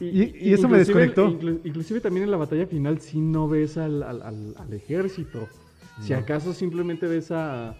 Y, 0.00 0.52
eso 0.52 0.68
me 0.68 0.78
desconectó. 0.78 1.28
inclusive 1.64 2.00
también 2.00 2.24
en 2.24 2.30
la 2.30 2.36
batalla 2.36 2.66
final 2.66 3.00
sí 3.00 3.20
no 3.20 3.48
ves 3.48 3.76
al, 3.76 4.02
al, 4.02 4.72
ejército. 4.72 5.48
Si 6.00 6.12
acaso 6.12 6.52
simplemente 6.52 7.06
ves 7.06 7.30
a, 7.30 7.76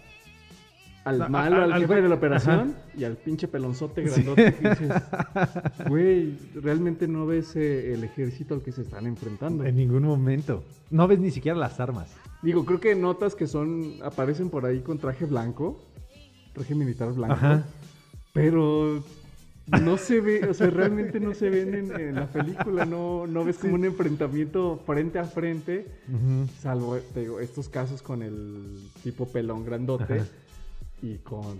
al 1.03 1.29
malo, 1.29 1.63
al, 1.63 1.81
jefe 1.81 2.01
de 2.01 2.09
la 2.09 2.15
operación 2.15 2.75
y 2.95 3.03
al 3.03 3.17
pinche 3.17 3.47
pelonzote 3.47 4.03
grandote 4.03 4.53
que 4.53 4.69
dices, 4.69 4.91
güey, 5.89 6.37
realmente 6.55 7.07
no 7.07 7.25
ves 7.25 7.55
eh, 7.55 7.93
el 7.93 8.03
ejército 8.03 8.53
al 8.53 8.61
que 8.61 8.71
se 8.71 8.83
están 8.83 9.05
enfrentando. 9.07 9.65
En 9.65 9.75
ningún 9.75 10.03
momento. 10.03 10.63
No 10.89 11.07
ves 11.07 11.19
ni 11.19 11.31
siquiera 11.31 11.57
las 11.57 11.79
armas. 11.79 12.15
Digo, 12.41 12.65
creo 12.65 12.79
que 12.79 12.95
notas 12.95 13.35
que 13.35 13.47
son, 13.47 13.95
aparecen 14.03 14.49
por 14.49 14.65
ahí 14.65 14.81
con 14.81 14.97
traje 14.99 15.25
blanco, 15.25 15.81
traje 16.53 16.75
militar 16.75 17.11
blanco, 17.13 17.63
pero 18.33 19.03
no 19.67 19.97
se 19.97 20.19
ve, 20.19 20.47
o 20.49 20.53
sea, 20.53 20.69
realmente 20.69 21.19
no 21.19 21.33
se 21.33 21.49
ven 21.49 21.91
en, 21.91 22.15
la 22.15 22.27
película, 22.27 22.85
no, 22.85 23.27
no 23.27 23.45
ves 23.45 23.57
como 23.57 23.75
un 23.75 23.85
enfrentamiento 23.85 24.81
frente 24.85 25.19
a 25.19 25.23
frente, 25.23 25.87
salvo 26.59 26.97
digo, 27.15 27.39
estos 27.39 27.69
casos 27.69 28.01
con 28.01 28.23
el 28.23 28.79
tipo 29.03 29.27
pelón 29.27 29.65
grandote 29.65 30.23
y 31.01 31.17
con 31.17 31.59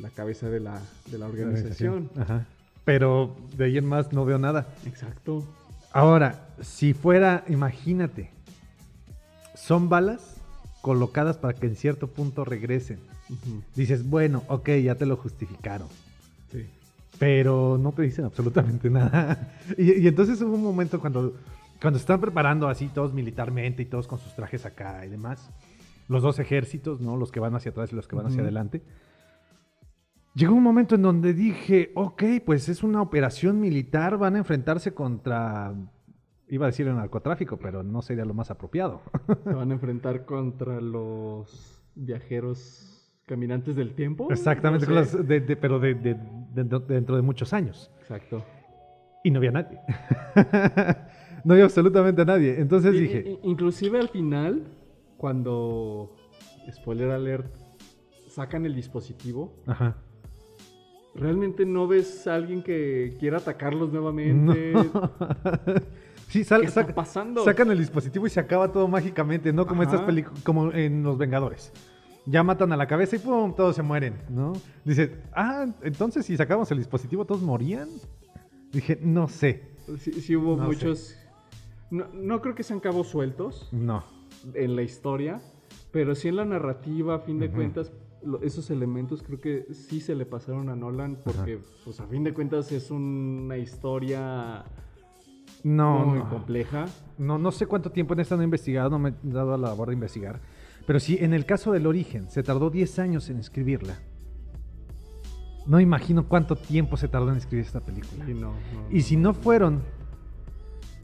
la 0.00 0.10
cabeza 0.10 0.48
de 0.48 0.60
la, 0.60 0.80
organización. 1.12 2.10
Pero 2.84 3.36
de 3.56 3.66
ahí 3.66 3.78
en 3.78 3.84
más 3.84 4.12
no 4.12 4.24
veo 4.24 4.38
nada. 4.38 4.68
Exacto. 4.86 5.44
Ahora, 5.92 6.48
si 6.60 6.94
fuera, 6.94 7.44
imagínate, 7.48 8.30
son 9.54 9.88
balas 9.88 10.36
colocadas 10.80 11.36
para 11.36 11.54
que 11.54 11.66
en 11.66 11.76
cierto 11.76 12.08
punto 12.08 12.44
regresen. 12.44 12.98
Dices, 13.74 14.08
bueno, 14.08 14.42
ok, 14.48 14.70
ya 14.82 14.94
te 14.94 15.04
lo 15.04 15.16
justificaron. 15.16 15.88
Pero 17.18 17.78
no 17.78 17.92
te 17.92 18.02
dicen 18.02 18.24
absolutamente 18.24 18.90
nada. 18.90 19.52
y, 19.76 20.02
y, 20.02 20.08
entonces 20.08 20.40
hubo 20.42 20.54
un 20.54 20.62
momento 20.62 21.00
cuando, 21.00 21.34
cuando 21.80 21.98
están 21.98 22.20
preparando 22.20 22.68
así 22.68 22.88
todos 22.88 23.12
militarmente 23.12 23.82
y 23.82 23.86
todos 23.86 24.06
con 24.06 24.18
sus 24.18 24.34
trajes 24.34 24.64
acá 24.66 25.04
y 25.04 25.08
demás 25.08 25.50
los 26.08 26.22
dos 26.22 26.38
ejércitos, 26.38 27.00
¿no? 27.00 27.16
Los 27.16 27.30
que 27.30 27.38
van 27.38 27.54
hacia 27.54 27.70
atrás 27.70 27.92
y 27.92 27.96
los 27.96 28.08
que 28.08 28.16
van 28.16 28.26
hacia 28.26 28.40
adelante. 28.40 28.82
Llegó 30.34 30.54
un 30.54 30.62
momento 30.62 30.94
en 30.94 31.02
donde 31.02 31.34
dije, 31.34 31.92
ok, 31.94 32.22
pues 32.44 32.68
es 32.68 32.82
una 32.82 33.02
operación 33.02 33.60
militar, 33.60 34.16
van 34.16 34.34
a 34.36 34.38
enfrentarse 34.38 34.94
contra 34.94 35.74
Iba 36.50 36.64
a 36.64 36.70
decir 36.70 36.88
el 36.88 36.96
narcotráfico, 36.96 37.58
pero 37.58 37.82
no 37.82 38.00
sería 38.00 38.24
lo 38.24 38.32
más 38.32 38.50
apropiado. 38.50 39.02
Se 39.44 39.52
van 39.52 39.70
a 39.70 39.74
enfrentar 39.74 40.24
contra 40.24 40.80
los 40.80 41.82
viajeros 41.94 42.97
caminantes 43.28 43.76
del 43.76 43.94
tiempo. 43.94 44.26
Exactamente, 44.32 44.86
No 44.88 45.04
sé. 45.04 45.22
de- 45.22 45.40
de- 45.40 45.56
pero 45.56 45.78
de- 45.78 45.94
de- 45.94 46.16
dentro, 46.54 46.80
dentro 46.80 47.14
de 47.14 47.22
muchos 47.22 47.52
años. 47.52 47.90
Exacto. 48.00 48.42
Y 49.22 49.30
no 49.30 49.38
había 49.38 49.52
nadie. 49.52 49.78
no 51.44 51.52
había 51.54 51.64
absolutamente 51.64 52.24
nadie. 52.24 52.58
Entonces 52.60 52.94
Y- 52.94 52.98
dije, 52.98 53.38
inclusive 53.42 53.98
al 54.00 54.08
final, 54.08 54.64
cuando, 55.18 56.16
spoiler 56.72 57.10
alert, 57.10 57.54
sacan 58.28 58.64
el 58.66 58.74
dispositivo, 58.74 59.52
ajá. 59.66 59.96
realmente 61.14 61.66
no 61.66 61.86
ves 61.86 62.26
a 62.26 62.34
alguien 62.34 62.62
que 62.62 63.16
quiera 63.20 63.38
atacarlos 63.38 63.92
nuevamente. 63.92 64.72
sí, 66.28 66.44
sal- 66.44 66.60
¿Qué 66.62 66.66
está 66.68 66.86
sac- 66.86 66.94
pasando? 66.94 67.44
sacan 67.44 67.70
el 67.70 67.78
dispositivo 67.78 68.26
y 68.26 68.30
se 68.30 68.40
acaba 68.40 68.70
todo 68.72 68.86
mágicamente, 68.88 69.52
no 69.52 69.66
como 69.66 69.82
Ajá. 69.82 69.90
estas 69.92 70.06
películas, 70.06 70.42
como 70.44 70.72
en 70.72 71.02
Los 71.02 71.18
Vengadores. 71.18 71.72
Ya 72.30 72.42
matan 72.42 72.72
a 72.72 72.76
la 72.76 72.86
cabeza 72.86 73.16
y 73.16 73.18
pum, 73.20 73.54
todos 73.54 73.74
se 73.74 73.82
mueren, 73.82 74.14
¿no? 74.28 74.52
Dice, 74.84 75.16
ah, 75.34 75.66
entonces 75.82 76.26
si 76.26 76.36
sacamos 76.36 76.70
el 76.70 76.78
dispositivo, 76.78 77.24
¿todos 77.24 77.40
morían? 77.42 77.88
Dije, 78.72 78.98
no 79.02 79.28
sé. 79.28 79.62
Sí, 79.98 80.12
sí 80.12 80.36
hubo 80.36 80.56
No 80.56 80.64
muchos... 80.64 81.16
No, 81.90 82.04
no 82.12 82.42
creo 82.42 82.54
que 82.54 82.62
sean 82.62 82.80
cabos 82.80 83.06
sueltos 83.08 83.68
No. 83.72 84.04
en 84.52 84.76
la 84.76 84.82
historia, 84.82 85.40
pero 85.90 86.14
sí 86.14 86.28
en 86.28 86.36
la 86.36 86.44
narrativa, 86.44 87.14
a 87.14 87.18
fin 87.20 87.38
de 87.38 87.50
cuentas, 87.50 87.90
esos 88.42 88.68
elementos 88.70 89.22
creo 89.22 89.40
que 89.40 89.72
sí 89.72 90.00
se 90.00 90.14
le 90.14 90.26
pasaron 90.26 90.68
a 90.68 90.76
Nolan 90.76 91.16
porque, 91.24 91.60
pues 91.84 91.98
a 92.00 92.06
fin 92.08 92.24
de 92.24 92.34
cuentas 92.34 92.70
es 92.72 92.90
una 92.90 93.56
historia 93.56 94.64
No, 95.64 96.04
muy 96.04 96.18
no. 96.18 96.28
compleja. 96.28 96.84
No, 97.16 97.38
no 97.38 97.50
sé 97.52 97.64
cuánto 97.64 97.90
tiempo 97.90 98.12
en 98.12 98.20
esta 98.20 98.36
no 98.36 98.42
he 98.42 98.44
investigado, 98.44 98.90
no 98.90 98.98
me 98.98 99.08
he 99.10 99.14
dado 99.22 99.54
a 99.54 99.56
la 99.56 99.68
labor 99.68 99.88
de 99.88 99.94
investigar. 99.94 100.40
Pero 100.88 101.00
sí, 101.00 101.18
en 101.20 101.34
el 101.34 101.44
caso 101.44 101.72
del 101.72 101.86
origen, 101.86 102.30
se 102.30 102.42
tardó 102.42 102.70
10 102.70 102.98
años 102.98 103.28
en 103.28 103.38
escribirla. 103.38 103.98
No 105.66 105.80
imagino 105.80 106.26
cuánto 106.26 106.56
tiempo 106.56 106.96
se 106.96 107.08
tardó 107.08 107.28
en 107.28 107.36
escribir 107.36 107.66
esta 107.66 107.80
película. 107.80 108.24
Y, 108.26 108.32
no, 108.32 108.52
no, 108.52 108.56
Y 108.90 109.02
si 109.02 109.18
no 109.18 109.34
fueron 109.34 109.82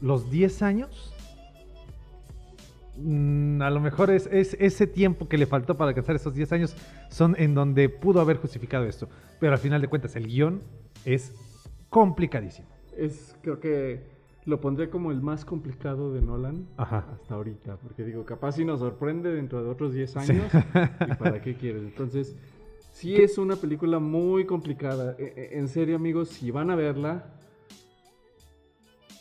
los 0.01 0.31
10 0.31 0.63
años, 0.63 1.13
mm, 2.97 3.61
a 3.61 3.69
lo 3.69 3.79
mejor 3.79 4.09
es, 4.09 4.27
es 4.31 4.57
ese 4.59 4.87
tiempo 4.87 5.29
que 5.29 5.37
le 5.37 5.45
faltó 5.45 5.77
para 5.77 5.89
alcanzar 5.89 6.15
esos 6.15 6.33
10 6.33 6.51
años 6.53 6.75
son 7.11 7.35
en 7.37 7.53
donde 7.53 7.87
pudo 7.87 8.21
haber 8.21 8.37
justificado 8.37 8.85
esto. 8.85 9.07
Pero 9.39 9.53
al 9.53 9.59
final 9.59 9.81
de 9.81 9.87
cuentas, 9.87 10.15
el 10.15 10.25
guion 10.25 10.63
es 11.05 11.31
complicadísimo. 11.91 12.67
Es, 12.97 13.35
creo 13.43 13.59
que 13.59 14.14
lo 14.45 14.61
pondré 14.61 14.89
como 14.89 15.11
el 15.11 15.21
más 15.21 15.43
complicado 15.45 16.13
de 16.13 16.21
Nolan 16.21 16.67
Ajá. 16.77 17.05
hasta 17.13 17.33
ahorita, 17.35 17.77
porque 17.77 18.03
digo, 18.03 18.25
capaz 18.25 18.53
si 18.53 18.65
nos 18.65 18.79
sorprende 18.79 19.33
dentro 19.33 19.63
de 19.63 19.69
otros 19.69 19.93
10 19.93 20.11
Sí. 20.11 20.19
años, 20.19 20.51
¿y 20.53 21.13
para 21.19 21.41
qué 21.41 21.55
quieres? 21.55 21.81
Entonces, 21.81 22.35
sí 22.91 23.15
es 23.15 23.37
una 23.39 23.55
película 23.55 23.97
muy 23.99 24.45
complicada. 24.45 25.15
E- 25.17 25.33
e- 25.53 25.57
En 25.59 25.67
serio, 25.67 25.95
amigos, 25.95 26.29
si 26.29 26.51
van 26.51 26.69
a 26.69 26.75
verla, 26.75 27.33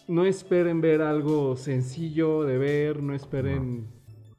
no 0.09 0.27
esperen 0.27 0.81
ver 0.83 1.01
algo 1.01 1.57
sencillo 1.57 2.43
de 2.45 2.59
ver, 2.59 3.03
no 3.03 3.15
esperen... 3.15 3.87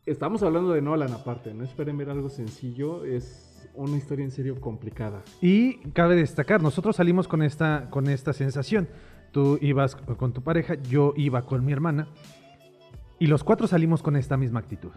Estamos 0.06 0.43
hablando 0.43 0.71
de 0.71 0.84
Nolan 0.84 1.13
aparte, 1.13 1.52
no 1.56 1.63
esperen 1.63 1.98
ver 1.98 2.12
algo 2.12 2.30
sencillo, 2.30 3.04
es 3.06 3.67
una 3.74 3.98
historia 3.98 4.24
en 4.24 4.30
serio 4.30 4.62
complicada. 4.62 5.24
Y 5.41 5.78
cabe 5.93 6.15
destacar, 6.15 6.62
nosotros 6.62 6.95
salimos 6.98 7.28
con 7.28 7.41
esta, 7.41 7.88
con 7.89 8.08
esta 8.08 8.32
sensación. 8.32 8.88
Tú 9.36 9.60
ibas 9.62 9.98
con 9.98 10.32
tu 10.32 10.41
pareja, 10.41 10.76
yo 10.76 11.13
iba 11.17 11.41
con 11.41 11.65
mi 11.65 11.74
hermana. 11.74 12.08
Y 13.19 13.28
los 13.28 13.43
cuatro 13.43 13.67
salimos 13.67 14.02
con 14.02 14.15
esta 14.15 14.38
misma 14.38 14.62
actitud. 14.62 14.91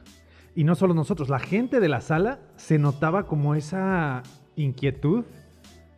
Y 0.55 0.63
no 0.63 0.77
solo 0.77 0.95
nosotros, 0.95 1.29
la 1.29 1.41
gente 1.41 1.81
de 1.81 1.89
la 1.89 2.01
sala 2.01 2.39
se 2.55 2.79
notaba 2.79 3.27
como 3.27 3.57
esa 3.57 4.23
inquietud. 4.55 5.25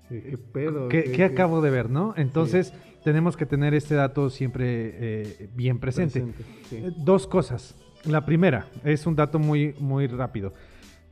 ¿Qué 0.09 0.39
pedo? 0.55 0.89
¿Qué, 0.89 1.13
¿Qué- 1.13 1.25
acabo 1.25 1.61
de 1.61 1.69
ver, 1.69 1.91
no? 1.91 2.15
Entonces, 2.17 2.73
tenemos 3.05 3.37
que 3.37 3.45
tener 3.45 3.75
este 3.75 3.95
dato 3.95 4.31
siempre 4.31 4.65
eh, 4.65 5.51
bien 5.55 5.79
presente. 5.79 6.25
sí. 6.71 6.77
Eh, 6.77 6.93
Dos 6.97 7.27
cosas. 7.27 7.77
La 8.07 8.25
primera 8.25 8.69
es 8.85 9.07
un 9.07 9.17
dato 9.17 9.39
muy, 9.39 9.75
muy 9.79 10.07
rápido. 10.07 10.55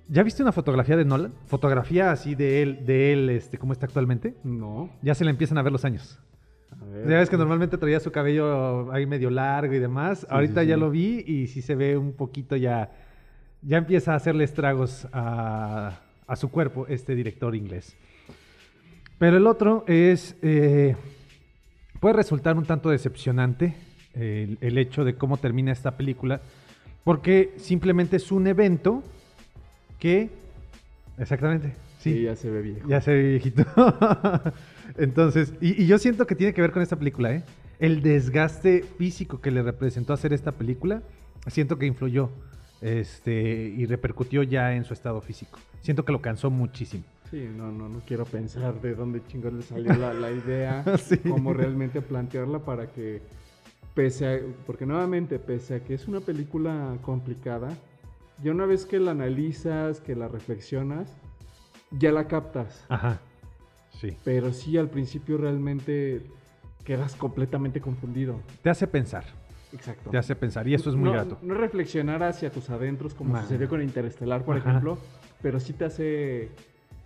¿Ya 0.09 0.23
viste 0.23 0.43
una 0.43 0.53
fotografía 0.53 0.97
de 0.97 1.05
Nolan? 1.05 1.35
Fotografía 1.45 2.11
así 2.11 2.35
de 2.35 2.63
él, 2.63 2.87
de 2.87 3.13
él, 3.13 3.29
este, 3.29 3.59
cómo 3.59 3.75
está 3.75 3.85
actualmente. 3.85 4.35
No. 4.45 4.89
Ya 5.03 5.15
se 5.15 5.25
le 5.27 5.31
empiezan 5.31 5.59
a 5.59 5.63
ver 5.63 5.73
los 5.73 5.85
años. 5.85 6.19
Ver. 6.77 7.09
Ya 7.09 7.19
ves 7.19 7.31
que 7.31 7.37
normalmente 7.37 7.77
traía 7.79 8.01
su 8.01 8.11
cabello 8.13 8.93
ahí 8.93 9.07
medio 9.07 9.31
largo 9.31 9.75
y 9.75 9.79
demás. 9.79 10.27
Ahorita 10.31 10.63
sí, 10.63 10.69
ya 10.69 10.75
sí. 10.75 10.81
lo 10.81 10.91
vi 10.91 11.25
y 11.27 11.47
sí 11.49 11.63
se 11.63 11.75
ve 11.75 11.97
un 11.97 12.13
poquito 12.13 12.57
ya. 12.57 12.91
Ya 13.63 13.79
empieza 13.79 14.13
a 14.13 14.17
hacerle 14.17 14.45
estragos 14.45 15.07
a, 15.13 16.01
a 16.27 16.37
su 16.37 16.51
cuerpo 16.51 16.87
este 16.89 17.15
director 17.15 17.55
inglés. 17.57 17.97
Pero 19.19 19.37
el 19.37 19.47
otro 19.47 19.85
es. 19.89 20.37
eh, 20.43 20.95
puede 22.01 22.15
resultar 22.15 22.57
un 22.57 22.65
tanto 22.65 22.91
decepcionante 22.91 23.75
el, 24.15 24.57
el 24.61 24.79
hecho 24.79 25.05
de 25.05 25.15
cómo 25.17 25.37
termina 25.39 25.73
esta 25.73 25.97
película. 25.97 26.41
Porque 27.05 27.55
simplemente 27.57 28.17
es 28.17 28.31
un 28.31 28.47
evento 28.47 29.03
que. 29.99 30.31
Exactamente. 31.19 31.75
Sí, 31.99 32.13
Sí, 32.15 32.23
ya 32.23 32.37
se 32.37 32.49
ve 32.49 32.63
viejo. 32.63 32.89
ya 32.89 33.01
se 33.01 33.13
ve 33.13 33.23
viejito. 33.31 33.65
Entonces, 34.97 35.53
y, 35.61 35.83
y 35.83 35.87
yo 35.87 35.99
siento 35.99 36.27
que 36.27 36.35
tiene 36.35 36.55
que 36.55 36.61
ver 36.61 36.73
con 36.73 36.83
esta 36.83 36.97
película, 36.97 37.33
¿eh? 37.33 37.45
El 37.79 38.03
desgaste 38.03 38.83
físico 38.83 39.41
que 39.41 39.51
le 39.51 39.63
representó 39.63 40.13
hacer 40.13 40.33
esta 40.33 40.53
película, 40.53 41.03
siento 41.47 41.79
que 41.79 41.87
influyó 41.87 42.31
este, 42.81 43.73
y 43.77 43.87
repercutió 43.87 44.43
ya 44.43 44.75
en 44.75 44.85
su 44.85 44.95
estado 44.95 45.21
físico. 45.21 45.59
Siento 45.81 46.05
que 46.05 46.13
lo 46.13 46.21
cansó 46.21 46.51
muchísimo. 46.51 47.05
Sí, 47.31 47.49
no, 47.57 47.71
no, 47.71 47.89
no 47.89 48.01
quiero 48.07 48.25
pensar 48.25 48.81
de 48.81 48.95
dónde 48.95 49.23
chingón 49.27 49.59
le 49.59 49.63
salió 49.63 49.93
la, 49.95 50.15
la 50.15 50.31
idea, 50.31 50.83
Sí. 50.99 51.19
cómo 51.19 51.53
realmente 51.53 52.01
plantearla 52.01 52.61
para 52.61 52.91
que, 52.91 53.21
pese 53.95 54.27
a, 54.27 54.41
porque 54.67 54.87
nuevamente, 54.87 55.39
pese 55.39 55.77
a 55.77 55.81
que 55.85 55.95
es 55.95 56.09
una 56.09 56.21
película 56.21 56.97
complicada, 57.03 57.69
ya 58.43 58.51
una 58.53 58.65
vez 58.67 58.87
que 58.87 58.99
la 58.99 59.11
analizas, 59.11 60.01
que 60.01 60.17
la 60.17 60.29
reflexionas, 60.29 61.15
ya 61.91 62.13
la 62.13 62.29
captas. 62.29 62.85
Ajá. 62.89 63.21
Sí. 64.01 64.17
Pero 64.25 64.53
sí, 64.53 64.77
al 64.79 64.89
principio 64.89 65.39
realmente 65.39 66.23
quedas 66.85 67.15
completamente 67.17 67.81
confundido. 67.81 68.41
Te 68.63 68.71
hace 68.71 68.87
pensar, 68.87 69.25
Exacto. 69.73 70.11
te 70.11 70.19
hace 70.19 70.35
pensar, 70.35 70.67
y 70.69 70.75
eso 70.75 70.89
es 70.89 70.97
muy 70.97 71.07
no, 71.07 71.13
grato. 71.13 71.39
No 71.43 71.55
reflexionar 71.55 72.23
hacia 72.23 72.51
tus 72.51 72.71
adentros 72.71 73.15
como 73.15 73.39
sucedió 73.43 73.69
con 73.69 73.83
Interestelar, 73.83 74.45
por 74.45 74.57
Ajá. 74.57 74.71
ejemplo, 74.71 74.99
pero 75.43 75.61
sí 75.61 75.73
te 75.73 75.85
hace 75.85 76.49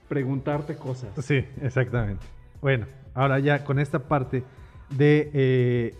preguntarte 0.09 0.77
cosas. 0.77 1.11
Sí, 1.25 1.45
exactamente. 1.63 2.25
Bueno, 2.61 2.87
ahora 3.15 3.39
ya 3.39 3.65
con 3.65 3.79
esta 3.79 4.01
parte 4.01 4.45
de, 4.91 5.31
eh, 5.33 5.95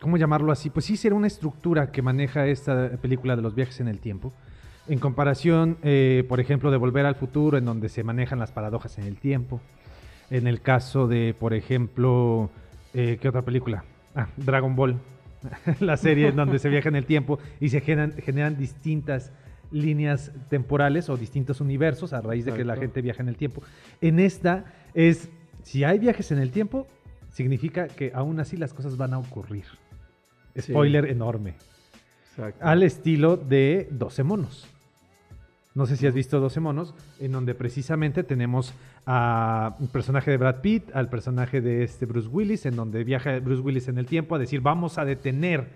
¿cómo 0.00 0.16
llamarlo 0.16 0.50
así? 0.50 0.70
Pues 0.70 0.86
sí, 0.86 0.96
será 0.96 1.14
una 1.14 1.26
estructura 1.26 1.92
que 1.92 2.02
maneja 2.02 2.46
esta 2.46 2.90
película 2.96 3.36
de 3.36 3.42
los 3.42 3.54
viajes 3.54 3.80
en 3.80 3.88
el 3.88 4.00
tiempo. 4.00 4.32
En 4.88 4.98
comparación, 4.98 5.78
eh, 5.82 6.24
por 6.28 6.40
ejemplo, 6.40 6.70
de 6.70 6.78
Volver 6.78 7.06
al 7.06 7.14
Futuro, 7.14 7.56
en 7.56 7.64
donde 7.64 7.88
se 7.88 8.02
manejan 8.02 8.38
las 8.38 8.50
paradojas 8.50 8.98
en 8.98 9.04
el 9.04 9.16
tiempo. 9.18 9.60
En 10.30 10.46
el 10.46 10.60
caso 10.60 11.06
de, 11.06 11.34
por 11.38 11.54
ejemplo, 11.54 12.50
eh, 12.92 13.18
¿qué 13.20 13.28
otra 13.28 13.42
película? 13.42 13.84
Ah, 14.14 14.28
Dragon 14.36 14.74
Ball, 14.74 14.98
la 15.80 15.96
serie 15.96 16.28
en 16.28 16.36
donde 16.36 16.58
se 16.58 16.68
viaja 16.68 16.88
en 16.88 16.96
el 16.96 17.06
tiempo 17.06 17.38
y 17.60 17.68
se 17.68 17.80
generan, 17.80 18.12
generan 18.12 18.56
distintas 18.56 19.32
líneas 19.70 20.32
temporales 20.48 21.08
o 21.08 21.16
distintos 21.16 21.60
universos 21.60 22.12
a 22.12 22.20
raíz 22.20 22.44
de 22.44 22.52
que 22.52 22.64
la 22.64 22.76
gente 22.76 23.02
viaja 23.02 23.22
en 23.22 23.28
el 23.28 23.36
tiempo. 23.36 23.62
En 24.00 24.20
esta 24.20 24.64
es, 24.94 25.28
si 25.62 25.84
hay 25.84 25.98
viajes 25.98 26.30
en 26.30 26.38
el 26.38 26.50
tiempo, 26.50 26.86
significa 27.30 27.88
que 27.88 28.12
aún 28.14 28.38
así 28.38 28.56
las 28.56 28.72
cosas 28.72 28.96
van 28.96 29.14
a 29.14 29.18
ocurrir. 29.18 29.64
Sí. 30.54 30.72
Spoiler 30.72 31.06
enorme. 31.06 31.54
Exacto. 32.30 32.64
Al 32.64 32.82
estilo 32.82 33.36
de 33.36 33.88
12 33.90 34.22
monos. 34.22 34.68
No 35.74 35.86
sé 35.86 35.96
si 35.96 36.06
has 36.06 36.14
visto 36.14 36.38
12 36.38 36.60
monos, 36.60 36.94
en 37.18 37.32
donde 37.32 37.56
precisamente 37.56 38.22
tenemos 38.22 38.72
a 39.06 39.76
un 39.80 39.88
personaje 39.88 40.30
de 40.30 40.36
Brad 40.38 40.60
Pitt, 40.60 40.94
al 40.94 41.08
personaje 41.10 41.60
de 41.60 41.82
este 41.84 42.06
Bruce 42.06 42.28
Willis, 42.28 42.64
en 42.66 42.76
donde 42.76 43.04
viaja 43.04 43.38
Bruce 43.40 43.60
Willis 43.62 43.88
en 43.88 43.98
el 43.98 44.06
tiempo 44.06 44.34
a 44.34 44.38
decir, 44.38 44.60
vamos 44.60 44.96
a 44.98 45.04
detener 45.04 45.68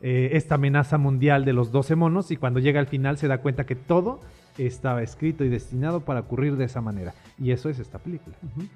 eh, 0.00 0.30
esta 0.34 0.54
amenaza 0.54 0.96
mundial 0.98 1.44
de 1.44 1.52
los 1.52 1.72
12 1.72 1.96
monos, 1.96 2.30
y 2.30 2.36
cuando 2.36 2.60
llega 2.60 2.78
al 2.78 2.86
final 2.86 3.18
se 3.18 3.26
da 3.26 3.38
cuenta 3.38 3.66
que 3.66 3.74
todo 3.74 4.20
estaba 4.58 5.02
escrito 5.02 5.44
y 5.44 5.48
destinado 5.48 6.00
para 6.00 6.20
ocurrir 6.20 6.56
de 6.56 6.64
esa 6.66 6.80
manera. 6.80 7.14
Y 7.38 7.50
eso 7.50 7.68
es 7.68 7.78
esta 7.80 7.98
película. 7.98 8.36
Ujú. 8.42 8.66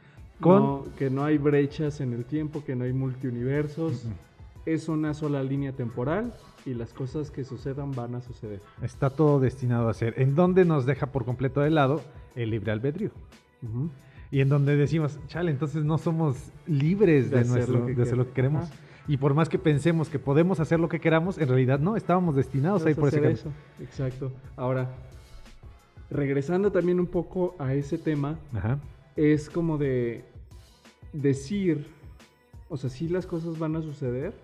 Con- 0.41 0.63
No, 0.63 0.85
que 0.99 1.09
no 1.11 1.25
hay 1.25 1.39
brechas 1.39 2.01
en 2.01 2.13
el 2.13 2.25
tiempo, 2.25 2.65
que 2.65 2.75
no 2.75 2.85
hay 2.85 2.93
multiuniversos. 2.93 4.05
Es 4.67 4.89
una 4.89 5.15
sola 5.15 5.43
línea 5.43 5.73
temporal 5.73 6.33
y 6.65 6.75
las 6.75 6.93
cosas 6.93 7.31
que 7.33 7.45
sucedan 7.45 7.93
van 7.93 8.15
a 8.17 8.21
suceder. 8.21 8.61
Está 8.81 9.11
todo 9.11 9.41
destinado 9.41 9.89
a 9.89 9.95
ser. 9.95 10.15
En 10.19 10.35
donde 10.37 10.65
nos 10.65 10.87
deja 10.87 11.07
por 11.07 11.25
completo 11.25 11.61
de 11.61 11.71
lado 11.71 12.01
el 12.37 12.51
libre 12.51 12.71
albedrío. 12.73 13.11
Y 14.31 14.41
en 14.41 14.49
donde 14.49 14.77
decimos, 14.77 15.19
chale, 15.27 15.51
entonces 15.51 15.85
no 15.85 15.99
somos 15.99 16.37
libres 16.67 17.31
de, 17.31 17.41
hacer 17.41 17.53
nuestro, 17.53 17.79
lo 17.81 17.87
que 17.87 17.95
de 17.95 18.03
hacer 18.03 18.17
lo 18.17 18.27
que 18.27 18.33
queremos. 18.33 18.65
Ajá. 18.65 18.75
Y 19.09 19.17
por 19.17 19.35
más 19.35 19.49
que 19.49 19.59
pensemos 19.59 20.09
que 20.09 20.19
podemos 20.19 20.61
hacer 20.61 20.79
lo 20.79 20.89
que 20.89 21.01
queramos, 21.01 21.39
en 21.39 21.49
realidad 21.49 21.81
no, 21.81 21.97
estábamos 21.97 22.37
destinados 22.37 22.87
a 22.87 22.91
ir 22.91 22.97
por 22.97 23.09
ese 23.09 23.21
camino. 23.21 23.35
eso. 23.35 23.53
Exacto. 23.81 24.33
Ahora, 24.57 24.89
regresando 26.11 26.71
también 26.71 27.01
un 27.01 27.07
poco 27.07 27.57
a 27.59 27.75
ese 27.75 27.99
tema, 27.99 28.39
Ajá. 28.55 28.79
es 29.17 29.51
como 29.51 29.77
de 29.77 30.25
decir, 31.13 31.87
o 32.69 32.77
sea, 32.77 32.91
sí 32.91 33.09
las 33.09 33.27
cosas 33.27 33.59
van 33.59 33.75
a 33.77 33.83
suceder, 33.83 34.35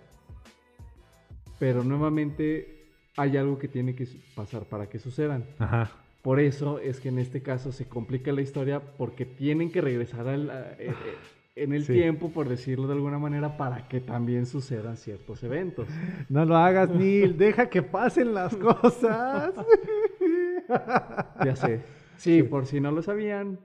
pero 1.58 1.84
nuevamente 1.84 2.86
hay 3.16 3.36
algo 3.36 3.58
que 3.58 3.68
tiene 3.68 3.94
que 3.94 4.08
pasar 4.34 4.64
para 4.64 4.88
que 4.88 4.98
sucedan. 4.98 5.44
Ajá. 5.58 5.90
Por 6.22 6.40
eso 6.40 6.78
es 6.80 7.00
que 7.00 7.08
en 7.08 7.18
este 7.18 7.42
caso 7.42 7.72
se 7.72 7.86
complica 7.88 8.32
la 8.32 8.42
historia 8.42 8.80
porque 8.96 9.24
tienen 9.24 9.70
que 9.70 9.80
regresar 9.80 10.26
al- 10.28 10.50
a- 10.50 10.72
e- 10.78 10.88
e- 10.90 11.62
en 11.62 11.72
el 11.72 11.84
Sí. 11.84 11.92
tiempo, 11.94 12.30
por 12.30 12.48
decirlo 12.48 12.86
de 12.86 12.94
alguna 12.94 13.18
manera, 13.18 13.56
para 13.56 13.88
que 13.88 14.00
también 14.00 14.46
sucedan 14.46 14.96
ciertos 14.96 15.42
eventos. 15.42 15.88
No 16.28 16.44
lo 16.44 16.56
hagas, 16.56 16.90
Neil, 16.90 17.36
deja 17.38 17.68
que 17.70 17.82
pasen 17.82 18.34
las 18.34 18.54
cosas. 18.56 19.54
Ya 21.44 21.56
sé. 21.56 21.80
Sí, 22.16 22.42
por 22.42 22.66
si 22.66 22.80
no 22.80 22.90
lo 22.90 23.00
sabían, 23.02 23.58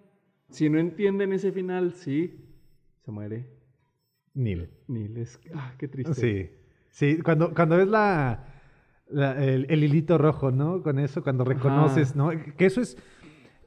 si 0.50 0.70
no 0.70 0.80
entienden 0.80 1.34
ese 1.34 1.52
final, 1.52 1.94
sí, 1.94 2.40
se 3.04 3.12
muere 3.12 3.46
Neil. 4.34 4.70
Neil. 4.88 5.18
Es, 5.18 5.40
ah, 5.54 5.74
qué 5.78 5.88
triste. 5.88 6.14
Sí, 6.14 6.50
sí, 6.90 7.18
cuando, 7.22 7.54
cuando 7.54 7.78
ves 7.78 7.88
la, 7.88 8.53
la- 9.10 9.44
el, 9.44 9.66
el 9.70 9.84
hilito 9.84 10.18
rojo, 10.18 10.52
¿no? 10.52 10.82
Con 10.82 11.00
eso, 11.00 11.24
cuando 11.24 11.44
reconoces, 11.44 12.12
Ajá. 12.12 12.18
¿no? 12.18 12.30
Que 12.58 12.66
eso 12.66 12.82
es, 12.82 12.98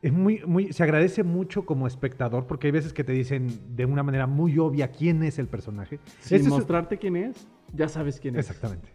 es 0.02 0.12
muy, 0.12 0.42
muy, 0.46 0.72
se 0.72 0.82
agradece 0.82 1.22
mucho 1.22 1.64
como 1.66 1.86
espectador, 1.86 2.46
porque 2.46 2.68
hay 2.68 2.72
veces 2.72 2.92
que 2.92 3.04
te 3.04 3.12
dicen 3.12 3.48
de 3.76 3.84
una 3.86 4.02
manera 4.02 4.26
muy 4.26 4.58
obvia 4.58 4.88
quién 4.92 5.22
es 5.22 5.38
el 5.38 5.46
personaje. 5.48 5.98
Sin 6.20 6.36
Este 6.36 6.48
es- 6.48 6.54
mostrarte 6.54 6.98
quién 6.98 7.16
es, 7.16 7.46
ya 7.72 7.88
sabes 7.88 8.20
quién 8.20 8.36
es. 8.36 8.48
Exactamente. 8.48 8.88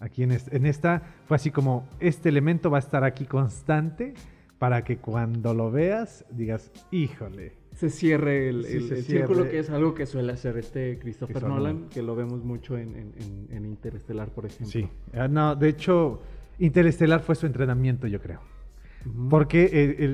Aquí 0.00 0.22
en, 0.24 0.32
este- 0.32 0.56
en 0.56 0.66
esta 0.66 1.02
fue 1.26 1.36
así 1.36 1.50
como, 1.50 1.88
este 2.00 2.28
elemento 2.28 2.70
va 2.70 2.78
a 2.78 2.80
estar 2.80 3.04
aquí 3.04 3.24
constante 3.24 4.14
para 4.58 4.82
que 4.84 4.96
cuando 4.98 5.54
lo 5.54 5.70
veas 5.70 6.24
digas, 6.30 6.70
híjole. 6.90 7.52
Se 7.74 7.88
cierre 7.90 8.48
el, 8.48 8.64
Sí, 8.64 8.76
el- 8.76 8.88
se 8.88 8.94
el 8.96 9.02
cierre. 9.04 9.26
círculo, 9.26 9.48
que 9.50 9.58
es 9.58 9.70
algo 9.70 9.94
que 9.94 10.06
suele 10.06 10.32
hacer 10.32 10.58
este 10.58 10.98
Christopher 10.98 11.42
Nolan, 11.42 11.58
Nolan. 11.76 11.88
que 11.88 12.02
lo 12.02 12.14
vemos 12.14 12.44
mucho 12.44 12.76
en, 12.76 12.94
en, 12.96 13.46
en- 13.50 13.64
Interestelar, 13.66 14.28
por 14.28 14.44
ejemplo. 14.46 14.66
Sí. 14.68 14.88
Ah, 15.14 15.26
No, 15.28 15.56
de 15.56 15.68
hecho, 15.70 16.20
Interestelar 16.58 17.20
fue 17.22 17.34
su 17.34 17.46
entrenamiento, 17.46 18.06
yo 18.06 18.20
creo. 18.20 18.40
Porque 19.30 19.64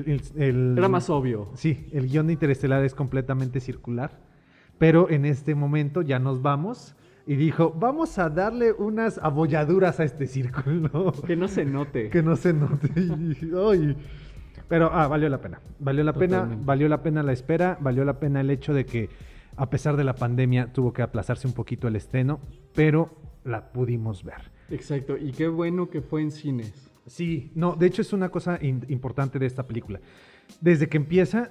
el, 0.05 0.21
el- 0.41 0.75
Era 0.77 0.87
más 0.89 1.09
obvio. 1.11 1.51
Sí, 1.55 1.87
el 1.91 2.07
guion 2.07 2.27
de 2.27 2.33
Interestelar 2.33 2.83
es 2.83 2.95
completamente 2.95 3.59
circular, 3.59 4.19
pero 4.79 5.09
en 5.11 5.25
este 5.25 5.53
momento 5.53 6.01
ya 6.01 6.17
nos 6.17 6.41
vamos 6.41 6.95
y 7.27 7.35
dijo, 7.35 7.71
vamos 7.77 8.17
a 8.17 8.29
darle 8.31 8.71
unas 8.71 9.19
abolladuras 9.19 9.99
a 9.99 10.05
este 10.05 10.25
círculo, 10.25 11.11
Que 11.27 11.35
no 11.35 11.47
se 11.47 11.65
note. 11.65 12.09
que 12.11 12.23
no 12.23 12.35
se 12.35 12.53
note. 12.53 12.89
Y. 12.97 13.95
Pero 14.69 14.89
ah, 14.93 15.07
valió 15.07 15.27
la 15.29 15.41
pena, 15.41 15.59
valió 15.79 16.03
la 16.03 16.13
pena, 16.13 16.47
valió 16.63 16.87
la 16.87 17.01
pena 17.03 17.23
la 17.23 17.33
espera, 17.33 17.77
valió 17.81 18.05
la 18.05 18.19
pena 18.19 18.39
el 18.41 18.49
hecho 18.51 18.73
de 18.73 18.85
que 18.85 19.09
a 19.57 19.69
pesar 19.69 19.97
de 19.97 20.03
la 20.03 20.15
pandemia 20.15 20.71
tuvo 20.71 20.93
que 20.93 21.01
aplazarse 21.01 21.47
un 21.47 21.53
poquito 21.53 21.87
el 21.87 21.95
estreno, 21.95 22.39
pero 22.75 23.09
la 23.43 23.71
pudimos 23.73 24.23
ver. 24.23 24.51
Exacto. 24.69 25.17
Y 25.17 25.31
qué 25.31 25.47
bueno 25.47 25.89
que 25.89 26.01
fue 26.01 26.21
en 26.21 26.31
cines. 26.31 26.91
Sí, 27.07 27.51
no, 27.55 27.75
de 27.75 27.87
hecho 27.87 28.03
es 28.03 28.13
una 28.13 28.29
cosa 28.29 28.59
in- 28.61 28.85
importante 28.89 29.39
de 29.39 29.47
esta 29.47 29.63
película. 29.65 29.99
Desde 30.61 30.87
que 30.87 30.97
empieza, 30.97 31.49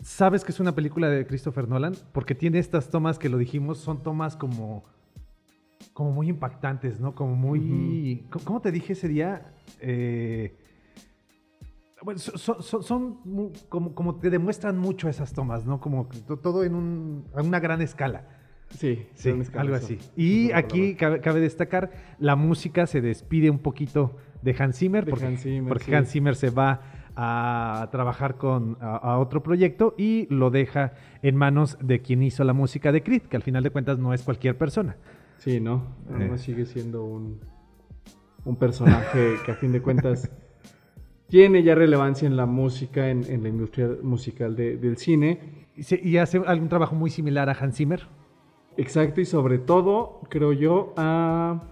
sabes 0.00 0.42
que 0.44 0.50
es 0.50 0.58
una 0.58 0.74
película 0.74 1.08
de 1.08 1.24
Christopher 1.26 1.68
Nolan 1.68 1.94
porque 2.12 2.34
tiene 2.34 2.58
estas 2.58 2.90
tomas 2.90 3.18
que 3.20 3.28
lo 3.28 3.38
dijimos, 3.38 3.78
son 3.78 4.02
tomas 4.02 4.36
como, 4.36 4.84
como 5.92 6.10
muy 6.10 6.28
impactantes, 6.28 6.98
¿no? 7.00 7.14
Como 7.14 7.36
muy... 7.36 8.26
¿Cómo- 8.30 8.44
¿Cómo 8.44 8.60
te 8.60 8.72
dije 8.72 8.94
ese 8.94 9.06
día? 9.06 9.52
Eh, 9.80 10.56
bueno, 12.06 12.20
so- 12.20 12.38
so- 12.38 12.62
so- 12.62 12.82
son, 12.82 13.18
como, 13.68 13.94
como 13.96 14.14
te 14.20 14.30
demuestran 14.30 14.78
mucho 14.78 15.08
esas 15.08 15.32
tomas, 15.32 15.66
¿no? 15.66 15.80
Como 15.80 16.06
todo 16.42 16.62
en 16.62 16.76
un- 16.76 17.24
a 17.34 17.42
una 17.42 17.58
gran 17.58 17.82
escala. 17.82 18.28
Sí, 18.70 19.06
Sí, 19.14 19.30
algo 19.54 19.74
así. 19.74 19.98
Y 20.16 20.52
aquí 20.52 20.94
cabe, 20.94 21.20
cabe 21.20 21.40
destacar, 21.40 21.90
la 22.20 22.36
música 22.36 22.86
se 22.86 23.00
despide 23.00 23.50
un 23.50 23.58
poquito 23.58 24.16
de 24.42 24.54
Hans 24.56 24.78
Zimmer, 24.78 25.04
De 25.04 25.10
porque, 25.10 25.26
Hans 25.26 25.42
Zimmer, 25.42 25.68
porque 25.68 25.84
sí. 25.86 25.94
Hans 25.94 26.10
Zimmer 26.10 26.36
se 26.36 26.50
va 26.50 26.80
a 27.16 27.88
trabajar 27.90 28.36
con, 28.36 28.76
a, 28.80 28.96
a 28.96 29.18
otro 29.18 29.42
proyecto 29.42 29.94
y 29.98 30.26
lo 30.32 30.50
deja 30.50 30.92
en 31.22 31.34
manos 31.34 31.76
de 31.80 32.02
quien 32.02 32.22
hizo 32.22 32.44
la 32.44 32.52
música 32.52 32.92
de 32.92 33.02
Creed, 33.02 33.22
que 33.22 33.36
al 33.36 33.42
final 33.42 33.64
de 33.64 33.70
cuentas 33.70 33.98
no 33.98 34.14
es 34.14 34.22
cualquier 34.22 34.56
persona. 34.56 34.96
Sí, 35.38 35.58
¿no? 35.60 35.82
Eh. 36.20 36.38
sigue 36.38 36.66
siendo 36.66 37.04
un, 37.04 37.40
un 38.44 38.56
personaje 38.56 39.34
que 39.44 39.50
a 39.52 39.54
fin 39.56 39.72
de 39.72 39.80
cuentas 39.82 40.30
tiene 41.28 41.62
ya 41.62 41.74
relevancia 41.74 42.26
en 42.26 42.36
la 42.36 42.46
música, 42.46 43.10
en, 43.10 43.24
en 43.24 43.42
la 43.42 43.48
industria 43.48 43.88
musical 44.02 44.54
de- 44.56 44.76
del 44.76 44.96
cine. 44.96 45.40
Y, 45.76 45.82
se- 45.82 46.00
y 46.02 46.16
hace 46.18 46.38
algún 46.46 46.68
trabajo 46.68 46.94
muy 46.94 47.10
similar 47.10 47.48
a 47.48 47.52
Hans 47.52 47.76
Zimmer. 47.76 48.06
Exacto, 48.76 49.20
y 49.20 49.24
sobre 49.24 49.58
todo, 49.58 50.20
creo 50.28 50.52
yo, 50.52 50.92
a 50.96 51.62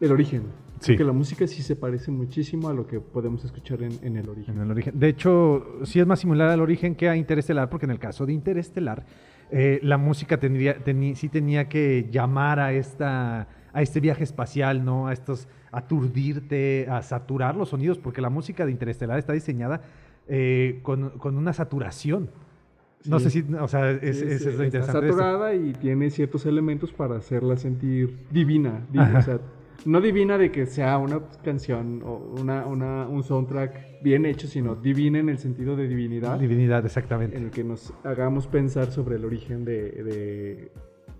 el 0.00 0.12
origen. 0.12 0.42
Sí. 0.80 0.92
Porque 0.92 1.04
la 1.04 1.12
música 1.12 1.46
sí 1.46 1.62
se 1.62 1.76
parece 1.76 2.10
muchísimo 2.10 2.68
a 2.68 2.74
lo 2.74 2.86
que 2.86 3.00
podemos 3.00 3.44
escuchar 3.44 3.82
en, 3.82 3.92
en 4.02 4.16
el 4.16 4.28
origen. 4.28 4.56
En 4.56 4.62
el 4.62 4.70
origen. 4.70 4.98
De 4.98 5.08
hecho, 5.08 5.64
sí 5.84 5.98
es 6.00 6.06
más 6.06 6.20
similar 6.20 6.48
al 6.50 6.60
origen 6.60 6.94
que 6.94 7.08
a 7.08 7.16
Interestelar, 7.16 7.70
porque 7.70 7.86
en 7.86 7.90
el 7.92 7.98
caso 7.98 8.26
de 8.26 8.32
Interestelar, 8.32 9.04
eh, 9.50 9.78
la 9.82 9.96
música 9.98 10.38
tendría, 10.38 10.82
teni- 10.84 11.14
sí 11.14 11.28
tenía 11.28 11.68
que 11.68 12.08
llamar 12.10 12.60
a, 12.60 12.72
esta, 12.72 13.48
a 13.74 13.82
este 13.82 14.00
viaje 14.00 14.24
espacial, 14.24 14.84
¿no? 14.84 15.08
A 15.08 15.12
estos, 15.12 15.46
aturdirte, 15.72 16.86
a 16.88 17.02
saturar 17.02 17.56
los 17.56 17.68
sonidos, 17.70 17.98
porque 17.98 18.20
la 18.20 18.30
música 18.30 18.64
de 18.64 18.72
Interestelar 18.72 19.18
está 19.18 19.32
diseñada 19.32 19.82
eh, 20.28 20.78
con, 20.82 21.10
con 21.18 21.36
una 21.36 21.52
saturación. 21.52 22.30
No 23.06 23.18
Sí. 23.18 23.24
sé 23.24 23.30
si, 23.42 23.54
o 23.54 23.68
sea, 23.68 23.90
es, 23.90 24.18
Sí, 24.20 24.24
es- 24.24 24.32
es 24.32 24.44
lo 24.46 24.50
está 24.52 24.64
interesante. 24.64 25.00
de 25.02 25.10
esto. 25.10 25.18
saturada 25.22 25.54
y 25.54 25.72
tiene 25.74 26.08
ciertos 26.08 26.46
elementos 26.46 26.92
para 26.92 27.16
hacerla 27.16 27.56
sentir 27.58 28.16
divina. 28.30 28.86
di- 28.90 28.98
Ajá. 29.00 29.18
o 29.18 29.22
sea, 29.22 29.38
no 29.84 30.00
divina 30.00 30.38
de 30.38 30.50
que 30.50 30.64
sea 30.64 30.96
una 30.96 31.20
canción 31.44 32.00
o 32.02 32.36
una, 32.40 32.64
una- 32.64 33.06
un 33.06 33.22
soundtrack 33.22 34.00
bien 34.02 34.24
hecho, 34.24 34.46
sino 34.46 34.74
divina 34.76 35.18
en 35.18 35.28
el 35.28 35.36
sentido 35.38 35.76
de 35.76 35.86
divinidad, 35.88 36.38
Divinidad, 36.38 36.86
exactamente. 36.86 37.36
en 37.36 37.44
el 37.44 37.50
que 37.50 37.64
nos 37.64 37.92
hagamos 38.04 38.46
pensar 38.46 38.90
sobre 38.92 39.16
el 39.16 39.24
origen 39.26 39.66
de, 39.66 39.90
de- 39.90 40.72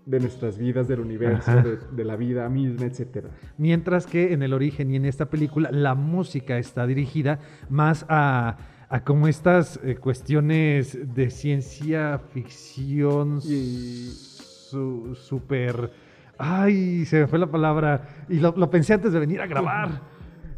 de 0.07 0.21
nuestras 0.21 0.59
vidas, 0.59 0.87
del 0.89 1.01
universo, 1.01 1.51
de, 1.63 1.79
de 1.91 2.05
la 2.05 2.17
vida 2.17 2.49
misma, 2.49 2.87
etcétera. 2.87 3.31
Mientras 3.57 4.07
que 4.07 4.33
en 4.33 4.43
el 4.43 4.53
origen 4.53 4.91
y 4.91 4.97
en 4.97 5.05
esta 5.07 5.31
película 5.31 5.71
la 5.73 5.95
música 5.95 6.59
está 6.59 6.87
dirigida 6.87 7.39
más 7.71 8.05
a, 8.09 8.59
a 8.89 9.03
como 9.05 9.29
estas 9.29 9.81
eh, 9.83 9.97
cuestiones 9.97 10.99
de 11.15 11.31
ciencia 11.31 12.19
ficción 12.33 13.39
Y- 13.45 14.11
su- 14.11 15.15
súper... 15.15 15.91
Ay, 16.37 17.05
se 17.05 17.21
me 17.21 17.27
fue 17.29 17.39
la 17.39 17.47
palabra. 17.51 18.25
Y 18.29 18.41
lo, 18.41 18.53
lo 18.57 18.69
pensé 18.69 18.93
antes 18.95 19.13
de 19.13 19.21
venir 19.21 19.41
a 19.41 19.47
grabar. 19.47 20.01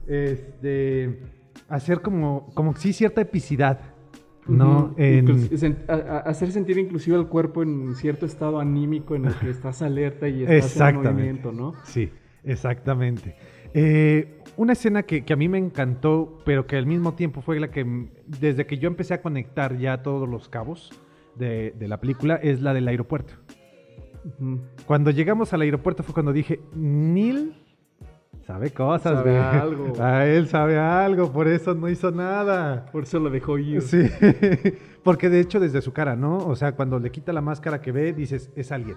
Este, 0.07 1.21
hacer 1.69 2.01
como, 2.01 2.51
como 2.55 2.75
sí 2.77 2.93
cierta 2.93 3.21
epicidad, 3.21 3.79
¿no? 4.49 4.95
En- 4.97 5.25
hacer 6.25 6.53
sentir 6.53 6.79
inclusive 6.79 7.17
al 7.17 7.29
cuerpo 7.29 7.63
en 7.63 7.95
cierto 7.95 8.27
estado 8.27 8.59
anímico 8.61 9.15
en 9.17 9.27
el 9.27 9.35
que 9.35 9.51
estás 9.51 9.83
alerta 9.83 10.29
y 10.29 10.43
estás 10.43 10.77
en 10.77 10.97
movimiento, 11.15 11.53
¿no? 11.53 11.75
Sí, 11.85 12.11
exactamente. 12.45 13.37
Eh, 13.75 14.41
una 14.57 14.73
escena 14.73 15.03
que, 15.03 15.25
que 15.25 15.33
a 15.33 15.37
mí 15.37 15.49
me 15.49 15.59
encantó, 15.59 16.39
pero 16.45 16.67
que 16.67 16.77
al 16.77 16.87
mismo 16.87 17.15
tiempo 17.15 17.43
fue 17.43 17.61
la 17.61 17.71
que, 17.71 18.09
desde 18.27 18.67
que 18.67 18.79
yo 18.79 18.89
empecé 18.89 19.15
a 19.15 19.21
conectar 19.21 19.77
ya 19.77 20.03
todos 20.03 20.29
los 20.29 20.49
cabos 20.49 20.93
de, 21.35 21.75
de 21.79 21.89
la 21.89 22.01
película, 22.01 22.37
es 22.37 22.63
la 22.63 22.73
del 22.73 22.89
aeropuerto. 22.89 23.35
Cuando 24.87 25.11
llegamos 25.11 25.53
al 25.53 25.61
aeropuerto 25.61 26.03
fue 26.03 26.15
cuando 26.15 26.33
dije, 26.33 26.61
Neil 26.75 27.55
sabe 28.47 28.71
cosas, 28.71 29.15
Sabe 29.15 29.33
güey. 29.33 29.43
algo. 29.43 29.93
A 30.03 30.27
él 30.27 30.47
sabe 30.49 30.79
algo, 30.79 31.33
por 31.33 31.49
eso 31.49 31.75
no 31.75 31.89
hizo 31.89 32.11
nada. 32.11 32.87
Por 32.93 33.03
eso 33.05 33.19
lo 33.19 33.31
dejó 33.31 33.59
ir. 33.59 33.83
Sí, 33.83 34.09
porque 35.03 35.29
de 35.29 35.41
hecho 35.41 35.61
desde 35.61 35.81
su 35.83 35.93
cara, 35.93 36.17
¿no? 36.17 36.39
O 36.39 36.55
sea, 36.57 36.73
cuando 36.73 36.99
le 36.99 37.11
quita 37.11 37.33
la 37.33 37.41
máscara 37.41 37.81
que 37.81 37.93
ve, 37.93 38.13
dices, 38.13 38.51
es 38.57 38.71
alguien. 38.73 38.97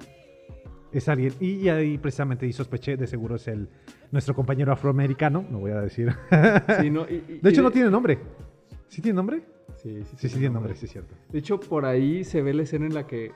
Es 0.91 1.07
alguien. 1.07 1.33
Y 1.39 1.67
ahí 1.69 1.97
precisamente 1.97 2.47
y 2.47 2.53
sospeché, 2.53 2.97
de 2.97 3.07
seguro 3.07 3.35
es 3.35 3.47
el 3.47 3.69
nuestro 4.11 4.33
compañero 4.33 4.71
afroamericano, 4.71 5.45
no 5.49 5.59
voy 5.59 5.71
a 5.71 5.81
decir. 5.81 6.13
Sí, 6.79 6.89
no, 6.89 7.05
y- 7.09 7.23
y- 7.27 7.39
De 7.43 7.49
hecho 7.49 7.61
y 7.61 7.63
no 7.63 7.71
tiene 7.71 7.89
nombre. 7.91 8.17
¿Sí 8.87 9.01
tiene 9.01 9.15
nombre? 9.17 9.41
Sí, 9.75 10.03
sí, 10.03 10.15
Sí, 10.17 10.29
sí 10.29 10.39
tiene 10.39 10.53
nombre, 10.53 10.75
sí 10.75 10.85
es 10.85 10.91
cierto. 10.91 11.13
De 11.31 11.39
hecho, 11.39 11.59
por 11.59 11.85
ahí 11.85 12.23
se 12.23 12.41
ve 12.41 12.53
la 12.53 12.63
escena 12.63 12.85
en 12.87 12.93
la 12.95 13.05
que. 13.05 13.31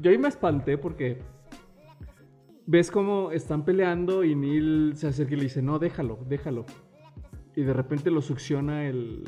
Yo 0.00 0.10
ahí 0.10 0.18
me 0.18 0.28
espanté 0.28 0.76
porque. 0.78 1.18
Ves 2.66 2.90
cómo 2.90 3.32
están 3.32 3.64
peleando 3.64 4.22
y 4.24 4.34
Neil 4.34 4.92
se 4.94 5.08
acerca 5.08 5.34
y 5.34 5.36
le 5.36 5.42
dice: 5.44 5.62
No, 5.62 5.78
déjalo, 5.78 6.18
déjalo. 6.28 6.64
Y 7.56 7.62
de 7.62 7.72
repente 7.72 8.10
lo 8.10 8.22
succiona 8.22 8.86
el. 8.86 9.24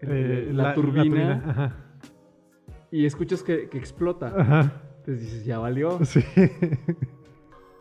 el- 0.00 0.10
Eh, 0.10 0.52
la, 0.52 0.74
turbina, 0.74 1.76
y 2.90 3.06
escuchas 3.06 3.42
que, 3.42 3.68
que 3.68 3.78
explota. 3.78 4.34
Ajá. 4.36 4.82
Entonces 4.98 5.20
dices, 5.20 5.44
ya 5.44 5.58
valió. 5.58 6.04
Sí. 6.04 6.20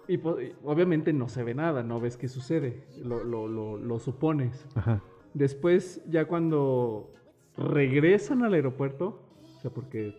Y, 0.08 0.18
po- 0.18 0.42
y 0.42 0.54
obviamente 0.64 1.14
no 1.14 1.30
se 1.30 1.44
ve 1.44 1.54
nada, 1.56 1.84
no 1.84 2.00
ves 2.02 2.18
qué 2.18 2.28
sucede, 2.28 2.84
lo, 3.04 3.24
lo- 3.24 3.48
lo- 3.48 3.78
lo 3.78 4.00
supones. 4.00 4.68
Ajá. 4.76 5.02
Después, 5.34 6.02
ya 6.10 6.26
cuando 6.26 7.14
regresan 7.56 8.44
al 8.44 8.54
aeropuerto, 8.54 9.24
o 9.58 9.60
sea, 9.62 9.72
porque 9.72 10.14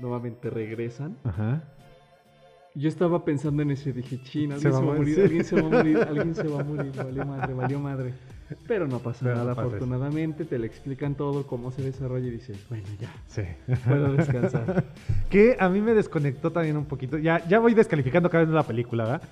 nuevamente 0.00 0.48
regresan, 0.48 1.16
Ajá. 1.24 1.74
Yo 2.74 2.88
estaba 2.88 3.24
pensando 3.24 3.62
en 3.62 3.70
eso 3.70 3.88
y 3.90 3.92
dije, 3.92 4.20
china, 4.22 4.54
alguien 4.54 4.72
se 4.72 4.78
va 4.78 4.78
a 4.78 4.94
morir, 4.96 5.18
morir". 5.18 5.20
alguien 5.24 5.44
se 5.44 5.54
va 5.60 5.60
a 5.60 5.70
morir, 5.70 5.98
alguien 5.98 6.34
se 6.34 6.48
va 6.48 6.60
a 6.60 6.64
morir, 6.64 6.92
valió 6.96 7.26
madre, 7.26 7.54
valió 7.54 7.78
madre. 7.80 8.14
Pero 8.66 8.86
no 8.86 8.98
pasa 8.98 9.20
Pero 9.24 9.36
nada, 9.36 9.52
afortunadamente, 9.52 10.44
te 10.44 10.58
le 10.58 10.66
explican 10.66 11.14
todo, 11.14 11.46
cómo 11.46 11.70
se 11.70 11.80
desarrolla 11.82 12.26
y 12.26 12.30
dices, 12.32 12.58
bueno, 12.68 12.84
ya, 13.00 13.10
Sí. 13.26 13.42
puedo 13.88 14.12
descansar. 14.12 14.84
que 15.30 15.56
a 15.58 15.68
mí 15.70 15.80
me 15.80 15.94
desconectó 15.94 16.50
también 16.52 16.76
un 16.76 16.84
poquito. 16.84 17.16
Ya, 17.18 17.46
ya 17.48 17.58
voy 17.60 17.72
descalificando 17.74 18.28
cada 18.28 18.44
vez 18.44 18.52
la 18.52 18.62
película, 18.62 19.04
¿verdad? 19.04 19.22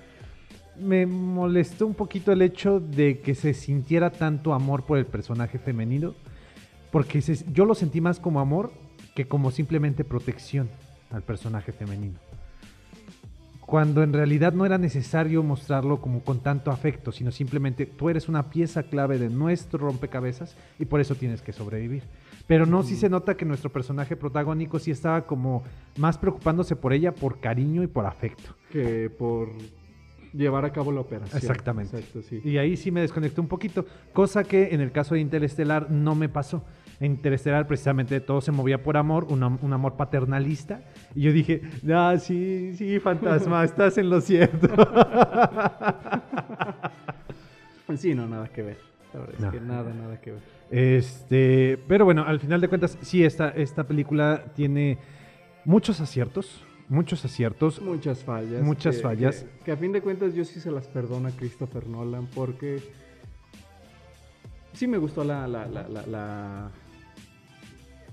Me 0.79 1.05
molestó 1.05 1.85
un 1.85 1.93
poquito 1.93 2.31
el 2.31 2.41
hecho 2.41 2.79
de 2.79 3.19
que 3.19 3.35
se 3.35 3.53
sintiera 3.53 4.09
tanto 4.11 4.53
amor 4.53 4.85
por 4.85 4.97
el 4.97 5.05
personaje 5.05 5.59
femenino. 5.59 6.15
Porque 6.91 7.21
se- 7.21 7.45
yo 7.53 7.65
lo 7.65 7.75
sentí 7.75 8.01
más 8.01 8.19
como 8.19 8.39
amor 8.39 8.71
que 9.13 9.27
como 9.27 9.51
simplemente 9.51 10.03
protección 10.03 10.67
al 11.11 11.21
personaje 11.21 11.71
femenino. 11.71 12.17
Cuando 13.71 14.03
en 14.03 14.11
realidad 14.11 14.51
no 14.51 14.65
era 14.65 14.77
necesario 14.77 15.43
mostrarlo 15.43 16.01
como 16.01 16.19
con 16.25 16.41
tanto 16.43 16.71
afecto, 16.71 17.13
sino 17.13 17.31
simplemente 17.31 17.85
tú 17.85 18.09
eres 18.09 18.27
una 18.27 18.49
pieza 18.49 18.83
clave 18.83 19.17
de 19.17 19.29
nuestro 19.29 19.79
rompecabezas 19.79 20.57
y 20.77 20.83
por 20.83 20.99
eso 20.99 21.15
tienes 21.15 21.41
que 21.41 21.53
sobrevivir. 21.53 22.03
Pero 22.47 22.65
no, 22.65 22.83
sí 22.83 22.97
se 22.97 23.07
nota 23.07 23.37
que 23.37 23.45
nuestro 23.45 23.71
personaje 23.71 24.17
protagónico 24.17 24.77
sí 24.77 24.91
estaba 24.91 25.25
como 25.25 25.63
más 25.97 26.17
preocupándose 26.17 26.75
por 26.75 26.91
ella 26.91 27.13
por 27.15 27.39
cariño 27.39 27.81
y 27.81 27.87
por 27.87 28.05
afecto. 28.05 28.57
que 28.73 29.09
por 29.09 29.47
llevar 30.33 30.65
a 30.65 30.73
cabo 30.73 30.91
la 30.91 30.99
operación. 30.99 31.37
Exactamente. 31.37 31.95
Exacto, 31.97 32.21
sí. 32.23 32.41
Y 32.43 32.57
ahí 32.57 32.75
sí 32.75 32.91
me 32.91 32.99
desconecté 32.99 33.39
un 33.39 33.47
poquito, 33.47 33.85
cosa 34.11 34.43
que 34.43 34.69
en 34.75 34.81
el 34.81 34.91
caso 34.91 35.15
de 35.15 35.21
Interestelar 35.21 35.89
no 35.91 36.13
me 36.15 36.27
pasó. 36.27 36.61
En 36.99 37.13
Interestelar 37.13 37.67
precisamente 37.67 38.19
todo 38.19 38.41
se 38.41 38.51
movía 38.51 38.83
por 38.83 38.95
amor, 38.97 39.25
un, 39.29 39.43
am- 39.43 39.59
un 39.61 39.73
amor 39.73 39.95
paternalista. 39.95 40.81
Y 41.15 41.21
yo 41.23 41.33
dije, 41.33 41.61
ah, 41.93 42.15
sí, 42.19 42.73
sí, 42.77 42.99
fantasma, 42.99 43.63
estás 43.65 43.97
en 43.97 44.09
lo 44.09 44.21
cierto. 44.21 44.67
Sí, 47.97 48.15
no, 48.15 48.25
nada 48.25 48.47
que 48.47 48.61
ver. 48.61 48.77
La 49.13 49.19
verdad 49.19 49.39
No. 49.39 49.47
es 49.47 49.53
que 49.53 49.59
nada, 49.59 49.93
nada 49.93 50.21
que 50.21 50.31
ver. 50.31 50.41
Este, 50.69 51.77
pero 51.89 52.05
bueno, 52.05 52.23
al 52.25 52.39
final 52.39 52.61
de 52.61 52.69
cuentas, 52.69 52.97
sí, 53.01 53.21
esta, 53.25 53.49
esta 53.49 53.83
película 53.85 54.45
tiene 54.55 54.97
muchos 55.65 55.99
aciertos, 55.99 56.63
muchos 56.87 57.25
aciertos. 57.25 57.81
Muchas 57.81 58.23
fallas. 58.23 58.61
Muchas 58.63 58.95
que- 58.95 59.01
fallas. 59.01 59.43
Que, 59.59 59.65
que 59.65 59.71
a 59.73 59.77
fin 59.77 59.91
de 59.91 60.01
cuentas 60.01 60.33
yo 60.33 60.45
sí 60.45 60.61
se 60.61 60.71
las 60.71 60.87
perdono 60.87 61.27
a 61.27 61.31
Christopher 61.31 61.85
Nolan 61.87 62.27
porque 62.27 62.79
sí 64.71 64.87
me 64.87 64.97
gustó 64.97 65.25
la, 65.25 65.45
la, 65.49 65.65
la, 65.65 65.87
la- 65.89 66.07
la- 66.07 66.71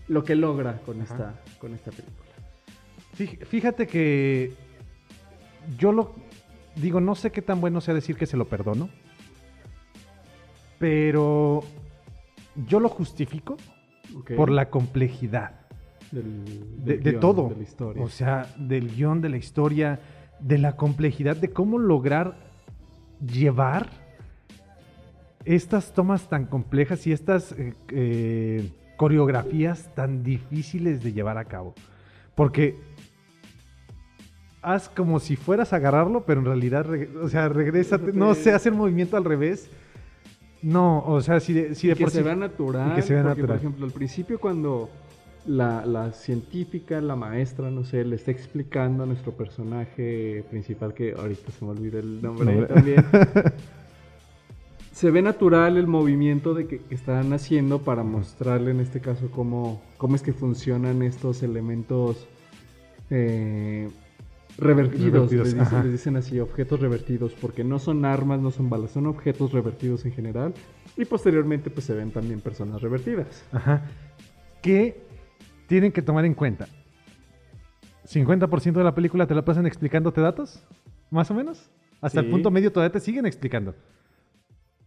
lo 0.09 0.25
que 0.25 0.35
logra 0.35 0.79
con 0.85 1.01
Ajá. 1.03 1.15
esta, 1.15 1.35
con 1.61 1.73
esta 1.75 1.93
película. 1.93 2.28
Fí- 3.19 3.45
Fíjate 3.45 3.87
que 3.87 4.53
yo 5.77 5.93
lo 5.93 6.15
digo, 6.77 7.01
no 7.01 7.15
sé 7.15 7.33
qué 7.33 7.43
tan 7.43 7.61
bueno 7.61 7.81
sea 7.81 7.95
decir 7.95 8.17
que 8.17 8.27
se 8.27 8.37
lo 8.37 8.47
perdono, 8.47 8.89
pero 10.79 11.63
yo 12.67 12.81
lo 12.81 12.89
justifico 12.89 13.57
por 14.37 14.51
la 14.51 14.71
complejidad 14.71 15.53
Del- 16.11 16.45
de, 16.85 16.95
del 16.95 17.03
de 17.03 17.11
guion, 17.11 17.21
todo. 17.21 17.49
De 17.51 17.57
la 17.57 17.63
historia. 17.63 18.03
O 18.03 18.09
sea, 18.09 18.47
del 18.57 18.95
guion, 18.95 19.21
de 19.21 19.29
la 19.29 19.37
historia, 19.37 20.01
de 20.41 20.59
la 20.59 20.77
complejidad, 20.77 21.37
de 21.37 21.51
cómo 21.51 21.79
lograr 21.79 22.37
llevar 23.21 23.91
estas 25.45 25.93
tomas 25.93 26.29
tan 26.29 26.47
complejas 26.47 27.07
y 27.07 27.13
estas 27.13 27.53
eh, 27.53 27.75
eh, 27.91 28.71
coreografías 28.97 29.93
tan 29.95 30.23
difíciles 30.23 31.03
de 31.03 31.13
llevar 31.13 31.39
a 31.39 31.45
cabo. 31.45 31.75
Porque 32.35 32.77
haz 34.63 34.89
como 34.89 35.21
si 35.21 35.37
fueras 35.37 35.73
a 35.73 35.77
agarrarlo, 35.77 36.25
pero 36.25 36.41
en 36.41 36.47
realidad, 36.47 36.87
o 37.23 37.29
sea, 37.29 37.49
regresa, 37.49 37.99
no 38.15 38.35
sé, 38.35 38.53
hacer 38.53 38.73
el 38.73 38.79
movimiento 38.79 39.17
al 39.17 39.25
revés. 39.25 39.71
No, 40.63 41.05
o 41.07 41.21
sea, 41.21 41.39
si 41.41 41.53
de, 41.53 41.75
si 41.75 41.87
de 41.89 41.95
que 41.95 42.03
por 42.05 42.11
se 42.11 42.19
sí- 42.19 42.25
vea 42.25 42.35
natural. 42.35 42.95
que 42.95 43.03
se 43.03 43.15
vea 43.15 43.23
porque, 43.23 43.43
natural. 43.43 43.59
por 43.59 43.67
ejemplo, 43.67 43.87
al 43.87 43.93
principio 43.93 44.41
cuando 44.41 44.91
la, 45.47 45.87
la 45.87 46.13
científica, 46.13 47.01
la 47.01 47.15
maestra, 47.15 47.71
no 47.71 47.85
sé, 47.85 48.05
le 48.05 48.17
está 48.17 48.33
explicando 48.33 49.05
a 49.05 49.07
nuestro 49.07 49.33
personaje 49.33 50.45
principal, 50.51 50.93
que 50.95 51.13
ahorita 51.13 51.53
se 51.53 51.65
me 51.65 51.71
olvida 51.71 52.01
el 52.01 52.21
nombre 52.21 52.45
Nombre. 52.47 52.67
también, 52.75 53.05
se 54.93 55.11
ve 55.13 55.23
natural 55.23 55.77
el 55.77 55.87
movimiento 55.87 56.55
de 56.55 56.67
que, 56.67 56.81
que 56.81 56.95
están 56.95 57.33
haciendo 57.33 57.79
para 57.83 58.03
mostrarle 58.03 58.73
en 58.73 58.81
este 58.81 59.01
caso 59.01 59.31
cómo, 59.31 59.81
cómo 59.97 60.17
es 60.17 60.23
que 60.23 60.33
funcionan 60.33 61.03
estos 61.03 61.43
elementos 61.45 62.27
eh, 63.11 63.89
revertidos, 64.59 65.31
Revertidos, 65.31 65.85
les, 65.85 65.93
dicen, 65.93 66.17
así, 66.17 66.41
objetos 66.41 66.81
revertidos, 66.81 67.35
porque 67.35 67.63
no 67.65 67.79
son 67.79 68.05
armas, 68.05 68.41
no 68.41 68.51
son 68.51 68.69
balas, 68.69 68.91
son 68.91 69.07
objetos 69.07 69.53
revertidos 69.53 70.05
en 70.05 70.13
general. 70.13 70.53
Y 70.97 71.05
posteriormente 71.05 71.71
pues 71.71 71.87
se 71.87 71.95
ven 71.95 72.11
también 72.11 72.41
personas 72.41 72.83
revertidas. 72.83 73.45
Ajá. 73.53 73.83
Que 74.61 75.01
tienen 75.69 75.93
que 75.93 76.03
tomar 76.03 76.25
en 76.25 76.35
cuenta. 76.35 76.67
50% 78.05 78.73
de 78.73 78.85
la 78.85 78.95
película 78.95 79.27
te 79.27 79.35
la 79.35 79.45
pasan 79.45 79.67
explicándote 79.67 80.21
datos, 80.21 80.65
más 81.11 81.31
o 81.31 81.35
menos. 81.35 81.71
Hasta 82.01 82.21
el 82.21 82.31
punto 82.31 82.51
medio 82.51 82.73
todavía 82.73 82.93
te 82.93 83.01
siguen 83.01 83.27
explicando. 83.27 83.75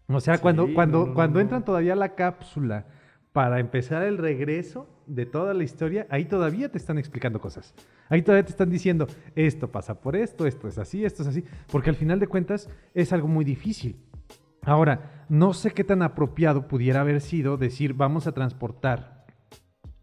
O 0.07 0.19
sea, 0.19 0.35
Sí, 0.35 0.41
cuando, 0.41 0.73
cuando, 0.73 0.99
no, 1.01 1.05
no, 1.07 1.13
cuando 1.13 1.35
no. 1.35 1.41
entran 1.41 1.63
todavía 1.63 1.93
a 1.93 1.97
la 1.97 2.15
cápsula 2.15 2.87
para 3.31 3.59
empezar 3.59 4.03
el 4.03 4.17
regreso 4.17 4.89
de 5.07 5.25
toda 5.25 5.53
la 5.53 5.63
historia, 5.63 6.07
ahí 6.09 6.25
todavía 6.25 6.71
te 6.71 6.77
están 6.77 6.97
explicando 6.97 7.39
cosas. 7.39 7.73
Ahí 8.09 8.21
todavía 8.21 8.45
te 8.45 8.51
están 8.51 8.69
diciendo, 8.69 9.07
esto 9.35 9.71
pasa 9.71 9.99
por 10.01 10.15
esto, 10.15 10.45
esto 10.47 10.67
es 10.67 10.77
así, 10.77 11.05
esto 11.05 11.23
es 11.23 11.29
así. 11.29 11.43
Porque 11.71 11.89
al 11.89 11.95
final 11.95 12.19
de 12.19 12.27
cuentas 12.27 12.69
es 12.93 13.13
algo 13.13 13.27
muy 13.27 13.45
difícil. 13.45 13.97
Ahora, 14.63 15.25
no 15.29 15.53
sé 15.53 15.71
qué 15.71 15.83
tan 15.83 16.01
apropiado 16.03 16.67
pudiera 16.67 17.01
haber 17.01 17.21
sido 17.21 17.57
decir, 17.57 17.93
vamos 17.93 18.27
a 18.27 18.33
transportar 18.33 19.25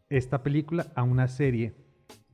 esta 0.08 0.42
película 0.42 0.86
a 0.94 1.02
una 1.02 1.28
serie 1.28 1.74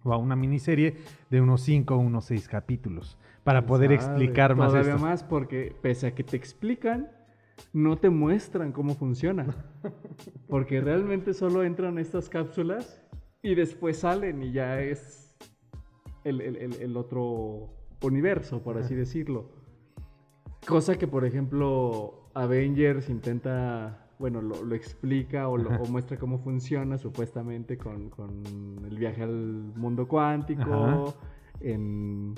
o 0.02 0.12
a 0.12 0.16
una 0.16 0.36
miniserie 0.36 0.96
de 1.30 1.40
unos 1.40 1.62
5 1.62 1.94
o 1.94 1.98
unos 1.98 2.26
6 2.26 2.48
capítulos 2.48 3.18
para 3.42 3.66
poder 3.66 3.90
¿Sabe? 3.90 3.94
explicar 3.96 4.54
más 4.56 4.68
Todavía 4.70 4.94
esto. 4.94 5.04
más 5.04 5.22
porque 5.22 5.74
pese 5.82 6.06
a 6.06 6.14
que 6.14 6.24
te 6.24 6.36
explican, 6.36 7.10
no 7.72 7.96
te 7.96 8.10
muestran 8.10 8.72
cómo 8.72 8.94
funciona. 8.94 9.46
Porque 10.48 10.80
realmente 10.80 11.34
solo 11.34 11.62
entran 11.64 11.98
estas 11.98 12.28
cápsulas 12.28 13.02
y 13.42 13.54
después 13.54 13.98
salen 13.98 14.42
y 14.42 14.52
ya 14.52 14.80
es 14.80 15.36
el, 16.24 16.40
el- 16.40 16.56
el- 16.56 16.74
el 16.80 16.96
otro 16.96 17.68
universo, 18.02 18.62
por 18.62 18.78
así 18.78 18.94
decirlo. 18.94 19.50
Cosa 20.66 20.96
que, 20.96 21.06
por 21.06 21.24
ejemplo, 21.26 22.30
Avengers 22.34 23.10
intenta, 23.10 24.08
bueno, 24.18 24.40
lo, 24.40 24.64
lo 24.64 24.74
explica 24.74 25.48
o, 25.48 25.58
lo, 25.58 25.70
o 25.82 25.86
muestra 25.86 26.16
cómo 26.16 26.38
funciona 26.38 26.96
supuestamente 26.96 27.76
con, 27.76 28.08
con 28.08 28.42
el 28.88 28.96
viaje 28.98 29.22
al 29.22 29.72
mundo 29.76 30.08
cuántico, 30.08 30.62
Ajá. 30.72 31.04
en, 31.60 32.34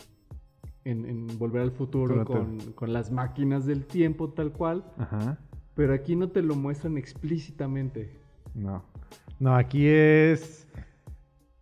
en, 0.86 1.04
en 1.04 1.38
Volver 1.38 1.62
al 1.62 1.72
Futuro 1.72 2.24
con, 2.24 2.58
con 2.74 2.92
las 2.92 3.10
máquinas 3.10 3.66
del 3.66 3.84
tiempo 3.86 4.30
tal 4.30 4.52
cual, 4.52 4.84
Ajá. 4.98 5.38
pero 5.74 5.92
aquí 5.92 6.16
no 6.16 6.28
te 6.28 6.42
lo 6.42 6.54
muestran 6.54 6.96
explícitamente. 6.96 8.10
No. 8.54 8.82
No, 9.38 9.54
aquí 9.56 9.86
es. 9.86 10.66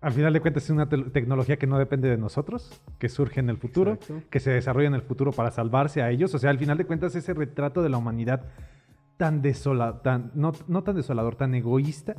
Al 0.01 0.13
final 0.13 0.33
de 0.35 0.41
cuentas, 0.41 0.65
es 0.65 0.71
una 0.71 0.89
te- 0.89 0.99
tecnología 1.11 1.57
que 1.59 1.67
no 1.67 1.79
depende 1.79 2.09
de 2.11 2.19
nosotros, 2.19 2.81
que 2.99 3.09
surge 3.09 3.41
en 3.41 3.49
el 3.49 3.57
futuro, 3.57 3.93
Exacto. 3.95 4.23
que 4.31 4.39
se 4.39 4.51
desarrolla 4.51 4.89
en 4.89 4.95
el 4.95 5.01
futuro 5.03 5.33
para 5.33 5.51
salvarse 5.51 6.03
a 6.03 6.11
ellos. 6.11 6.35
O 6.35 6.39
sea, 6.39 6.51
al 6.51 6.59
final 6.59 6.77
de 6.77 6.85
cuentas, 6.85 7.17
ese 7.17 7.33
retrato 7.33 7.83
de 7.83 7.89
la 7.89 7.97
humanidad 7.97 8.45
tan 9.17 9.41
desolador, 9.41 10.03
tan, 10.03 10.31
no, 10.35 10.53
no 10.69 10.83
tan 10.85 10.97
desolador, 10.97 11.37
tan 11.37 11.55
egoísta, 11.55 12.17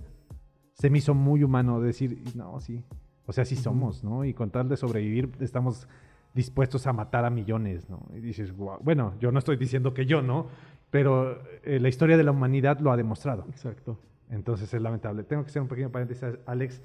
se 0.73 0.89
me 0.89 0.97
hizo 0.97 1.13
muy 1.13 1.43
humano 1.43 1.79
decir, 1.79 2.23
no, 2.35 2.59
sí. 2.59 2.83
O 3.27 3.33
sea, 3.33 3.45
sí 3.45 3.55
somos, 3.55 4.03
¿no? 4.03 4.25
Y 4.25 4.33
con 4.33 4.49
tal 4.49 4.67
de 4.67 4.77
sobrevivir, 4.77 5.31
estamos 5.39 5.87
dispuestos 6.35 6.85
a 6.85 6.93
matar 6.93 7.25
a 7.25 7.29
millones, 7.31 7.89
¿no? 7.89 8.05
Y 8.13 8.19
dices. 8.19 8.53
Bueno, 8.55 9.13
yo 9.19 9.31
no 9.31 9.39
estoy 9.39 9.55
diciendo 9.57 9.93
que 9.95 10.05
yo, 10.05 10.21
¿no? 10.21 10.47
Pero 10.91 11.41
eh, 11.63 11.79
la 11.79 11.87
historia 11.89 12.17
de 12.17 12.23
la 12.23 12.31
humanidad 12.31 12.79
lo 12.79 12.91
ha 12.91 12.97
demostrado. 12.97 13.45
Exacto. 13.49 13.97
Entonces 14.29 14.71
es 14.73 14.81
lamentable. 14.81 15.23
Tengo 15.23 15.43
que 15.43 15.49
hacer 15.49 15.61
un 15.61 15.67
pequeño 15.67 15.89
paréntesis, 15.91 16.23
Alex. 16.45 16.81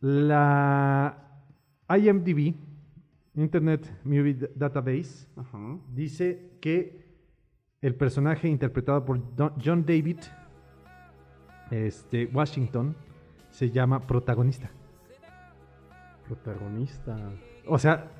La 0.00 1.16
IMDb, 1.88 2.54
Internet 3.34 3.90
Movie 4.04 4.48
Database, 4.54 5.26
Ajá. 5.36 5.76
dice 5.92 6.52
que 6.60 7.04
el 7.82 7.94
personaje 7.94 8.48
interpretado 8.48 9.04
por 9.04 9.34
Don- 9.36 9.52
John 9.62 9.84
David 9.84 10.18
este, 11.70 12.26
Washington 12.32 12.94
se 13.50 13.70
llama 13.70 14.00
protagonista. 14.06 14.70
Protagonista. 16.26 17.16
O 17.66 17.78
sea, 17.78 18.10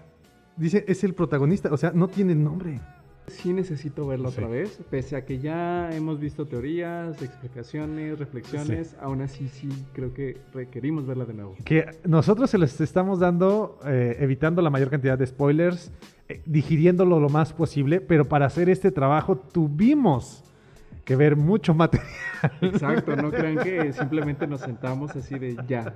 dice, 0.56 0.84
es 0.88 1.04
el 1.04 1.14
protagonista, 1.14 1.72
o 1.72 1.76
sea, 1.76 1.92
no 1.94 2.08
tiene 2.08 2.34
nombre. 2.34 2.80
Sí 3.26 3.52
necesito 3.52 4.06
verlo 4.08 4.30
Sí. 4.30 4.38
otra 4.38 4.48
vez, 4.48 4.80
pese 4.90 5.14
a 5.14 5.24
que 5.24 5.38
ya 5.38 5.88
hemos 5.94 6.18
visto 6.18 6.46
teorías, 6.46 7.22
explicaciones, 7.22 8.18
reflexiones, 8.18 8.96
aún 9.00 9.22
así 9.22 9.46
sí 9.46 9.68
creo 9.92 10.12
que 10.12 10.38
requerimos 10.52 11.06
verla 11.06 11.24
de 11.26 11.34
nuevo. 11.34 11.54
Que 11.64 11.86
nosotros 12.04 12.50
se 12.50 12.58
les 12.58 12.80
estamos 12.80 13.20
dando, 13.20 13.78
eh, 13.86 14.16
evitando 14.18 14.62
la 14.62 14.70
mayor 14.70 14.90
cantidad 14.90 15.16
de 15.16 15.26
spoilers, 15.28 15.92
eh, 16.28 16.42
digiriéndolo 16.44 17.20
lo 17.20 17.28
más 17.28 17.52
posible, 17.52 18.00
pero 18.00 18.28
para 18.28 18.46
hacer 18.46 18.68
este 18.68 18.90
trabajo 18.90 19.36
tuvimos 19.36 20.42
que 21.04 21.14
ver 21.14 21.36
mucho 21.36 21.72
material. 21.72 22.08
Exacto, 22.62 23.14
no 23.14 23.30
crean 23.30 23.58
que 23.58 23.92
simplemente 23.92 24.46
nos 24.48 24.60
sentamos 24.62 25.14
así 25.14 25.38
de 25.38 25.56
ya. 25.68 25.94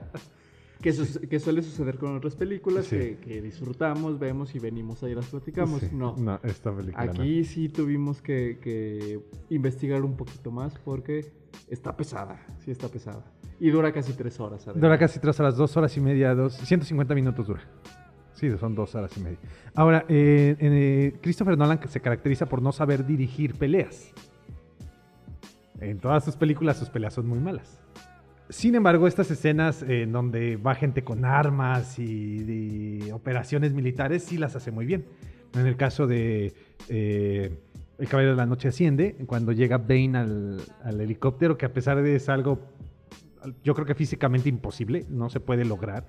Que, 0.84 0.92
su- 0.92 1.20
que 1.20 1.40
suele 1.40 1.62
suceder 1.62 1.98
con 1.98 2.14
otras 2.16 2.36
películas 2.36 2.84
Sí. 2.86 2.96
que, 2.96 3.16
que 3.16 3.42
disfrutamos, 3.42 4.18
vemos 4.18 4.54
y 4.54 4.58
venimos 4.58 5.02
ahí 5.02 5.14
las 5.14 5.26
platicamos. 5.26 5.80
Sí, 5.80 5.88
No. 5.92 6.14
No, 6.16 6.38
esta 6.44 6.74
película 6.76 7.06
no. 7.06 7.12
Aquí 7.12 7.42
sí 7.44 7.68
tuvimos 7.68 8.20
que, 8.22 8.58
que 8.62 9.20
investigar 9.50 10.02
un 10.04 10.16
poquito 10.16 10.50
más 10.50 10.78
porque 10.84 11.32
está 11.68 11.96
pesada, 11.96 12.38
sí 12.60 12.70
está 12.70 12.88
pesada. 12.88 13.24
Y 13.58 13.70
dura 13.70 13.92
casi 13.92 14.12
tres 14.12 14.38
horas. 14.40 14.66
Dura 14.74 14.98
casi 14.98 15.18
tres 15.20 15.40
horas, 15.40 15.56
dos 15.56 15.76
horas 15.76 15.96
y 15.96 16.00
media, 16.00 16.34
dos, 16.34 16.54
150 16.54 17.14
minutos 17.14 17.46
dura. 17.46 17.62
Sí, 18.34 18.50
son 18.58 18.74
dos 18.74 18.94
horas 18.94 19.16
y 19.16 19.20
media. 19.20 19.38
Ahora, 19.74 20.04
eh, 20.08 20.56
eh, 20.58 21.14
Christopher 21.22 21.56
Nolan 21.56 21.80
se 21.88 22.00
caracteriza 22.00 22.46
por 22.46 22.60
no 22.60 22.72
saber 22.72 23.06
dirigir 23.06 23.54
peleas. 23.54 24.12
En 25.80 25.98
todas 25.98 26.24
sus 26.24 26.36
películas 26.36 26.78
sus 26.78 26.90
peleas 26.90 27.14
son 27.14 27.26
muy 27.26 27.38
malas. 27.38 27.78
Sin 28.50 28.74
embargo, 28.74 29.06
estas 29.06 29.30
escenas 29.30 29.82
en 29.82 30.12
donde 30.12 30.56
va 30.56 30.74
gente 30.74 31.02
con 31.02 31.24
armas 31.24 31.98
y, 31.98 33.04
y 33.06 33.10
operaciones 33.10 33.72
militares 33.72 34.22
sí 34.24 34.36
las 34.36 34.54
hace 34.54 34.70
muy 34.70 34.84
bien. 34.84 35.06
En 35.54 35.66
el 35.66 35.76
caso 35.76 36.06
de 36.06 36.52
eh, 36.88 37.58
El 37.98 38.08
Caballero 38.08 38.32
de 38.32 38.36
la 38.36 38.46
Noche 38.46 38.68
Asciende, 38.68 39.16
cuando 39.26 39.52
llega 39.52 39.78
Bane 39.78 40.18
al, 40.18 40.60
al 40.82 41.00
helicóptero, 41.00 41.56
que 41.56 41.64
a 41.66 41.72
pesar 41.72 42.02
de 42.02 42.16
es 42.16 42.28
algo, 42.28 42.58
yo 43.62 43.74
creo 43.74 43.86
que 43.86 43.94
físicamente 43.94 44.48
imposible, 44.48 45.06
no 45.08 45.30
se 45.30 45.40
puede 45.40 45.64
lograr, 45.64 46.06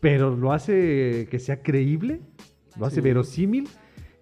pero 0.00 0.36
lo 0.36 0.52
hace 0.52 1.26
que 1.30 1.38
sea 1.38 1.62
creíble, 1.62 2.20
lo 2.78 2.86
hace 2.86 2.96
Sí. 2.96 3.00
verosímil. 3.02 3.68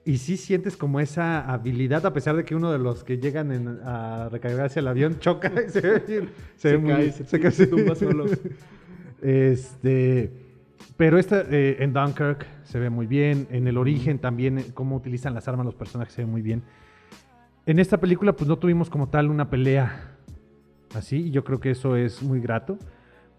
Y 0.08 0.16
sí 0.16 0.38
sientes 0.38 0.76
como 0.78 1.00
esa 1.00 1.40
habilidad, 1.52 2.06
a 2.06 2.14
pesar 2.14 2.34
de 2.34 2.44
que 2.44 2.54
uno 2.54 2.72
de 2.72 2.78
los 2.78 3.04
que 3.04 3.18
llegan 3.18 3.52
en- 3.52 3.78
a 3.84 4.30
recargarse 4.30 4.80
el 4.80 4.88
avión 4.88 5.18
choca 5.20 5.52
y 5.66 5.68
se 5.70 5.80
se 5.80 6.28
Se 6.56 6.72
ve 6.72 6.78
muy- 6.78 6.92
cae, 6.92 7.12
se- 7.12 7.38
cae, 7.40 7.50
se 7.50 7.66
tumba 7.66 7.94
solo. 7.94 8.24
Este, 9.20 10.30
pero 10.96 11.18
esta 11.18 11.40
eh, 11.50 11.76
en 11.80 11.92
Dunkirk 11.92 12.46
se 12.62 12.78
ve 12.78 12.88
muy 12.88 13.06
bien, 13.06 13.48
en 13.50 13.66
el 13.66 13.76
origen 13.76 14.18
también 14.20 14.58
eh, 14.58 14.64
cómo 14.74 14.94
utilizan 14.96 15.34
las 15.34 15.48
armas 15.48 15.66
los 15.66 15.74
personajes 15.74 16.14
se 16.14 16.22
ve 16.22 16.30
muy 16.30 16.40
bien. 16.40 16.62
En 17.66 17.78
esta 17.80 17.98
película 17.98 18.32
pues 18.34 18.48
no 18.48 18.56
tuvimos 18.58 18.88
como 18.88 19.08
tal 19.08 19.28
una 19.28 19.50
pelea 19.50 20.14
así, 20.94 21.16
y 21.16 21.30
yo 21.32 21.42
creo 21.44 21.58
que 21.60 21.70
eso 21.72 21.96
es 21.96 22.22
muy 22.22 22.40
grato, 22.40 22.78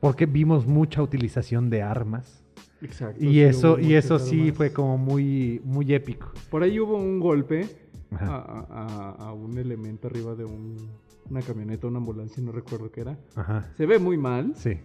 porque 0.02 0.26
vimos 0.26 0.68
mucha 0.68 1.02
utilización 1.02 1.70
de 1.70 1.82
armas. 1.82 2.44
Exacto. 2.82 3.24
Y 3.24 3.30
sí, 3.34 3.42
eso, 3.42 3.80
y 3.80 3.94
eso 3.96 4.20
sí 4.20 4.52
fue 4.52 4.72
como 4.72 4.98
muy, 4.98 5.62
muy 5.64 5.94
épico. 5.94 6.32
Por 6.50 6.64
ahí 6.64 6.80
hubo 6.80 6.98
un 6.98 7.20
golpe 7.20 7.68
a, 8.12 8.16
Ajá. 8.16 8.36
a- 8.38 8.68
a- 8.70 9.28
a 9.30 9.34
un 9.34 9.58
elemento 9.58 10.08
arriba 10.08 10.34
de 10.36 10.46
un- 10.46 10.90
una 11.30 11.42
camioneta, 11.42 11.88
una 11.88 11.98
ambulancia, 12.00 12.42
no 12.42 12.52
recuerdo 12.52 12.90
qué 12.92 13.02
era. 13.02 13.20
Ajá. 13.36 13.72
Se 13.78 13.86
ve 13.86 14.00
muy 14.00 14.18
mal 14.18 14.54
Sí. 14.56 14.78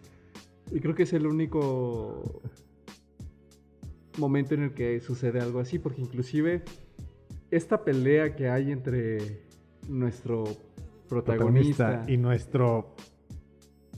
y 0.73 0.81
creo 0.81 0.95
que 0.95 1.05
es 1.05 1.13
el 1.13 1.27
único 1.27 2.41
momento 4.19 4.55
en 4.55 4.63
el 4.65 4.75
que 4.75 5.01
sucede 5.01 5.41
algo 5.41 5.61
así, 5.61 5.79
porque 5.79 6.01
inclusive 6.03 6.63
esta 7.51 7.83
pelea 7.85 8.35
que 8.37 8.49
hay 8.49 8.71
entre 8.73 9.43
nuestro 9.89 10.45
protagonista, 11.09 11.87
Protagonista 11.87 12.13
y 12.13 12.17
nuestro 12.17 12.95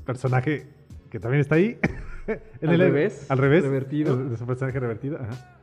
personaje 0.05 0.67
que 1.11 1.19
también 1.21 1.41
está 1.41 1.55
ahí. 1.57 1.79
En 2.61 2.69
Al 2.71 2.79
revés, 2.79 3.31
Al 3.31 3.39
revés. 3.39 3.63
revertido. 3.65 4.29
personaje 4.47 4.79
revertido. 4.81 5.19
Ajá. 5.21 5.59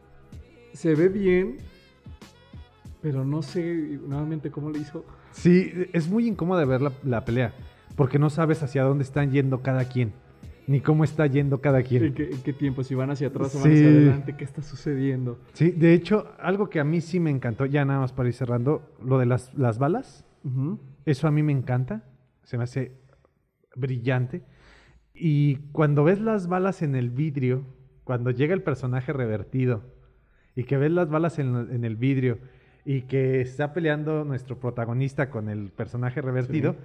se 0.74 0.96
ve 0.96 1.10
bien, 1.10 1.58
pero 3.02 3.26
no 3.26 3.42
sé 3.42 4.00
nuevamente 4.08 4.50
cómo 4.52 4.70
le 4.70 4.80
hizo. 4.80 5.06
Sí, 5.32 5.72
es 5.94 6.08
muy 6.10 6.28
incómoda 6.28 6.64
ver 6.66 6.82
la, 6.82 6.92
la 7.04 7.26
pelea, 7.26 7.54
porque 7.96 8.20
no 8.20 8.30
sabes 8.30 8.64
hacia 8.64 8.84
dónde 8.84 9.04
están 9.04 9.32
yendo 9.32 9.62
cada 9.62 9.86
quien, 9.86 10.14
ni 10.68 10.80
cómo 10.80 11.04
está 11.04 11.26
yendo 11.28 11.60
cada 11.60 11.82
quien. 11.84 12.06
¿En 12.06 12.14
qué, 12.14 12.30
en 12.30 12.42
qué 12.44 12.54
tiempo? 12.54 12.84
Si 12.84 12.96
van 12.96 13.10
hacia 13.12 13.28
atrás 13.28 13.54
o 13.56 13.60
van 13.60 13.72
hacia 13.72 13.88
adelante, 13.88 14.36
¿qué 14.38 14.44
está 14.46 14.62
sucediendo? 14.62 15.40
Sí, 15.54 15.72
de 15.72 15.94
hecho, 15.94 16.28
algo 16.40 16.70
que 16.70 16.80
a 16.80 16.84
mí 16.84 17.02
sí 17.02 17.20
me 17.20 17.30
encantó, 17.32 17.66
ya 17.66 17.84
nada 17.84 18.00
más 18.00 18.14
para 18.14 18.30
ir 18.30 18.36
cerrando, 18.36 18.96
lo 19.04 19.18
de 19.20 19.26
las, 19.26 19.54
las 19.56 19.78
balas, 19.80 20.24
eso 21.06 21.28
a 21.28 21.32
mí 21.32 21.44
me 21.44 21.52
encanta, 21.52 22.04
se 22.44 22.58
me 22.58 22.64
hace 22.64 22.98
brillante. 23.76 24.44
Y 25.14 25.58
cuando 25.72 26.04
ves 26.04 26.20
las 26.20 26.48
balas 26.48 26.82
en 26.82 26.96
el 26.96 27.10
vidrio, 27.10 27.66
cuando 28.04 28.32
llega 28.32 28.54
el 28.54 28.64
personaje 28.64 29.14
revertido, 29.14 29.84
y 30.56 30.64
que 30.64 30.78
ves 30.78 30.92
las 30.92 31.10
balas 31.10 31.40
en, 31.40 31.56
en 31.72 31.84
el 31.84 31.96
vidrio, 31.96 32.40
y 32.86 33.04
que 33.04 33.42
está 33.42 33.74
peleando 33.74 34.26
nuestro 34.26 34.60
protagonista 34.60 35.30
con 35.30 35.50
el 35.50 35.70
personaje 35.72 36.22
revertido, 36.22 36.74
Sí. 36.74 36.78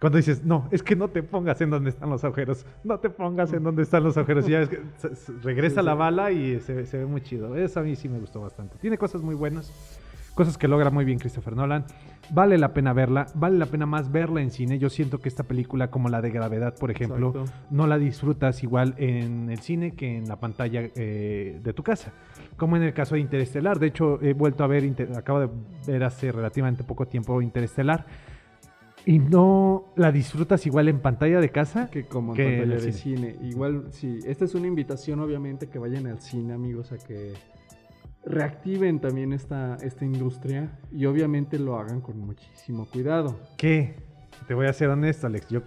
cuando 0.00 0.16
dices, 0.18 0.44
no, 0.44 0.68
es 0.70 0.82
que 0.82 0.94
no 0.96 1.08
te 1.08 1.22
pongas 1.22 1.60
en 1.62 1.70
donde 1.70 1.88
están 1.90 2.10
los 2.10 2.22
agujeros, 2.24 2.66
no 2.84 2.98
te 3.00 3.08
pongas 3.10 3.52
en 3.54 3.62
donde 3.62 3.82
están 3.82 4.04
los 4.04 4.16
agujeros, 4.18 4.46
y 4.48 4.52
ya 4.52 4.58
ves 4.60 4.68
que 4.68 4.80
regresa 5.42 5.80
Sí, 5.80 5.86
la 5.86 5.94
bala 5.94 6.30
y 6.30 6.60
se, 6.60 6.74
ve- 6.74 6.86
se 6.86 6.98
ve 6.98 7.06
muy 7.06 7.22
chido. 7.22 7.56
Eso 7.56 7.80
a 7.80 7.82
mí 7.82 7.96
sí 7.96 8.08
me 8.08 8.18
gustó 8.20 8.40
bastante. 8.42 8.76
Tiene 8.78 8.98
cosas 8.98 9.22
muy 9.22 9.34
buenas, 9.34 9.98
cosas 10.34 10.58
que 10.58 10.68
logra 10.68 10.90
muy 10.90 11.04
bien 11.04 11.18
Christopher 11.18 11.56
Nolan. 11.56 11.84
Vale 12.30 12.58
la 12.58 12.72
pena 12.72 12.92
verla, 12.92 13.26
vale 13.34 13.58
la 13.58 13.66
pena 13.66 13.86
más 13.86 14.10
verla 14.10 14.40
en 14.40 14.50
cine. 14.50 14.78
Yo 14.78 14.90
siento 14.90 15.18
que 15.18 15.28
esta 15.28 15.44
película, 15.44 15.90
como 15.90 16.08
la 16.08 16.20
de 16.22 16.30
Gravedad, 16.30 16.74
por 16.78 16.90
ejemplo, 16.90 17.28
Exacto. 17.28 17.52
no 17.70 17.86
la 17.86 17.98
disfrutas 17.98 18.62
igual 18.62 18.94
en 18.98 19.50
el 19.50 19.58
cine 19.58 19.92
que 19.92 20.16
en 20.16 20.28
la 20.28 20.36
pantalla 20.40 20.82
eh, 20.94 21.60
de 21.62 21.72
tu 21.72 21.82
casa. 21.82 22.12
Como 22.56 22.76
en 22.76 22.82
el 22.82 22.94
caso 22.94 23.14
de 23.14 23.20
Interestelar. 23.20 23.78
De 23.78 23.88
hecho, 23.88 24.20
he 24.22 24.32
vuelto 24.32 24.64
a 24.64 24.66
ver, 24.66 24.84
acabo 25.16 25.40
de 25.40 25.48
ver 25.86 26.04
hace 26.04 26.32
relativamente 26.32 26.82
poco 26.82 27.06
tiempo 27.06 27.40
Interestelar. 27.42 28.06
Y 29.06 29.18
no 29.18 29.92
la 29.96 30.10
disfrutas 30.10 30.64
igual 30.66 30.88
en 30.88 31.00
pantalla 31.00 31.38
de 31.38 31.50
casa. 31.50 31.90
Que 31.90 32.06
como 32.06 32.32
en 32.32 32.36
que 32.36 32.58
pantalla 32.60 32.92
cine. 32.92 33.36
Igual, 33.42 33.88
sí, 33.90 34.18
esta 34.24 34.46
es 34.46 34.54
una 34.54 34.66
invitación, 34.66 35.20
obviamente, 35.20 35.68
que 35.68 35.78
vayan 35.78 36.06
al 36.06 36.20
cine, 36.20 36.54
amigos, 36.54 36.90
a 36.92 36.96
que 36.96 37.34
reactiven 38.26 39.00
también 39.00 39.32
esta, 39.32 39.76
esta 39.82 40.04
industria 40.04 40.78
y 40.90 41.06
obviamente 41.06 41.58
lo 41.58 41.78
hagan 41.78 42.00
con 42.00 42.18
muchísimo 42.18 42.86
cuidado. 42.86 43.38
Que, 43.56 43.96
te 44.48 44.54
voy 44.54 44.66
a 44.66 44.72
ser 44.72 44.88
honesto, 44.88 45.26
Alex. 45.26 45.48
Yo, 45.48 45.62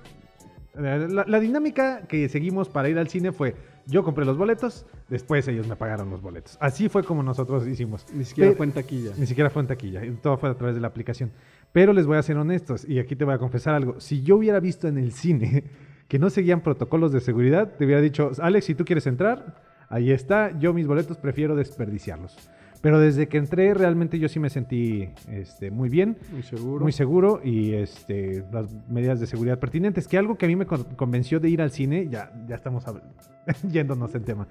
la, 0.76 1.26
la 1.28 1.40
dinámica 1.40 2.08
que 2.08 2.30
seguimos 2.30 2.70
para 2.70 2.90
ir 2.90 2.98
al 3.00 3.08
cine 3.08 3.32
fue: 3.32 3.56
yo 3.88 4.04
compré 4.04 4.26
los 4.26 4.38
boletos, 4.38 4.86
después 5.10 5.48
ellos 5.48 5.68
me 5.68 5.76
pagaron 5.76 6.10
los 6.10 6.22
boletos. 6.22 6.58
Así 6.60 6.90
fue 6.90 7.04
como 7.04 7.24
nosotros 7.24 7.66
hicimos. 7.68 8.06
Ni 8.14 8.26
siquiera 8.26 8.50
Pero- 8.50 8.58
fue 8.58 8.66
en 8.66 8.72
taquilla. 8.74 9.12
Ni 9.18 9.26
siquiera 9.26 9.50
fue 9.50 9.62
en 9.62 9.68
taquilla, 9.68 10.02
todo 10.22 10.38
fue 10.38 10.50
a 10.50 10.56
través 10.56 10.76
de 10.76 10.82
la 10.82 10.88
aplicación. 10.88 11.32
Pero 11.72 11.94
les 11.94 12.06
voy 12.06 12.18
a 12.18 12.24
ser 12.24 12.38
honestos, 12.38 12.88
y 12.88 13.00
aquí 13.00 13.16
te 13.16 13.26
voy 13.26 13.34
a 13.34 13.38
confesar 13.38 13.76
algo. 13.76 14.00
Si 14.00 14.22
yo 14.24 14.38
hubiera 14.38 14.60
visto 14.60 14.88
en 14.88 14.98
el 14.98 15.12
cine 15.12 15.64
que 16.08 16.18
no 16.20 16.30
seguían 16.30 16.62
protocolos 16.62 17.12
de 17.12 17.20
seguridad, 17.20 17.74
te 17.78 17.86
hubiera 17.86 18.02
dicho, 18.02 18.32
Alex, 18.40 18.66
si 18.66 18.76
tú 18.76 18.86
quieres 18.86 19.06
entrar, 19.08 19.67
ahí 19.90 20.12
está, 20.12 20.58
yo 20.60 20.74
mis 20.74 20.88
boletos 20.88 21.18
prefiero 21.18 21.56
desperdiciarlos. 21.56 22.36
Pero 22.80 23.00
desde 23.00 23.28
que 23.28 23.38
entré, 23.38 23.74
realmente 23.74 24.20
yo 24.20 24.30
sí 24.30 24.40
me 24.40 24.52
sentí 24.52 25.10
este, 25.32 25.72
muy 25.72 25.90
bien, 25.90 26.16
Muy 26.32 26.44
seguro. 26.44 26.84
muy 26.84 26.92
seguro 26.92 27.42
y 27.44 27.74
este, 27.74 28.46
las 28.52 28.72
medidas 28.88 29.20
de 29.20 29.26
seguridad 29.26 29.58
pertinentes. 29.60 30.08
Que 30.08 30.18
algo 30.18 30.38
que 30.38 30.46
a 30.46 30.48
mí 30.48 30.56
me 30.56 30.68
con- 30.68 30.84
convenció 30.96 31.40
de 31.40 31.50
ir 31.50 31.62
al 31.62 31.72
cine, 31.72 32.08
ya, 32.08 32.32
ya 32.48 32.56
estamos 32.56 32.84
yéndonos 33.72 34.14
en 34.14 34.24
tema. 34.24 34.48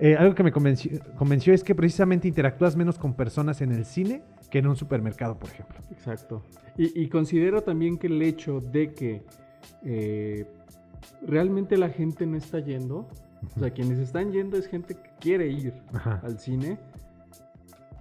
Eh, 0.00 0.16
algo 0.16 0.34
que 0.34 0.42
me 0.42 0.50
convenció, 0.50 0.98
convenció 1.16 1.54
es 1.54 1.62
que 1.62 1.74
precisamente 1.76 2.26
interactúas 2.26 2.74
menos 2.74 2.98
con 2.98 3.14
personas 3.14 3.60
en 3.60 3.70
el 3.70 3.84
cine 3.84 4.22
que 4.50 4.58
en 4.58 4.66
un 4.66 4.74
supermercado, 4.74 5.38
por 5.38 5.50
ejemplo. 5.50 5.78
Exacto. 5.92 6.42
Y, 6.76 7.00
y 7.00 7.08
considero 7.08 7.62
también 7.62 7.98
que 7.98 8.08
el 8.08 8.20
hecho 8.20 8.60
de 8.60 8.92
que 8.94 9.22
eh, 9.84 10.44
realmente 11.22 11.76
la 11.76 11.88
gente 11.90 12.26
no 12.26 12.36
está 12.36 12.58
yendo, 12.60 13.08
o 13.56 13.58
sea, 13.58 13.70
quienes 13.70 13.98
están 13.98 14.32
yendo 14.32 14.56
es 14.56 14.66
gente 14.66 14.94
que 14.94 15.10
quiere 15.20 15.48
ir 15.48 15.74
Ajá. 15.92 16.20
al 16.24 16.38
cine, 16.38 16.78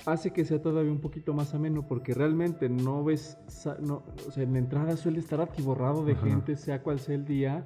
hace 0.06 0.32
que 0.32 0.46
sea 0.46 0.62
todavía 0.62 0.92
un 0.92 1.02
poquito 1.02 1.34
más 1.34 1.54
ameno 1.54 1.86
porque 1.88 2.14
realmente 2.14 2.70
no 2.70 3.04
ves, 3.04 3.38
no, 3.82 4.04
o 4.28 4.32
sea, 4.32 4.44
en 4.44 4.54
la 4.54 4.60
entrada 4.60 4.96
suele 4.98 5.20
estar 5.20 5.42
atiborrado 5.42 6.06
de 6.06 6.14
Ajá. 6.14 6.28
gente, 6.28 6.56
sea 6.56 6.82
cual 6.84 7.00
sea 7.00 7.16
el 7.16 7.26
día, 7.26 7.66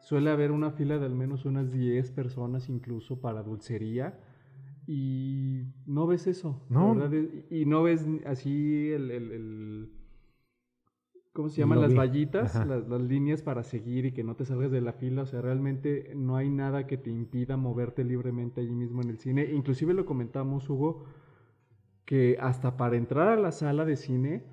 suele 0.00 0.30
haber 0.30 0.50
una 0.52 0.70
fila 0.70 0.98
de 0.98 1.06
al 1.06 1.14
menos 1.14 1.44
unas 1.44 1.70
10 1.72 2.10
personas 2.12 2.68
incluso 2.68 3.20
para 3.20 3.42
dulcería. 3.42 4.18
Y 4.86 5.62
no 5.86 6.08
ves 6.08 6.26
eso. 6.26 6.60
No. 6.68 6.94
verdad 6.94 7.16
y 7.50 7.66
no 7.66 7.84
ves 7.84 8.04
así 8.26 8.90
el, 8.90 9.10
el- 9.12 9.30
el- 9.32 9.92
¿cómo 11.32 11.48
se 11.48 11.60
llaman? 11.60 11.76
Lo 11.76 11.82
Las 11.82 11.92
vi. 11.92 11.98
vallitas, 11.98 12.66
las, 12.66 12.88
las 12.88 13.00
líneas 13.02 13.42
para 13.42 13.62
seguir 13.62 14.06
y 14.06 14.12
que 14.12 14.24
no 14.24 14.34
te 14.36 14.44
salgas 14.44 14.70
de 14.70 14.80
la 14.80 14.92
fila. 14.92 15.22
O 15.22 15.26
sea, 15.26 15.40
realmente 15.40 16.12
no 16.14 16.36
hay 16.36 16.50
nada 16.50 16.86
que 16.86 16.96
te 16.96 17.10
impida 17.10 17.56
moverte 17.56 18.04
libremente 18.04 18.60
allí 18.60 18.74
mismo 18.74 19.02
en 19.02 19.10
el 19.10 19.18
cine. 19.18 19.50
Inclusive 19.52 19.94
lo 19.94 20.04
comentamos, 20.04 20.68
Hugo, 20.68 21.04
que 22.04 22.36
hasta 22.40 22.76
para 22.76 22.96
entrar 22.96 23.28
a 23.28 23.36
la 23.36 23.52
sala 23.52 23.84
de 23.84 23.96
cine, 23.96 24.44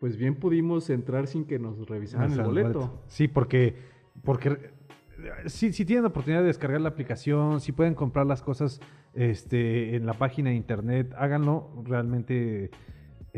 pues 0.00 0.16
bien 0.16 0.34
pudimos 0.36 0.90
entrar 0.90 1.26
sin 1.26 1.46
que 1.46 1.58
nos 1.58 1.88
revisaran 1.88 2.32
el 2.32 2.42
boleto. 2.42 3.02
Sí, 3.06 3.28
porque, 3.28 3.76
porque 4.22 4.48
eh, 4.48 5.48
si, 5.48 5.72
si 5.72 5.84
tienen 5.84 6.02
la 6.02 6.08
oportunidad 6.08 6.40
de 6.40 6.48
descargar 6.48 6.80
la 6.80 6.90
aplicación, 6.90 7.60
si 7.60 7.72
pueden 7.72 7.94
comprar 7.94 8.26
las 8.26 8.42
cosas 8.42 8.80
este, 9.14 9.96
en 9.96 10.04
la 10.04 10.12
página 10.14 10.50
de 10.50 10.56
internet, 10.56 11.14
háganlo. 11.16 11.70
Realmente, 11.84 12.70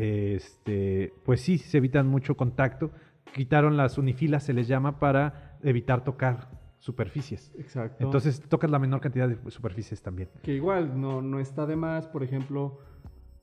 este, 0.03 1.13
pues 1.25 1.41
sí, 1.41 1.57
se 1.57 1.77
evitan 1.77 2.07
mucho 2.07 2.35
contacto. 2.37 2.91
Quitaron 3.33 3.75
las 3.77 3.97
unifilas, 3.97 4.43
se 4.43 4.53
les 4.53 4.67
llama, 4.67 4.97
para 4.99 5.57
evitar 5.61 6.03
tocar 6.03 6.49
superficies. 6.79 7.53
Exacto. 7.59 8.03
Entonces 8.03 8.41
tocas 8.47 8.71
la 8.71 8.79
menor 8.79 9.01
cantidad 9.01 9.27
de 9.27 9.37
superficies 9.51 10.01
también. 10.01 10.29
Que 10.43 10.53
igual 10.53 10.99
no, 10.99 11.21
no 11.21 11.39
está 11.39 11.65
de 11.65 11.75
más, 11.75 12.07
por 12.07 12.23
ejemplo, 12.23 12.79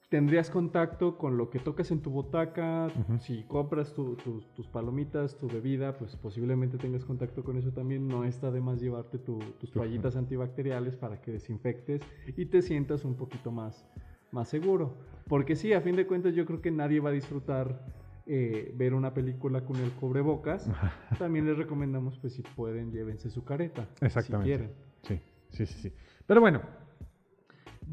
tendrías 0.09 0.51
contacto 0.51 1.19
con 1.19 1.37
lo 1.37 1.51
que 1.51 1.59
tocas 1.59 1.91
en 1.91 2.01
tu 2.01 2.11
botaca, 2.11 2.89
si 3.19 3.43
compras 3.43 3.93
tu- 3.93 4.15
tu- 4.17 4.41
tus 4.55 4.67
palomitas, 4.69 5.37
tu 5.37 5.49
bebida, 5.49 5.99
pues 5.99 6.17
posiblemente 6.17 6.79
tengas 6.79 7.05
contacto 7.05 7.45
con 7.45 7.59
eso 7.59 7.73
también, 7.73 8.09
no 8.09 8.25
está 8.25 8.51
de 8.51 8.61
más 8.61 8.81
llevarte 8.81 9.19
tu- 9.19 9.39
tus 9.61 9.71
Tu- 9.71 9.79
toallitas 9.79 10.17
antibacteriales 10.17 10.97
para 10.97 11.21
que 11.21 11.33
desinfectes 11.33 12.01
y 12.37 12.47
te 12.47 12.63
sientas 12.63 13.05
un 13.05 13.17
poquito 13.17 13.51
más, 13.53 13.85
más 14.37 14.49
seguro. 14.49 14.95
Porque 15.27 15.57
sí, 15.57 15.73
a 15.73 15.81
fin 15.81 15.97
de 15.97 16.07
cuentas 16.07 16.35
yo 16.35 16.47
creo 16.47 16.61
que 16.61 16.71
nadie 16.71 17.01
va 17.01 17.09
a 17.11 17.13
disfrutar 17.13 17.81
eh, 18.27 18.73
ver 18.77 18.95
una 18.95 19.13
película 19.13 19.63
con 19.63 19.77
el 19.77 19.91
cubrebocas. 19.91 20.71
También 21.19 21.47
les 21.47 21.59
recomendamos, 21.59 22.17
pues 22.19 22.35
si 22.35 22.43
pueden, 22.43 22.93
llévense 22.93 23.31
su 23.31 23.43
careta. 23.45 23.89
Exactamente. 24.01 24.53
Si 24.53 24.59
quieren. 24.59 24.77
Sí, 25.03 25.21
sí, 25.51 25.67
sí, 25.67 25.79
sí. 25.89 25.93
Pero 26.27 26.41
bueno, 26.41 26.61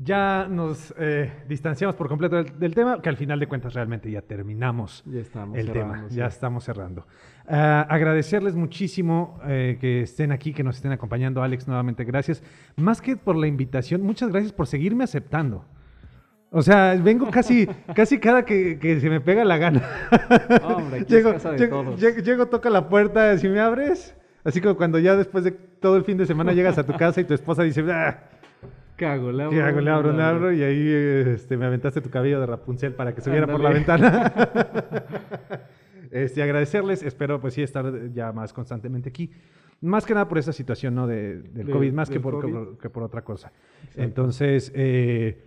ya 0.01 0.47
nos 0.49 0.93
eh, 0.97 1.31
distanciamos 1.47 1.95
por 1.95 2.07
completo 2.07 2.35
del, 2.35 2.59
del 2.59 2.73
tema, 2.73 3.01
que 3.01 3.09
al 3.09 3.17
final 3.17 3.39
de 3.39 3.47
cuentas 3.47 3.73
realmente 3.73 4.09
ya 4.09 4.21
terminamos 4.21 5.03
Ya 5.05 5.21
estamos. 5.21 5.57
el 5.57 5.71
tema, 5.71 6.07
ya 6.09 6.25
estamos 6.25 6.63
cerrando. 6.63 7.05
Ah, 7.47 7.85
agradecerles 7.89 8.55
muchísimo 8.55 9.39
eh, 9.45 9.77
que 9.79 10.01
estén 10.01 10.31
aquí, 10.31 10.53
que 10.53 10.63
nos 10.63 10.77
estén 10.77 10.91
acompañando, 10.91 11.43
Alex, 11.43 11.67
nuevamente 11.67 12.05
gracias. 12.05 12.41
Más 12.75 13.01
que 13.01 13.17
por 13.17 13.35
la 13.35 13.47
invitación, 13.47 14.01
muchas 14.01 14.29
gracias 14.29 14.51
por 14.51 14.65
seguirme 14.67 15.03
aceptando. 15.03 15.65
O 16.55 16.61
sea, 16.61 16.95
vengo 17.01 17.31
casi, 17.31 17.67
casi 17.95 18.19
cada 18.19 18.45
que, 18.45 18.77
que 18.77 18.99
se 18.99 19.09
me 19.09 19.19
pega 19.19 19.43
la 19.43 19.57
gana. 19.57 19.81
Hombre, 20.63 20.99
aquí 21.01 21.13
llego, 21.13 21.29
es 21.29 21.35
casa 21.35 21.51
de 21.51 21.57
llego, 21.57 21.83
todos. 21.83 21.99
llego- 21.99 22.21
llego, 22.21 22.45
toca 22.45 22.69
la 22.69 22.87
puerta, 22.89 23.35
si 23.39 23.49
me 23.49 23.59
abres. 23.59 24.15
Así 24.43 24.61
como 24.61 24.75
cuando 24.77 24.99
ya 24.99 25.15
después 25.15 25.43
de 25.43 25.51
todo 25.51 25.97
el 25.97 26.03
fin 26.03 26.17
de 26.17 26.25
semana 26.27 26.53
llegas 26.53 26.77
a 26.77 26.85
tu 26.85 26.93
casa 26.93 27.19
y 27.21 27.23
tu 27.23 27.33
esposa 27.33 27.63
dice, 27.63 27.83
ah, 27.91 28.29
¿Qué 28.95 29.07
hago? 29.07 29.31
¿Le 29.31 29.49
¿qué 29.49 29.61
hago? 29.63 29.81
Le 29.81 29.89
abro, 29.89 30.11
le 30.13 30.21
abro. 30.21 30.53
Y 30.53 30.61
ahí 30.61 30.87
este, 31.33 31.57
me 31.57 31.65
aventaste 31.65 31.99
tu 32.01 32.11
cabello 32.11 32.39
de 32.39 32.45
Rapunzel 32.45 32.93
para 32.93 33.15
que 33.15 33.21
subiera 33.21 33.47
por 33.47 33.59
la 33.59 33.71
ventana. 33.71 34.31
este, 36.11 36.43
agradecerles, 36.43 37.01
espero 37.03 37.41
pues 37.41 37.55
sí 37.55 37.63
estar 37.63 37.91
ya 38.13 38.31
más 38.31 38.53
constantemente 38.53 39.09
aquí. 39.09 39.31
Más 39.81 40.05
que 40.05 40.13
nada 40.13 40.27
por 40.27 40.37
esa 40.37 40.53
situación 40.53 40.93
¿no? 40.95 41.07
de, 41.07 41.41
del 41.41 41.69
COVID, 41.69 41.91
más 41.91 42.09
que 42.09 42.19
por, 42.19 42.39
que 42.45 42.47
por- 42.51 42.77
que 42.77 42.89
por 42.89 43.03
otra 43.03 43.23
cosa. 43.23 43.51
Exacto. 43.81 44.01
Entonces, 44.03 44.71
eh, 44.75 45.43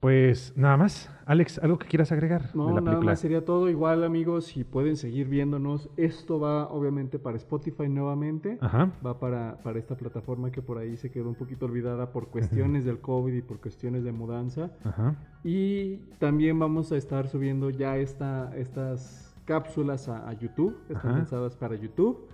pues 0.00 0.54
nada 0.56 0.78
más. 0.78 1.10
Alex, 1.26 1.58
¿algo 1.58 1.78
que 1.78 1.86
quieras 1.86 2.10
agregar 2.10 2.50
de 2.50 2.58
No, 2.58 2.68
la 2.68 2.80
nada 2.80 2.84
película? 2.86 3.12
más 3.12 3.20
sería 3.20 3.44
todo. 3.44 3.68
Igual, 3.68 4.02
amigos, 4.02 4.46
si 4.46 4.64
pueden 4.64 4.96
seguir 4.96 5.28
viéndonos, 5.28 5.90
esto 5.96 6.40
va 6.40 6.68
obviamente 6.68 7.18
para 7.18 7.36
Spotify 7.36 7.88
nuevamente. 7.88 8.56
Ajá. 8.62 8.90
Va 9.04 9.20
para, 9.20 9.58
para 9.62 9.78
esta 9.78 9.96
plataforma 9.96 10.50
que 10.50 10.62
por 10.62 10.78
ahí 10.78 10.96
se 10.96 11.10
quedó 11.10 11.28
un 11.28 11.34
poquito 11.34 11.66
olvidada 11.66 12.12
por 12.12 12.28
cuestiones 12.28 12.84
del 12.86 13.00
COVID 13.00 13.32
y 13.34 13.42
por 13.42 13.60
cuestiones 13.60 14.02
de 14.02 14.12
mudanza. 14.12 14.70
Ajá. 14.84 15.16
Y 15.44 15.96
también 16.18 16.58
vamos 16.58 16.90
a 16.92 16.96
estar 16.96 17.28
subiendo 17.28 17.68
ya 17.70 17.98
esta, 17.98 18.56
estas 18.56 19.36
cápsulas 19.44 20.08
a, 20.08 20.26
a 20.28 20.32
YouTube. 20.32 20.76
Están 20.88 21.14
pensadas 21.16 21.56
para 21.56 21.76
YouTube. 21.76 22.26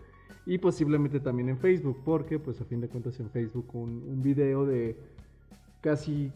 Y 0.47 0.59
posiblemente 0.59 1.19
también 1.19 1.49
en 1.49 1.59
Facebook, 1.59 1.99
porque 2.05 2.39
pues 2.39 2.61
a 2.61 2.65
fin 2.65 2.81
de 2.81 2.89
cuentas 2.89 3.19
en 3.19 3.29
Facebook 3.29 3.67
un, 3.75 4.05
un 4.09 4.23
video 4.23 4.65
de 4.65 4.97
casi 5.81 6.31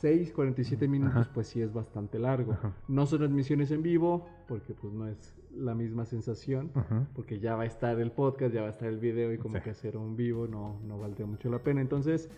46, 0.00 0.32
47 0.32 0.88
minutos, 0.88 1.16
Ajá. 1.16 1.30
pues 1.34 1.46
sí 1.48 1.60
es 1.60 1.72
bastante 1.72 2.18
largo. 2.18 2.52
Ajá. 2.52 2.72
No 2.88 3.06
son 3.06 3.18
transmisiones 3.20 3.70
en 3.70 3.82
vivo, 3.82 4.26
porque 4.48 4.72
pues 4.74 4.92
no 4.92 5.06
es 5.08 5.34
la 5.56 5.74
misma 5.74 6.04
sensación, 6.06 6.70
Ajá. 6.74 7.06
porque 7.14 7.38
ya 7.40 7.56
va 7.56 7.64
a 7.64 7.66
estar 7.66 7.98
el 8.00 8.10
podcast, 8.12 8.54
ya 8.54 8.62
va 8.62 8.68
a 8.68 8.70
estar 8.70 8.88
el 8.88 8.98
video 8.98 9.32
y 9.32 9.38
como 9.38 9.56
Sí. 9.56 9.62
que 9.64 9.70
hacer 9.70 9.96
un 9.96 10.16
vivo 10.16 10.46
no, 10.46 10.80
no 10.86 10.98
valdría 10.98 11.26
mucho 11.26 11.50
la 11.50 11.58
pena. 11.58 11.80
Entonces, 11.80 12.30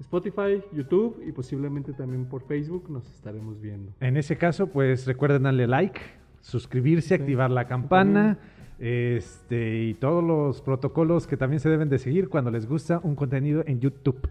Spotify, 0.00 0.62
YouTube 0.72 1.20
y 1.26 1.32
posiblemente 1.32 1.92
también 1.92 2.26
por 2.26 2.42
Facebook 2.42 2.88
nos 2.88 3.08
estaremos 3.10 3.60
viendo. 3.60 3.92
En 4.00 4.16
ese 4.16 4.36
caso, 4.36 4.68
pues 4.68 5.06
recuerden 5.06 5.42
darle 5.42 5.66
like, 5.66 6.00
suscribirse, 6.40 7.08
Sí, 7.08 7.14
activar 7.14 7.50
la 7.50 7.66
campana, 7.66 8.38
este 8.78 9.82
y 9.84 9.94
todos 9.94 10.22
los 10.22 10.62
protocolos 10.62 11.26
que 11.26 11.36
también 11.36 11.58
se 11.58 11.68
deben 11.68 11.88
de 11.88 11.98
seguir 11.98 12.28
cuando 12.28 12.50
les 12.52 12.66
gusta 12.68 13.00
un 13.02 13.16
contenido 13.16 13.64
en 13.66 13.80
YouTube. 13.80 14.28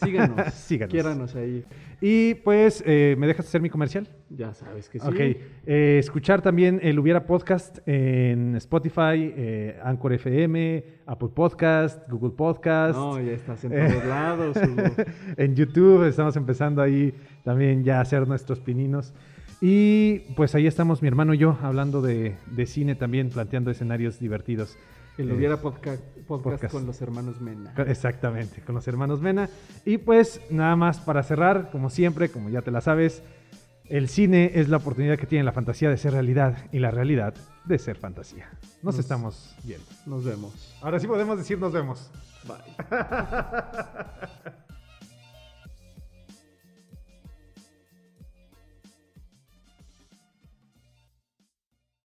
Síganos, 0.00 0.54
Síganos. 0.54 0.92
quiéranos 0.92 1.34
ahí. 1.36 1.64
Y 2.00 2.34
pues, 2.36 2.82
eh, 2.86 3.14
¿me 3.18 3.26
dejas 3.26 3.46
hacer 3.46 3.60
mi 3.60 3.68
comercial? 3.68 4.08
Ya 4.30 4.54
sabes 4.54 4.88
que 4.88 4.98
sí. 4.98 5.06
Ok. 5.06 5.18
Eh, 5.66 5.98
escuchar 5.98 6.40
también 6.40 6.80
el 6.82 6.98
Hubiera 6.98 7.26
Podcast 7.26 7.78
en 7.86 8.56
Spotify, 8.56 9.32
eh, 9.36 9.78
Anchor 9.84 10.14
FM, 10.14 10.84
Apple 11.06 11.28
Podcast, 11.34 12.08
Google 12.08 12.30
Podcast. 12.30 12.96
No, 12.96 13.20
ya 13.20 13.32
estás 13.32 13.62
en 13.64 13.70
todos 13.90 14.04
lados. 14.06 14.56
Hugo. 14.56 15.04
en 15.36 15.54
YouTube 15.54 16.06
estamos 16.08 16.36
empezando 16.36 16.80
ahí 16.80 17.12
también 17.44 17.84
ya 17.84 17.98
a 17.98 18.00
hacer 18.00 18.26
nuestros 18.26 18.60
pininos. 18.60 19.12
Y 19.60 20.20
pues 20.36 20.54
ahí 20.54 20.66
estamos 20.66 21.02
mi 21.02 21.08
hermano 21.08 21.34
y 21.34 21.38
yo 21.38 21.58
hablando 21.60 22.00
de, 22.00 22.36
de 22.50 22.64
cine 22.64 22.94
también, 22.94 23.28
planteando 23.28 23.70
escenarios 23.70 24.18
divertidos. 24.18 24.78
El 25.18 25.30
Eh, 25.30 25.34
hubiera 25.34 25.56
podcast, 25.60 26.02
podcast, 26.26 26.54
podcast. 26.56 26.72
con 26.72 26.86
los 26.86 27.00
hermanos 27.02 27.40
Mena. 27.40 27.74
Exactamente, 27.86 28.62
con 28.62 28.74
los 28.74 28.86
hermanos 28.88 29.20
Mena. 29.20 29.48
Y 29.84 29.98
pues 29.98 30.40
nada 30.50 30.76
más 30.76 30.98
para 31.00 31.22
cerrar, 31.22 31.70
como 31.70 31.90
siempre, 31.90 32.30
como 32.30 32.48
ya 32.48 32.62
te 32.62 32.70
la 32.70 32.80
sabes, 32.80 33.22
el 33.86 34.08
cine 34.08 34.52
es 34.54 34.68
la 34.68 34.76
oportunidad 34.78 35.18
que 35.18 35.26
tiene 35.26 35.44
la 35.44 35.52
fantasía 35.52 35.90
de 35.90 35.96
ser 35.98 36.12
realidad 36.12 36.56
y 36.72 36.78
la 36.78 36.90
realidad 36.90 37.34
de 37.64 37.78
ser 37.78 37.96
fantasía. 37.96 38.48
Nos 38.82 38.94
Nos- 38.94 38.98
estamos 38.98 39.54
viendo. 39.64 39.86
Nos 40.06 40.24
vemos. 40.24 40.74
Ahora 40.80 40.98
sí 41.00 41.06
podemos 41.06 41.36
decir 41.36 41.58
nos 41.58 41.72
vemos. 41.72 42.10
Bye. 42.46 42.56